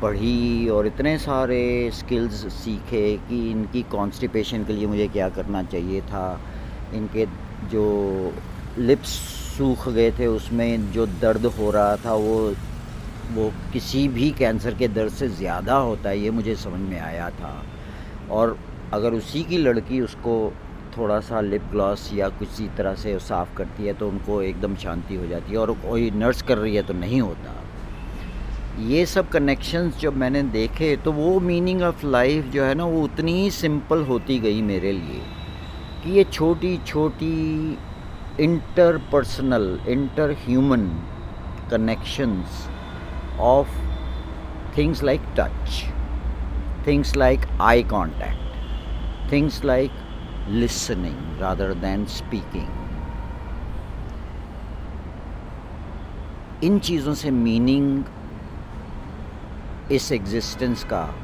पढ़ी 0.02 0.68
और 0.68 0.86
इतने 0.86 1.16
सारे 1.18 1.90
स्किल्स 1.94 2.46
सीखे 2.52 3.02
कि 3.28 3.50
इनकी 3.50 3.82
कॉन्स्टिपेशन 3.82 4.64
के 4.64 4.72
लिए 4.72 4.86
मुझे 4.86 5.08
क्या 5.08 5.28
करना 5.28 5.62
चाहिए 5.62 6.00
था। 6.02 6.40
इनके 6.94 7.26
जो 7.70 7.84
लिप्स 8.78 9.10
सूख 9.58 9.88
गए 9.88 10.10
थे, 10.10 10.26
उसमें 10.26 10.90
जो 10.92 11.06
दर्द 11.06 11.46
हो 11.46 11.70
रहा 11.70 11.96
था, 11.96 12.14
वो 12.14 12.54
वो 13.32 13.50
किसी 13.72 14.06
भी 14.08 14.30
कैंसर 14.30 14.74
के 14.74 14.88
दर्द 14.88 15.12
से 15.12 15.28
ज़्यादा 15.28 15.74
होता 15.74 16.08
है, 16.08 16.18
ये 16.18 16.30
मुझे 16.30 16.54
समझ 16.56 16.80
में 16.80 17.00
आया 17.00 17.28
था। 17.30 17.52
और 18.30 18.56
अगर 18.92 19.14
उसी 19.14 19.42
की 19.44 19.58
लड़की 19.58 20.00
उसको 20.00 20.34
थोड़ा 20.98 21.20
सा 21.20 21.40
लिप 21.40 21.62
ग्लॉस 21.70 22.10
या 22.14 22.28
किसी 22.28 22.68
तरह 22.68 22.94
से 22.94 23.18
साफ़ 23.18 23.56
करती 23.56 23.86
है 23.86 23.92
तो 23.92 24.08
उनको 24.08 24.42
एकदम 24.42 24.76
शांति 24.76 25.14
हो 25.14 25.26
जाती 25.26 25.52
है 25.52 25.58
और 25.58 25.72
कोई 25.72 26.10
नर्स 26.10 26.42
कर 26.42 26.58
रही 26.58 26.76
है 26.76 26.82
तो 26.82 26.94
नहीं 26.94 27.20
होता। 27.20 27.56
ये 28.78 29.06
सब 29.06 29.28
कनेक्शंस 29.28 29.98
जब 30.00 30.16
मैंने 30.16 30.42
देखे 30.42 30.96
तो 30.96 31.12
वो 31.12 31.40
मीनिंग 31.40 31.82
ऑफ़ 31.82 32.06
लाइफ 32.06 32.44
जो 32.44 32.64
है 32.64 32.74
ना 32.74 32.84
वो 32.84 33.02
उतनी 33.02 33.32
ही 33.32 33.50
सिंपल 33.50 34.02
होती 34.02 34.38
गई 34.38 34.62
मेरे 34.62 34.92
लिए 34.92 35.22
कि 36.04 36.10
ये 36.10 36.24
छोटी 36.24 36.78
छोटी 36.86 37.78
interpersonal 38.40 39.80
inter 39.88 40.34
interhuman 40.34 40.88
connections 41.70 42.68
of 43.40 43.68
things 44.78 45.02
like 45.02 45.20
touch 45.36 45.84
things 46.80 47.16
like 47.16 47.40
eye 47.60 47.84
contact, 47.84 49.32
things 49.32 49.60
like 49.60 49.99
listening 50.48 51.16
rather 51.40 51.74
than 51.74 52.06
speaking. 52.06 52.68
इन 56.64 56.78
चीज़ों 56.78 57.14
से 57.14 57.30
मीनिंग 57.30 58.04
इस 59.92 60.10
एग्जिस्टेंस 60.12 60.84
का 60.84 61.14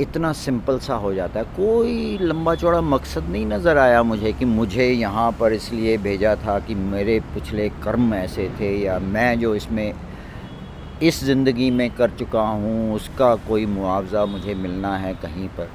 इतना 0.00 0.32
सिंपल 0.32 0.78
सा 0.78 0.94
हो 0.94 1.12
जाता 1.14 1.40
है 1.40 1.44
कोई 1.56 2.18
लंबा 2.20 2.54
चौड़ा 2.54 2.80
मकसद 2.80 3.24
नहीं 3.24 3.46
नज़र 3.46 3.78
आया 3.78 4.02
मुझे 4.02 4.32
कि 4.32 4.44
मुझे 4.44 4.86
यहाँ 4.90 5.30
पर 5.40 5.52
इसलिए 5.52 5.96
भेजा 5.98 6.34
था 6.36 6.58
कि 6.58 6.74
मेरे 6.74 7.18
पिछले 7.34 7.68
कर्म 7.68 8.14
ऐसे 8.14 8.48
थे 8.60 8.70
या 8.82 8.98
मैं 8.98 9.40
जो 9.40 9.54
इसमें 9.54 9.92
इस 11.02 11.24
ज़िंदगी 11.24 11.70
में 11.70 11.90
कर 11.90 12.10
चुका 12.10 12.40
हूँ, 12.40 12.94
उसका 12.94 13.34
कोई 13.48 13.66
मुआवज़ा 13.66 14.24
मुझे 14.26 14.54
मिलना 14.54 14.96
है 14.96 15.14
कहीं 15.14 15.48
पर 15.48 15.70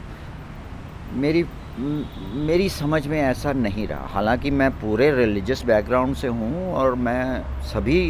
मेरी 1.13 1.43
मेरी 1.77 2.67
समझ 2.69 3.05
में 3.07 3.19
ऐसा 3.19 3.51
नहीं 3.53 3.87
रहा। 3.87 4.07
हालाँकि 4.07 4.51
मैं 4.51 4.69
पूरे 4.71 5.09
रिलीजियस 5.11 5.63
बैकग्राउंड 5.65 6.15
से 6.15 6.27
हूँ 6.27 6.73
और 6.73 6.95
मैं 6.95 7.61
सभी 7.63 8.01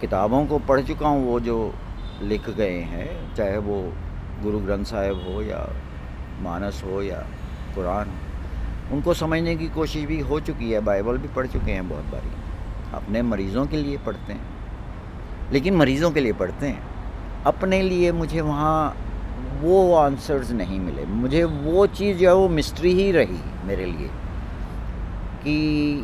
किताबों 0.00 0.44
को 0.46 0.58
पढ़ 0.58 0.80
चुका 0.80 1.08
हूँ, 1.08 1.26
वो 1.26 1.40
जो 1.40 1.74
लिख 2.22 2.48
गए 2.50 2.78
हैं, 2.82 3.34
चाहे 3.34 3.58
वो 3.58 3.80
गुरु 4.42 4.58
ग्रंथ 4.58 4.84
साहिब 4.84 5.26
हो 5.26 5.42
या 5.42 5.68
मानस 6.42 6.82
हो 6.86 7.02
या 7.02 7.18
कुरान, 7.74 8.10
उनको 8.92 9.14
समझने 9.14 9.56
की 9.56 9.68
कोशिश 9.68 10.04
भी 10.04 10.20
हो 10.20 10.40
चुकी 10.40 10.70
है, 10.70 10.80
बाइबल 10.80 11.18
भी 11.18 11.28
पढ़ 11.28 11.46
चुके 11.46 11.72
हैं 11.72 11.88
बहुत 11.88 12.04
बारी। 12.04 12.30
अपने 12.94 13.22
मरीज़ों 13.22 13.66
के 13.66 13.76
लिए 13.76 13.98
पढ़ते 13.98 14.32
हैं, 14.32 14.46
लेकिन 15.52 15.76
मरीज़ों 15.76 16.10
के 16.10 16.20
लिए 16.20 16.32
पढ़ते 16.34 16.66
हैं। 16.66 16.82
अपने 17.46 17.82
लिए 17.82 18.12
मुझे 18.12 18.40
वहाँ 18.40 18.96
वो 19.60 19.94
आंसर्स 19.94 20.50
नहीं 20.52 20.78
मिले। 20.80 21.04
मुझे 21.06 21.42
वो 21.44 21.86
चीज़ 21.88 22.18
जो 22.18 22.28
है 22.28 22.34
वो 22.34 22.48
मिस्ट्री 22.50 22.92
ही 22.94 23.10
रही 23.12 23.38
मेरे 23.66 23.84
लिए 23.86 24.08
कि 25.42 25.52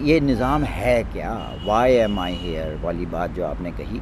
ये 0.05 0.19
निज़ाम 0.21 0.65
है 0.65 1.03
क्या? 1.05 1.33
वाई 1.65 1.93
एम 1.93 2.19
आई 2.21 2.35
हेयर 2.35 2.81
वाली 2.85 3.07
बात 3.07 3.31
जो 3.31 3.45
आपने 3.45 3.71
कही। 3.73 4.01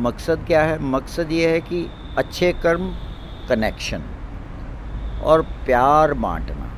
मकसद 0.00 0.44
क्या 0.46 0.62
है? 0.62 0.78
मकसद 0.84 1.32
ये 1.32 1.50
है 1.50 1.60
कि 1.60 1.86
अच्छे 2.18 2.52
कर्म 2.62 2.92
कनेक्शन 3.48 4.02
और 5.24 5.42
प्यार 5.66 6.14
बांटना 6.14 6.70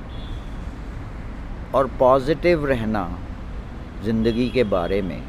और 1.75 1.87
पॉजिटिव 1.99 2.67
रहना 2.67 3.09
ज़िंदगी 4.05 4.49
के 4.51 4.65
बारे 4.67 5.01
में। 5.03 5.23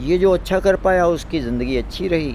ये 0.00 0.18
जो 0.18 0.30
अच्छा 0.30 0.58
कर 0.60 0.76
पाया 0.76 1.06
उसकी 1.06 1.40
ज़िंदगी 1.40 1.76
अच्छी 1.76 2.08
रही। 2.08 2.34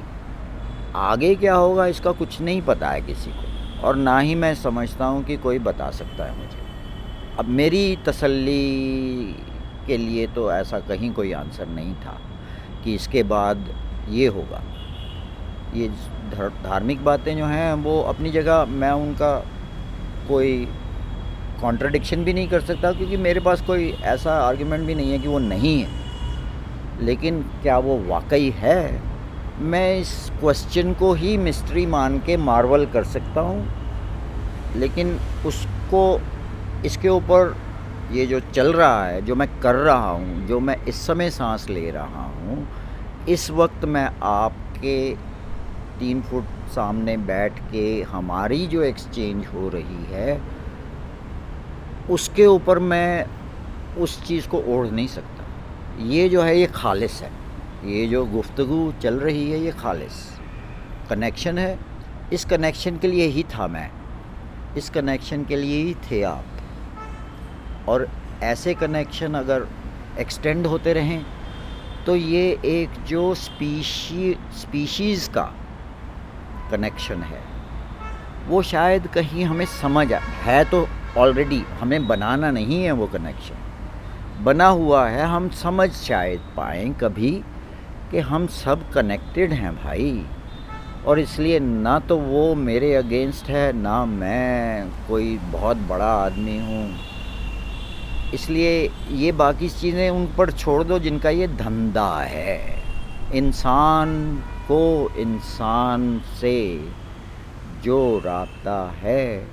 आगे 0.96 1.34
क्या 1.36 1.56
होगा 1.56 1.86
इसका 1.86 2.12
कुछ 2.12 2.40
नहीं 2.42 2.62
पता 2.62 2.90
है 2.90 3.02
किसी 3.02 3.32
को, 3.32 3.88
और 3.88 3.96
ना 3.96 4.18
ही 4.20 4.36
मैं 4.36 4.54
समझता 4.56 5.06
हूँ 5.06 5.24
कि 5.24 5.38
कोई 5.38 5.60
बता 5.60 5.90
सकता 5.92 6.24
है 6.24 6.38
मुझे। 6.38 6.58
अब 7.40 7.46
मेरी 7.48 7.96
तसल्ली 8.06 9.36
के 9.88 9.98
लिए 9.98 10.28
तो 10.28 10.52
ऐसा 10.52 10.80
कहीं 10.80 11.12
कोई 11.14 11.32
आंसर 11.34 11.68
नहीं 11.68 11.94
था 11.96 12.18
कि 12.84 12.96
इसके 12.96 13.24
बाद 13.26 13.70
ये 14.10 14.28
होगा। 14.28 14.62
ये 15.76 15.88
धार्मिक 16.64 17.04
बातें 17.04 17.36
जो 17.38 17.46
हैं, 17.46 17.74
वो 17.74 18.02
अपनी 18.02 18.32
जगह 18.32 18.66
मैं 18.66 18.92
उनका 18.92 19.36
कोई 20.28 20.68
कॉन्ट्रडिक्शन 21.62 22.24
भी 22.24 22.34
नहीं 22.34 22.48
कर 22.48 22.62
सकता, 22.62 22.92
क्योंकि 22.92 23.18
मेरे 23.18 23.40
पास 23.40 23.62
कोई 23.62 23.90
ऐसा 23.92 24.34
आर्गुमेंट 24.40 24.86
भी 24.88 24.96
नहीं 24.96 25.12
है 25.12 25.20
कि 25.20 25.28
वो 25.28 25.40
नहीं 25.40 25.80
है। 25.82 27.06
लेकिन 27.06 27.42
क्या 27.62 27.78
वो 27.78 27.98
वाकई 28.08 28.50
है? 28.58 29.02
मैं 29.62 30.00
इस 30.00 30.12
क्वेश्चन 30.40 30.94
को 30.94 31.14
ही 31.14 31.38
मिस्ट्री 31.38 31.86
मान 31.86 32.18
के 32.20 32.36
मार्वल 32.38 32.86
कर 32.86 33.04
सकता 33.04 33.42
हूँ, 33.42 33.68
लेकिन 34.76 35.20
उसको, 35.46 36.20
इसके 36.86 37.10
ऊपर 37.10 37.56
ये 38.12 38.26
जो 38.26 38.40
चल 38.40 38.74
रहा 38.74 39.06
है, 39.06 39.22
जो 39.22 39.36
मैं 39.36 39.48
कर 39.62 39.76
रहा 39.76 40.10
हूँ, 40.10 40.48
जो 40.48 40.60
मैं 40.60 40.76
इस 40.86 40.96
समय 41.08 41.30
सांस 41.30 41.70
ले 41.70 41.92
रहा 41.92 42.24
हूँ, 42.24 42.68
इस 43.30 43.50
वक्त 43.52 43.86
मैं 43.86 44.10
आपके 44.24 45.16
तीन 46.00 46.22
फुट 46.22 46.44
सामने 46.72 47.18
बैठ 47.18 47.60
के 47.72 48.02
हमारी 48.02 48.68
जो 48.68 48.84
एक्सचेंज 48.84 49.46
हो 49.46 49.70
रही 49.70 50.06
है, 50.12 50.42
उसके 52.10 52.46
ऊपर 52.46 52.80
मैं 52.80 53.26
उस 53.98 54.24
चीज़ 54.24 54.48
को 54.48 54.62
ओढ़ 54.68 54.88
नहीं 54.88 55.08
सकता। 55.08 55.46
ये 56.04 56.30
जो 56.30 56.42
है, 56.42 56.60
ये 56.60 56.68
खालिस 56.68 57.22
है। 57.22 57.39
ये 57.86 58.08
जो 58.08 58.26
गुफ्तगु 58.26 58.94
चल 59.04 59.20
रही 59.20 59.52
है, 59.52 59.60
ये 59.60 59.72
खालिस। 59.72 60.40
कनेक्शन 61.10 61.58
है। 61.58 61.80
इस 62.34 62.46
कनेक्शन 62.46 62.98
के 62.98 63.08
लिए 63.08 63.26
ही 63.26 63.44
था 63.44 63.68
मैं। 63.68 63.92
इस 64.78 64.90
कनेक्शन 64.90 65.44
के 65.44 65.56
लिए 65.56 65.84
ही 65.84 65.94
थे 65.94 66.24
आप। 66.24 66.46
और 67.88 68.10
ऐसे 68.44 68.74
कनेक्शन 68.74 69.34
अगर 69.34 69.68
एक्सटेंड 70.20 70.68
होते 70.68 70.94
रहें 70.94 71.26
तो 72.06 72.16
ये 72.16 72.60
एक 72.66 72.90
जो 73.04 73.36
स्पीशी, 73.36 74.38
स्पीशीज़ 74.54 75.30
का 75.30 75.54
कनेक्शन 76.72 77.22
है। 77.22 77.42
वो 78.48 78.62
शायद 78.62 79.08
कहीं 79.08 79.46
हमें 79.46 79.66
समझ 79.66 80.14
आ, 80.14 80.20
है 80.20 80.64
तो 80.66 80.88
ऑलरेडी 81.18 81.64
हमें 81.80 82.08
बनाना 82.08 82.52
नहीं 82.52 82.84
है 82.84 82.92
वो 82.92 83.08
कनेक्शन। 83.08 84.44
बना 84.44 84.68
हुआ 84.68 85.08
है, 85.08 85.26
हम 85.26 85.50
समझ 85.50 85.92
शायद 85.92 86.40
पाएँ 86.58 86.94
कभी 86.94 87.44
कि 88.12 88.20
हम 88.20 88.48
सब 88.48 88.90
कनेक्टेड 88.92 89.54
हैं 89.54 89.76
भाई। 89.76 90.26
और 91.08 91.20
इसलिए 91.20 91.60
ना 91.60 91.98
तो 92.00 92.18
वो 92.18 92.54
मेरे 92.56 92.94
अगेंस्ट 92.96 93.50
है, 93.50 93.72
ना 93.74 94.06
मैं 94.06 94.90
कोई 95.08 95.38
बहुत 95.52 95.78
बड़ा 95.90 96.12
आदमी 96.16 96.58
हूँ। 96.60 96.90
इसलिए 98.34 98.90
ये 99.12 99.32
बाकी 99.32 99.70
चीज़ें 99.70 100.10
उन 100.10 100.26
पर 100.38 100.52
छोड़ 100.52 100.84
दो 100.84 101.00
जिनका 101.00 101.30
ये 101.30 101.48
धंधा 101.48 102.16
है। 102.22 102.60
इंसान 103.36 104.12
को 104.68 105.10
इंसान 105.20 106.20
से 106.40 106.58
जो 107.84 108.00
रबता 108.26 108.80
है, 108.98 109.48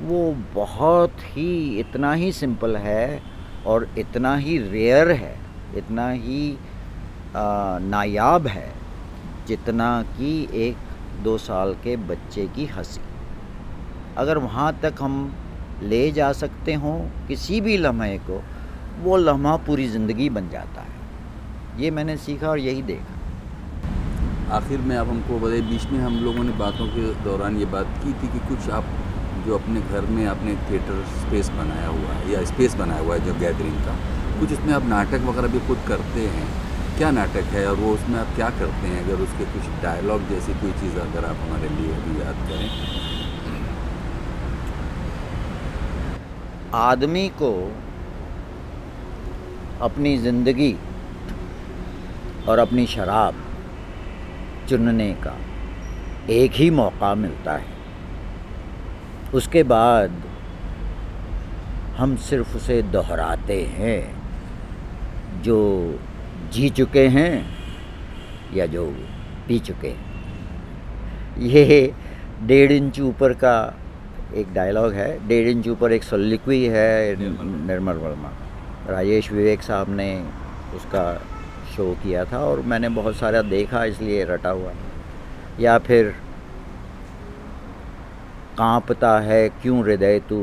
वो 0.00 0.32
बहुत 0.54 1.12
ही, 1.26 1.78
इतना 1.80 2.12
ही 2.12 2.30
सिंपल 2.32 2.76
है 2.76 3.20
और 3.66 3.88
इतना 3.98 4.36
ही 4.36 4.58
रेयर 4.58 5.10
है, 5.10 5.34
इतना 5.76 6.08
ही 6.10 6.56
नायाब 7.34 8.46
है, 8.46 8.72
जितना 9.48 9.90
कि 10.08 10.48
एक 10.54 10.76
दो 11.22 11.36
साल 11.38 11.74
के 11.74 11.96
बच्चे 11.96 12.46
की 12.46 12.66
हँसी। 12.66 13.00
अगर 14.16 14.38
वहाँ 14.38 14.72
तक 14.82 14.94
हम 15.00 15.14
ले 15.82 16.10
जा 16.12 16.32
सकते 16.32 16.74
हों 16.74 16.98
किसी 17.28 17.60
भी 17.60 17.76
लम्हे 17.76 18.16
को, 18.20 18.42
वो 19.00 19.16
लम्हा 19.16 19.56
पूरी 19.56 19.86
ज़िंदगी 19.88 20.28
बन 20.30 20.48
जाता 20.48 20.80
है। 20.80 20.98
ये 21.80 21.90
मैंने 21.90 22.16
सीखा 22.16 22.48
और 22.48 22.58
यही 22.58 22.82
देखा। 22.82 23.18
आखिर 24.56 24.80
में 24.80 24.96
आप 24.96 25.08
हमको 25.08 25.38
बताइए, 25.38 25.60
बीच 25.60 25.84
में 25.84 25.98
हम 25.98 26.16
लोगों 26.16 26.44
ने 26.44 26.52
बातों 26.58 26.86
के 26.86 27.12
दौरान 27.24 27.56
ये 27.56 27.64
बात 27.66 27.86
की 28.04 28.12
थी 28.12 28.32
कि 28.32 28.38
कुछ 28.48 28.70
आप 28.70 28.84
जो 29.46 29.58
अपने 29.58 29.80
घर 29.80 30.06
में 30.06 30.24
आपने 30.26 30.54
थिएटर 30.70 31.04
स्पेस 31.20 31.48
बनाया 31.50 31.86
हुआ 31.88 32.14
है, 32.14 32.32
या 32.32 32.44
स्पेस 32.44 32.74
बनाया 32.74 33.00
हुआ 33.00 33.14
है 33.14 33.24
जो 33.26 33.34
गैदरिंग 33.34 33.78
का, 33.84 33.94
कुछ 34.40 34.52
उसमें 34.52 34.74
आप 34.74 34.84
नाटक 34.86 35.24
वगैरह 35.28 35.48
भी 35.48 35.60
खुद 35.68 35.78
करते 35.88 36.26
हैं 36.28 36.48
क्या 37.00 37.10
नाटक 37.10 37.44
है 37.52 37.64
और 37.66 37.76
वो 37.76 37.92
उसमें 37.94 38.18
आप 38.20 38.34
क्या 38.36 38.48
करते 38.50 38.86
हैं? 38.86 39.04
अगर 39.04 39.20
उसके 39.22 39.44
कुछ 39.44 39.68
डायलॉग 39.82 40.24
जैसी 40.28 40.54
कोई 40.54 40.72
चीज़ 40.72 40.96
अगर 41.00 41.24
आप 41.24 41.36
हमारे 41.36 41.68
लिए 41.68 41.92
अभी 41.92 42.18
याद 42.20 42.42
करें। 42.48 42.66
आदमी 46.74 47.28
को 47.42 47.52
अपनी 49.80 50.16
ज़िंदगी 50.18 50.76
और 52.48 52.58
अपनी 52.58 52.86
शराब 52.86 53.40
चुनने 54.68 55.08
का 55.24 55.34
एक 56.30 56.52
ही 56.54 56.68
मौका 56.70 57.14
मिलता 57.14 57.56
है। 57.56 57.78
उसके 59.34 59.62
बाद 59.72 60.22
हम 61.96 62.16
सिर्फ़ 62.28 62.56
उसे 62.56 62.80
दोहराते 62.92 63.60
हैं, 63.72 64.00
जो 65.42 65.58
जी 66.52 66.68
चुके 66.70 67.06
हैं 67.08 67.32
या 68.54 68.66
जो 68.66 68.84
पी 69.48 69.58
चुके 69.58 69.88
हैं। 69.88 71.38
ये 71.40 71.92
डेढ़ 72.42 72.72
इंच 72.72 73.00
ऊपर 73.00 73.32
का 73.34 73.54
एक 74.34 74.52
डायलॉग 74.54 74.92
है, 74.92 75.28
डेढ़ 75.28 75.48
इंच 75.48 75.68
ऊपर 75.68 75.92
एक 75.92 76.02
सोलिक्वी 76.02 76.64
है, 76.64 77.16
निर्मल 77.66 77.96
वर्मा। 77.96 78.32
राजेश 78.88 79.30
विवेक 79.32 79.62
साहब 79.62 79.90
ने 79.90 80.10
उसका 80.76 81.04
शो 81.76 81.92
किया 82.02 82.24
था 82.24 82.38
और 82.38 82.60
मैंने 82.62 82.88
बहुत 82.88 83.16
सारा 83.16 83.42
देखा, 83.44 83.84
इसलिए 83.84 84.24
रटा 84.24 84.50
हुआ 84.50 84.72
या 85.60 85.78
फिर, 85.78 86.14
कांपता 88.58 89.18
है 89.20 89.48
क्यों 89.62 89.82
हृदय 89.84 90.18
तू, 90.28 90.40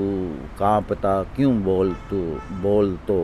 कांपता 0.59 1.21
क्यों 1.35 1.53
बोल 1.63 1.93
तू, 2.09 2.21
बोल 2.61 2.95
तो 3.07 3.19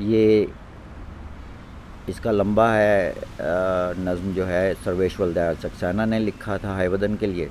ये 0.00 0.48
इसका 2.08 2.30
लंबा 2.30 2.68
है 2.72 3.14
नज़म 3.98 4.32
जो 4.34 4.44
है 4.44 4.72
सर्वेश्वर 4.74 5.28
दयाल 5.32 5.56
सक्सेना 5.56 6.04
ने 6.04 6.18
लिखा 6.18 6.56
था 6.58 6.76
हैवदन 6.76 7.16
के 7.16 7.26
लिए। 7.26 7.50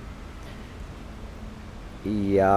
या 2.36 2.54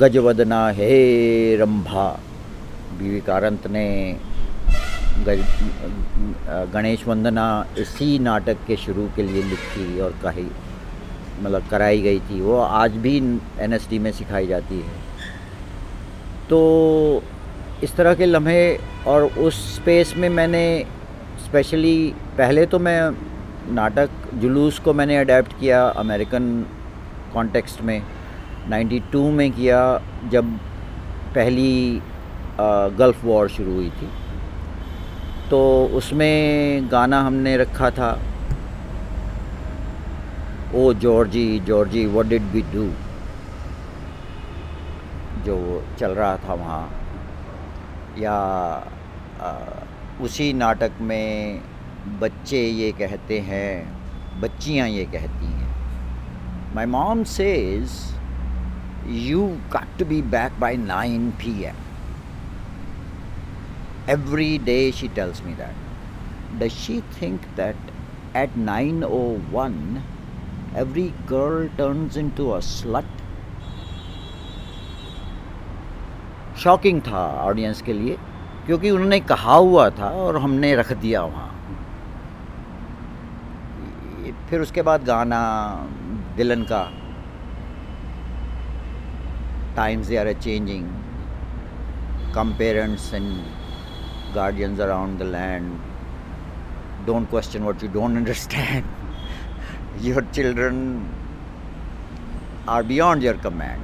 गजवदना 0.00 0.68
हे 0.70 1.56
रंभा 1.56 2.08
बीवी 2.98 3.20
कारंत 3.20 3.66
ने 3.66 3.86
गणेश 6.72 7.06
वंदना 7.06 7.46
इसी 7.78 8.18
नाटक 8.18 8.64
के 8.66 8.76
शुरू 8.76 9.08
के 9.16 9.22
लिए 9.22 9.42
लिखी 9.42 10.00
और 10.00 10.12
कही 10.22 10.46
मतलब 11.42 11.68
कराई 11.70 12.00
गई 12.02 12.20
थी। 12.20 12.40
वो 12.40 12.58
आज 12.58 12.96
भी 12.96 13.16
एनएसटी 13.60 13.98
में 13.98 14.10
सिखाई 14.12 14.46
जाती 14.46 14.80
है। 14.80 15.02
तो 16.50 16.60
इस 17.84 17.94
तरह 17.96 18.14
के 18.14 18.26
लम्हे 18.26 18.60
और 19.06 19.24
उस 19.38 19.56
स्पेस 19.74 20.12
में 20.16 20.28
मैंने 20.30 20.64
स्पेशली 21.44 21.96
पहले 22.38 22.64
तो 22.66 22.78
मैं 22.78 23.00
नाटक, 23.74 24.10
जुलूस 24.34 24.78
को 24.78 24.92
मैंने 24.94 25.16
अडेप्ट 25.18 25.58
किया 25.60 25.82
अमेरिकन 26.02 26.46
कॉन्टेक्स्ट 27.34 27.82
में 27.82 28.00
92 28.70 29.30
में 29.32 29.50
किया, 29.52 29.80
जब 30.32 30.56
पहली 31.34 32.00
गल्फ़ 32.98 33.24
वॉर 33.26 33.48
शुरू 33.50 33.72
हुई 33.74 33.90
थी। 33.90 34.08
तो 35.50 35.60
उसमें 35.94 36.90
गाना 36.92 37.20
हमने 37.20 37.56
रखा 37.56 37.90
था, 37.90 38.10
ओ 40.74 40.92
Georgy 41.04 41.48
Georgy 41.66 42.06
what 42.06 42.26
did 42.26 42.50
we 42.52 42.62
do 42.74 42.90
जो 45.46 45.82
चल 45.98 46.10
रहा 46.12 46.36
था 46.38 46.54
वहाँ। 46.54 47.03
या 48.18 48.32
आ, 49.40 49.52
उसी 50.22 50.52
नाटक 50.52 51.00
में 51.00 51.60
बच्चे 52.20 52.60
ये 52.68 52.90
कहते 52.98 53.38
हैं 53.40 54.40
बच्चियाँ 54.40 54.88
ये 54.88 55.04
कहती 55.12 55.46
हैं। 55.46 56.74
My 56.74 56.86
mom 56.86 57.24
says 57.30 57.90
you 59.06 59.46
got 59.72 59.98
to 59.98 60.04
be 60.04 60.20
back 60.34 60.58
by 60.60 60.76
nine 60.76 61.30
P 61.40 61.52
M 61.64 61.82
every 64.10 64.58
day 64.64 64.76
she 64.92 65.08
tells 65.16 65.42
me 65.44 65.54
that 65.54 66.62
does 66.62 66.72
she 66.72 67.00
think 67.20 67.46
that 67.56 67.90
at 68.36 68.56
nine 68.56 69.04
o 69.04 69.22
one 69.52 70.02
every 70.78 71.08
girl 71.30 71.68
turns 71.78 72.16
into 72.36 72.48
a 72.50 72.60
slut 72.68 73.13
shocking 76.62 77.00
था 77.02 77.26
audience 77.42 77.82
के 77.82 77.92
लिए, 77.92 78.16
क्योंकि 78.66 78.90
उन्होंने 78.90 79.20
कहा 79.20 79.54
हुआ 79.54 79.88
था 79.98 80.08
और 80.24 80.36
हमने 80.40 80.74
रख 80.76 80.92
दिया 80.92 81.22
वहाँ। 81.22 81.50
फिर 84.50 84.60
उसके 84.60 84.82
बाद 84.82 85.04
गाना 85.04 85.40
दिलन 86.36 86.62
का। 86.70 86.82
Times 89.76 90.06
they 90.06 90.16
are 90.16 90.28
a 90.28 90.34
changing 90.34 90.84
come 92.34 92.52
parents 92.58 93.12
and 93.14 93.26
guardians 94.34 94.80
around 94.80 95.18
the 95.18 95.22
land 95.32 95.72
don't 97.06 97.28
question 97.30 97.62
what 97.62 97.82
you 97.82 97.88
don't 97.92 98.16
understand 98.16 98.84
your 100.04 100.24
children 100.34 100.78
are 102.68 102.82
beyond 102.92 103.24
your 103.24 103.36
command 103.44 103.82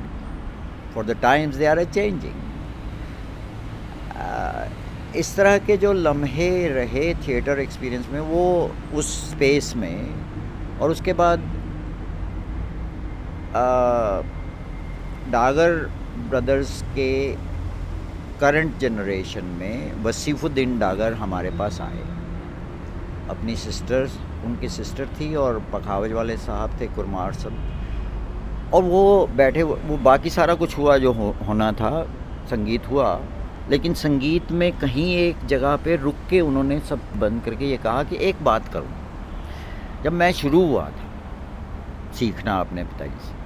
for 0.95 1.05
the 1.05 1.17
times 1.23 1.57
they 1.57 1.67
are 1.67 1.79
a 1.79 1.85
changing 1.87 2.50
इस 5.17 5.35
तरह 5.37 5.57
के 5.59 5.77
जो 5.77 5.93
लम्हे 5.93 6.69
रहे 6.69 7.15
theatre 7.27 7.59
experience 7.59 8.09
में 8.13 8.21
वो 8.21 8.45
उस 8.95 9.09
space 9.31 9.73
में 9.77 10.79
और 10.81 10.91
उसके 10.91 11.13
बाद 11.13 11.39
डागर 15.33 15.73
ब्रदर्स 16.31 16.83
के 16.95 17.11
करंट 18.41 18.79
जनरेशन 18.79 19.45
में 19.59 20.03
वसीफ़ुद्दीन 20.05 20.79
डागर 20.79 21.13
हमारे 21.15 21.51
पास 21.59 21.81
आए। 21.81 22.05
अपनी 23.31 23.57
सिस्टर्स 23.57 24.17
उनकी 24.45 24.69
सिस्टर 24.69 25.07
थी 25.21 25.35
और 25.37 25.59
पखावज 25.73 26.13
वाले 26.13 26.37
साहब 26.37 26.81
थे 26.81 26.87
कुरमार 26.95 27.33
सब। 27.33 27.53
और 28.75 28.83
वो 28.85 29.27
बैठे 29.37 29.63
वो 29.63 29.97
बाकी 30.05 30.31
सारा 30.31 30.55
कुछ 30.55 30.79
हुआ 30.79 30.97
जो 30.99 31.13
हो, 31.13 31.35
होना 31.49 31.73
था 31.73 32.03
संगीत 32.51 32.89
हुआ। 32.91 33.21
लेकिन 33.71 33.95
संगीत 33.95 34.51
में 34.53 34.71
कहीं 34.79 35.15
एक 35.17 35.45
जगह 35.47 35.77
पे 35.77 35.97
रुक 35.97 36.15
के 36.31 36.41
उन्होंने 36.41 36.79
सब 36.81 37.01
बंद 37.17 37.43
करके 37.45 37.65
ये 37.65 37.77
कहा 37.77 38.03
कि 38.05 38.17
एक 38.21 38.43
बात 38.45 38.69
करूँ। 38.69 40.03
जब 40.05 40.13
मैं 40.13 40.33
शुरू 40.33 40.65
हुआ 40.67 40.85
था, 40.85 42.13
सीखना 42.13 42.59
अपने 42.61 42.85
पिताजी 42.85 43.27
से 43.27 43.39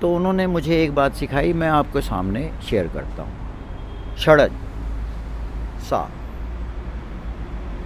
तो 0.00 0.14
उन्होंने 0.16 0.46
मुझे 0.46 0.82
एक 0.82 0.94
बात 0.94 1.14
सिखाई, 1.14 1.52
मैं 1.52 1.68
आपके 1.68 2.00
सामने 2.00 2.50
शेयर 2.70 2.88
करता 2.88 3.22
हूँ। 3.22 4.16
षड़ज, 4.18 4.52
सा, 5.80 6.02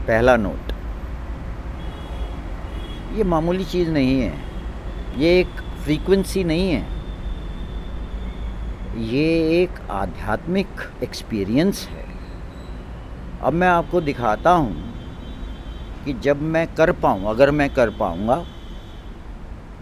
पहला 0.06 0.36
नोट। 0.36 0.73
ये 3.16 3.24
मामूली 3.24 3.64
चीज़ 3.64 3.90
नहीं 3.90 4.20
है, 4.20 4.32
ये 5.18 5.39
एक 5.40 5.60
फ्रीक्वेंसी 5.85 6.44
नहीं 6.44 6.70
है। 6.70 6.95
ये 8.97 9.62
एक 9.62 9.78
आध्यात्मिक 9.90 10.68
एक्सपीरियंस 11.02 11.86
है। 11.86 12.05
अब 13.43 13.52
मैं 13.52 13.68
आपको 13.68 14.01
दिखाता 14.01 14.51
हूँ 14.51 16.05
कि 16.05 16.12
जब 16.14 16.43
मैं 16.43 16.66
कर 16.74 16.93
पाऊँ, 16.93 17.24
अगर 17.24 17.51
मैं 17.51 17.68
कर 17.74 17.90
पाऊँगा 17.90 18.44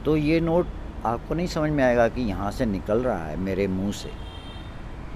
तो 0.05 0.17
ये 0.17 0.41
नोट 0.41 0.67
आपको 1.07 1.35
नहीं 1.35 1.47
समझ 1.47 1.71
में 1.71 1.83
आएगा 1.85 2.09
कि 2.09 2.23
यहाँ 2.23 2.51
से 2.51 2.67
निकल 2.67 2.99
रहा 2.99 3.25
है 3.25 3.37
मेरे 3.37 3.67
मुँह 3.67 3.93
से। 3.93 4.11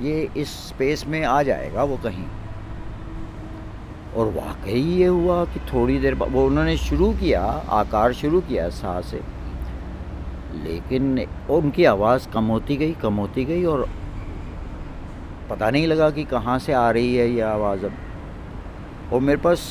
ये 0.01 0.29
इस 0.37 0.51
स्पेस 0.69 1.05
में 1.07 1.23
आ 1.25 1.43
जाएगा 1.43 1.85
वो 1.85 1.97
कहीं। 1.97 2.27
और 4.17 4.33
वाकई 4.35 4.81
ये 4.81 5.07
हुआ 5.07 5.45
कि 5.45 5.61
थोड़ी 5.73 5.99
देर 5.99 6.15
बाद, 6.15 6.33
वो 6.33 6.47
उन्होंने 6.47 6.77
शुरू 6.77 7.11
किया, 7.13 7.43
आकार 7.43 8.13
शुरू 8.13 8.41
किया 8.41 8.69
सा 8.71 9.01
से। 9.01 9.21
लेकिन 10.55 11.27
उनकी 11.51 11.85
आवाज़ 11.85 12.29
कम 12.29 12.45
होती 12.45 12.77
गई 12.77 12.93
कम 13.03 13.15
होती 13.15 13.45
गई 13.45 13.65
और 13.65 13.89
पता 15.51 15.71
नहीं 15.71 15.87
लगा 15.87 16.11
कि 16.11 16.25
कहाँ 16.25 16.59
से 16.59 16.73
आ 16.73 16.91
रही 16.91 17.15
है 17.17 17.29
ये 17.31 17.41
आवाज़ 17.43 17.85
अब। 17.87 19.13
और 19.13 19.21
मेरे 19.21 19.41
पास 19.41 19.69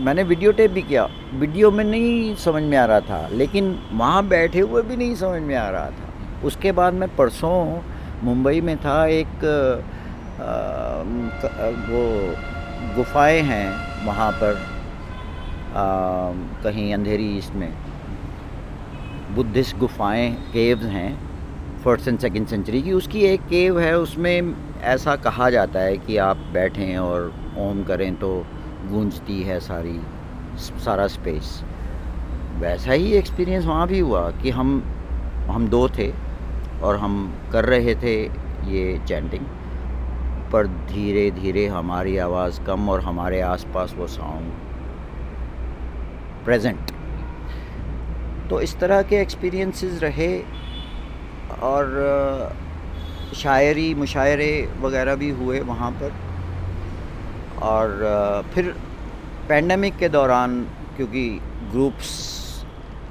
मैंने 0.00 0.22
वीडियो 0.22 0.52
टेप 0.52 0.70
भी 0.70 0.82
किया। 0.82 1.08
वीडियो 1.34 1.70
में 1.70 1.84
नहीं 1.84 2.34
समझ 2.36 2.62
में 2.62 2.76
आ 2.78 2.84
रहा 2.84 3.00
था 3.00 3.28
लेकिन 3.32 3.70
वहाँ 3.92 4.26
बैठे 4.28 4.60
हुए 4.60 4.82
भी 4.82 4.96
नहीं 4.96 5.14
समझ 5.14 5.40
में 5.42 5.54
आ 5.56 5.68
रहा 5.70 5.90
था। 5.90 6.46
उसके 6.46 6.72
बाद 6.72 6.94
मैं 6.94 7.08
परसों 7.16 7.82
मुंबई 8.24 8.60
में 8.60 8.76
था 8.76 9.04
एक 9.06 9.44
आ, 10.38 11.02
वो 11.88 12.02
गुफाएँ 12.96 13.40
हैं 13.42 14.06
वहाँ 14.06 14.30
पर 14.32 14.54
आ, 14.54 15.82
कहीं 16.64 16.92
अंधेरी 16.94 17.26
ईस्ट 17.38 17.54
में 17.54 17.68
बुद्धिस्ट 19.34 19.76
गुफाएँ 19.78 20.30
केव्स 20.52 20.84
हैं 20.84 21.10
फ़र्स्ट 21.84 22.08
एंड 22.08 22.18
सेकेंड 22.18 22.46
सेंचुरी 22.46 22.80
की। 22.82 22.92
उसकी 22.92 23.20
एक 23.22 23.40
केव 23.40 23.78
है, 23.80 23.96
उसमें 23.98 24.54
ऐसा 24.84 25.16
कहा 25.16 25.48
जाता 25.50 25.80
है 25.80 25.96
कि 25.96 26.16
आप 26.16 26.36
बैठें 26.52 26.96
और 26.98 27.32
ओम 27.58 27.82
करें 27.84 28.14
तो 28.16 28.30
गूंजती 28.90 29.42
है 29.42 29.58
सारी, 29.60 29.98
सारा 30.84 31.06
स्पेस 31.06 31.62
वैसा 32.60 32.92
ही 32.92 33.12
एक्सपीरियंस 33.12 33.64
वहाँ 33.64 33.86
भी 33.88 33.98
हुआ 33.98 34.30
कि 34.42 34.50
हम 34.50 34.82
हम 35.50 35.68
दो 35.68 35.88
थे 35.88 36.10
और 36.82 36.96
हम 36.96 37.14
कर 37.52 37.64
रहे 37.64 37.94
थे 37.94 38.14
ये 38.70 38.98
चैंटिंग 39.08 39.46
पर 40.52 40.66
धीरे 40.66 41.30
धीरे 41.30 41.66
हमारी 41.66 42.16
आवाज़ 42.18 42.60
कम 42.62 42.88
और 42.88 43.00
हमारे 43.00 43.40
आसपास 43.40 43.94
वो 43.98 44.06
साउंड 44.06 44.52
प्रेजेंट 46.44 46.90
तो 48.50 48.60
इस 48.60 48.78
तरह 48.80 49.02
के 49.02 49.16
एक्सपीरियंसेस 49.16 50.02
रहे 50.02 50.32
और 51.62 51.84
शायरी 53.36 53.94
मुशायरे 53.94 54.52
वगैरह 54.80 55.14
भी 55.14 55.30
हुए 55.30 55.60
वहाँ 55.60 55.90
पर। 55.92 56.12
और 57.62 58.44
फिर 58.54 58.74
पैंडमिक 59.48 59.96
के 59.98 60.08
दौरान 60.08 60.60
क्योंकि 60.96 61.28
ग्रुप्स 61.72 62.10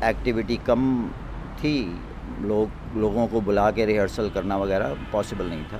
एक्टिविटी 0.03 0.57
कम 0.68 0.81
थी 1.59 1.76
लोग 2.41 2.97
लोगों 2.97 3.27
को 3.27 3.41
बुला 3.41 3.69
के 3.72 3.85
रिहर्सल 3.85 4.30
करना 4.30 4.57
वगैरह 4.57 4.95
पॉसिबल 5.11 5.45
नहीं 5.45 5.64
था। 5.64 5.80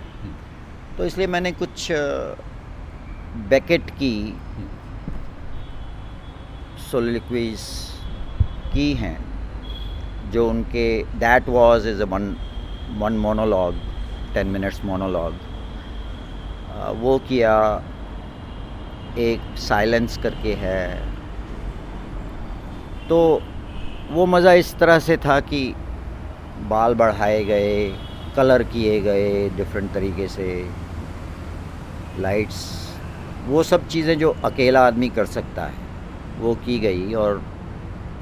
तो 0.98 1.06
इसलिए 1.06 1.28
मैंने 1.28 1.52
कुछ 1.52 1.88
बैकेट 3.50 3.90
की 4.00 4.16
सोलिक्वीज 6.92 7.62
की 8.74 8.94
हैं। 8.94 9.18
जो 10.32 10.48
उनके 10.50 10.88
that 11.20 11.50
was 11.50 11.88
is 11.88 12.04
one 12.06 12.36
one 13.00 13.14
monologue 13.20 13.76
ten 14.34 14.48
minutes 14.48 14.84
monologue 14.86 15.34
वो 17.02 17.18
किया 17.28 17.54
एक 19.20 19.42
साइलेंस 19.60 20.18
करके 20.24 20.54
है। 20.56 20.84
तो 23.10 23.18
वो 24.12 24.26
मज़ा 24.26 24.54
इस 24.54 24.74
तरह 24.80 25.00
से 25.00 25.18
था 25.18 25.40
कि 25.42 25.62
बाल 26.70 26.96
बढ़ाए 26.96 27.44
गए 27.46 27.74
कलर 28.36 28.64
किए 28.74 29.00
गए 29.02 29.50
डिफरेंट 29.58 29.94
तरीके 29.94 30.28
से 30.28 30.48
लाइट्स 32.20 32.60
वो 33.48 33.64
सब 33.64 33.88
चीज़ें 33.88 34.18
जो 34.20 34.36
अकेला 34.46 34.86
आदमी 34.88 35.10
कर 35.10 35.26
सकता 35.28 35.66
है, 35.66 35.74
वो 36.40 36.54
की 36.66 36.80
गई 36.80 37.14
और 37.16 37.42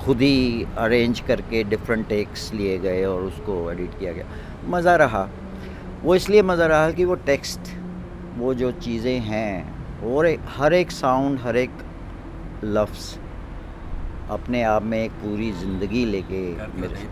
खुद 0.06 0.22
ही 0.22 0.66
अरेंज 0.78 1.20
करके 1.28 1.64
डिफरेंट 1.64 2.08
टेक्स 2.10 2.52
लिए 2.54 2.78
गए 2.80 3.04
और 3.06 3.24
उसको 3.24 3.60
एडिट 3.72 4.00
किया 4.00 4.14
गया 4.14 4.26
मज़ा 4.70 4.96
रहा 4.96 5.28
वो 6.04 6.16
इसलिए 6.16 6.42
मज़ा 6.44 6.66
रहा 6.66 6.92
कि 6.92 7.06
वो 7.06 7.16
टेक्स्ट 7.26 7.76
वो 8.38 8.54
जो 8.54 8.72
चीज़ें 8.80 9.20
हैं 9.22 10.04
और 10.08 10.28
हर 10.58 10.74
एक 10.74 10.92
साउंड 10.92 11.40
हर 11.40 11.58
एक 11.58 11.84
लफ्स 12.64 13.18
अपने 14.32 14.64
आप 14.64 14.84
में 14.84 15.04
एक 15.04 15.12
पूरी 15.24 15.52
ज़िंदगी 15.54 16.06
लेके 16.06 16.44
मेरे 16.82 17.08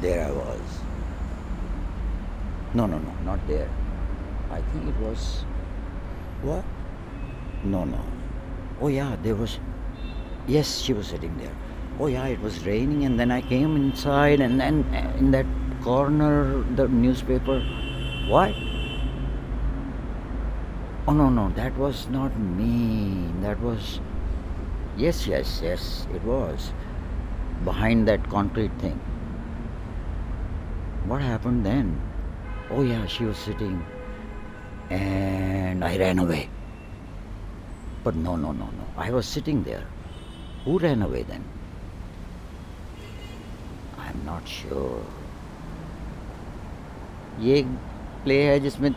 there 0.00 0.26
I 0.26 0.30
was. 0.30 0.80
No, 2.74 2.86
no, 2.86 2.98
no, 2.98 3.12
not 3.24 3.46
there. 3.46 3.68
I 4.50 4.60
think 4.62 4.88
it 4.88 4.96
was. 4.98 5.44
What? 6.42 6.64
No, 7.64 7.84
no. 7.84 8.15
Oh, 8.80 8.88
yeah, 8.88 9.16
there 9.22 9.34
was. 9.34 9.58
Yes, 10.46 10.80
she 10.80 10.92
was 10.92 11.06
sitting 11.06 11.36
there. 11.38 11.54
Oh, 11.98 12.08
yeah, 12.08 12.26
it 12.26 12.40
was 12.40 12.64
raining, 12.66 13.04
and 13.04 13.18
then 13.18 13.30
I 13.30 13.40
came 13.40 13.74
inside, 13.74 14.40
and 14.40 14.60
then 14.60 14.84
uh, 14.92 15.16
in 15.18 15.30
that 15.30 15.46
corner, 15.82 16.62
the 16.74 16.86
newspaper. 16.88 17.60
What? 18.28 18.54
Oh, 21.08 21.12
no, 21.12 21.30
no, 21.30 21.50
that 21.56 21.76
was 21.78 22.08
not 22.08 22.38
me. 22.38 23.30
That 23.40 23.60
was. 23.60 24.00
Yes, 24.96 25.26
yes, 25.26 25.60
yes, 25.62 26.06
it 26.14 26.22
was. 26.24 26.72
Behind 27.64 28.06
that 28.08 28.28
concrete 28.28 28.72
thing. 28.78 29.00
What 31.06 31.22
happened 31.22 31.64
then? 31.64 31.98
Oh, 32.70 32.82
yeah, 32.82 33.06
she 33.06 33.24
was 33.24 33.38
sitting. 33.38 33.84
And 34.90 35.84
I 35.84 35.96
ran 35.96 36.18
away. 36.18 36.50
But 38.06 38.14
no, 38.14 38.36
no, 38.36 38.52
no, 38.52 38.66
no. 38.66 38.84
I 38.96 39.10
was 39.10 39.26
sitting 39.26 39.64
there. 39.64 39.84
Who 40.64 40.78
ran 40.78 41.02
away 41.02 41.24
then? 41.24 41.42
I'm 43.98 44.20
not 44.24 44.46
sure. 44.48 45.00
ये 47.40 47.62
play 48.24 48.36
है 48.42 48.58
जिसमें 48.60 48.90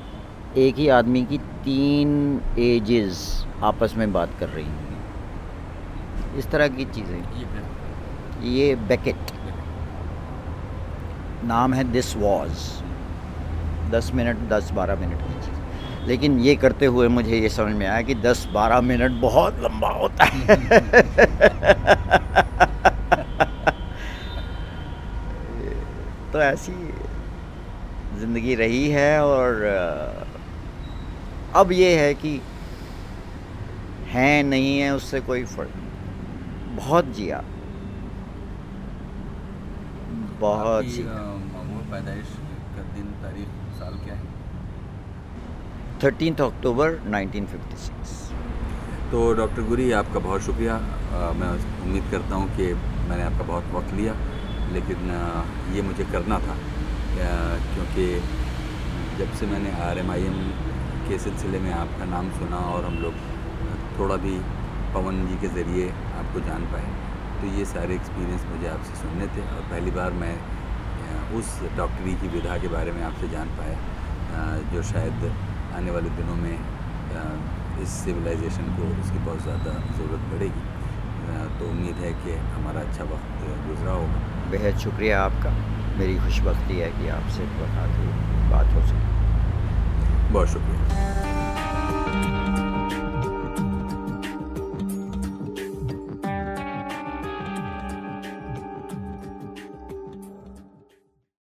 एक 0.58 0.76
ही 0.76 0.88
आदमी 0.98 1.24
की 1.32 1.38
तीन 1.66 2.12
edges 2.60 3.24
आपस 3.72 3.96
में 3.98 4.12
बात 4.14 4.38
कर 4.40 4.50
रही 4.50 4.66
हैं 4.66 6.38
इस 6.40 6.50
तरह 6.52 6.68
की 6.78 6.86
चीज़ें 6.98 8.42
ये 8.54 8.74
बेकेट 8.90 9.32
नाम 11.46 11.74
है 11.74 11.92
दिस 11.92 12.16
वॉज़ 12.18 12.70
दस 13.92 14.12
मिनट 14.16 14.50
दस 14.50 14.72
बारह 14.76 15.00
मिनट 15.00 15.22
की 15.22 15.40
चीज़ 15.46 15.59
लेकिन 16.10 16.40
ये 16.40 16.56
करते 16.56 16.86
हुए 16.86 17.08
मुझे 17.08 17.40
ये 17.40 17.50
समझ 17.50 17.76
में 17.76 17.88
आया 17.88 18.02
कि 18.02 18.16
दस 18.16 18.48
बारह 18.54 18.82
मिनट 18.82 19.12
बहुत 19.22 19.60
लंबा 19.60 19.90
होता 19.90 20.26
है। 20.26 20.58
तो 26.34 26.42
ऐसी 26.42 26.72
ज़िंदगी 28.20 28.56
रही 28.56 28.90
है 28.90 29.24
और 29.24 29.64
अब 31.56 31.72
ये 31.72 31.96
है 32.00 32.14
कि 32.14 32.40
हैं 34.12 34.44
नहीं 34.44 34.80
है 34.80 34.96
उससे 34.96 35.20
कोई 35.20 35.44
फ़र्क 35.46 35.72
बहुत 36.78 37.06
जिया। 37.16 37.44
बहुत 40.40 40.86
पैदाइश 41.92 42.28
का 42.76 42.82
दिन 42.96 43.06
तारीख 43.24 43.48
साल 43.80 43.94
क्या 44.06 44.16
है 44.16 44.28
थर्टीन 46.04 46.36
अक्टूबर 46.44 46.94
1956 47.12 48.12
तो 49.12 49.22
डॉक्टर 49.38 49.62
गुरी 49.70 49.92
आपका 49.92 50.20
बहुत 50.20 50.42
शुक्रिया। 50.42 50.76
आ, 50.76 51.32
मैं 51.40 51.50
उम्मीद 51.86 52.06
करता 52.12 52.36
हूँ 52.36 52.48
कि 52.58 52.68
मैंने 53.10 53.24
आपका 53.24 53.44
बहुत 53.48 53.66
वक्त 53.74 53.94
लिया 53.94 54.14
लेकिन 54.74 55.12
आ, 55.12 55.20
ये 55.76 55.82
मुझे 55.88 56.06
करना 56.12 56.38
था। 56.46 56.56
क्योंकि 57.74 58.06
जब 59.20 59.34
से 59.40 59.46
मैंने 59.48 59.72
आर 59.90 60.00
एम 60.00 60.12
आई 60.12 60.24
एम 60.26 60.40
के 61.10 61.20
सिलसिले 61.20 61.60
में 61.60 61.72
आपका 61.74 62.06
नाम 62.14 62.30
सुना 62.40 62.64
और 62.72 62.86
हम 62.86 62.98
लोग 63.04 63.14
थोड़ा 64.00 64.16
भी 64.26 64.38
पवन 64.96 65.26
जी 65.28 65.36
के 65.42 65.54
ज़रिए 65.56 65.90
आपको 66.22 66.46
जान 66.48 66.72
पाए 66.74 66.96
तो 67.42 67.54
ये 67.58 67.66
सारे 67.66 67.96
एक्सपीरियंस 67.96 68.46
मुझे 68.54 68.68
आपसे 68.70 68.96
सुनने 69.02 69.28
थे 69.36 69.48
और 69.50 69.62
पहली 69.70 69.92
बार 70.00 70.12
मैं 70.24 70.34
उस 71.40 71.60
डॉक्टरी 71.78 72.14
की 72.22 72.28
विधा 72.36 72.58
के 72.58 72.68
बारे 72.76 72.92
में 72.92 73.04
आपसे 73.04 73.28
जान 73.30 73.56
पाया 73.60 73.78
जो 74.74 74.84
शायद 74.88 75.32
आने 75.78 75.92
वाले 75.92 76.10
दिनों 76.18 76.36
में 76.36 76.56
इस 77.82 77.90
सिविलाइजेशन 77.90 78.76
को 78.78 78.88
उसकी 79.02 79.20
बहुत 79.26 79.42
ज़्यादा 79.44 79.74
ज़रूरत 79.98 80.24
पड़ेगी। 80.32 80.64
तो 81.60 81.70
उम्मीद 81.70 81.96
है 81.96 82.12
कि 82.22 82.36
हमारा 82.52 82.82
अच्छा 82.82 83.04
वक्त 83.04 83.44
गुजरा 83.68 83.92
होगा। 83.94 84.50
बेहद 84.52 84.78
शुक्रिया 84.80 85.22
आपका। 85.24 85.50
मेरी 86.00 86.16
खुशबी 86.20 86.80
है 86.80 86.92
कि 86.92 87.10
आपसे 87.18 87.46
बात 88.52 88.74
हो 88.76 88.88
सके। 88.88 90.34
बहुत 90.34 90.48
शुक्रिया। 90.48 91.39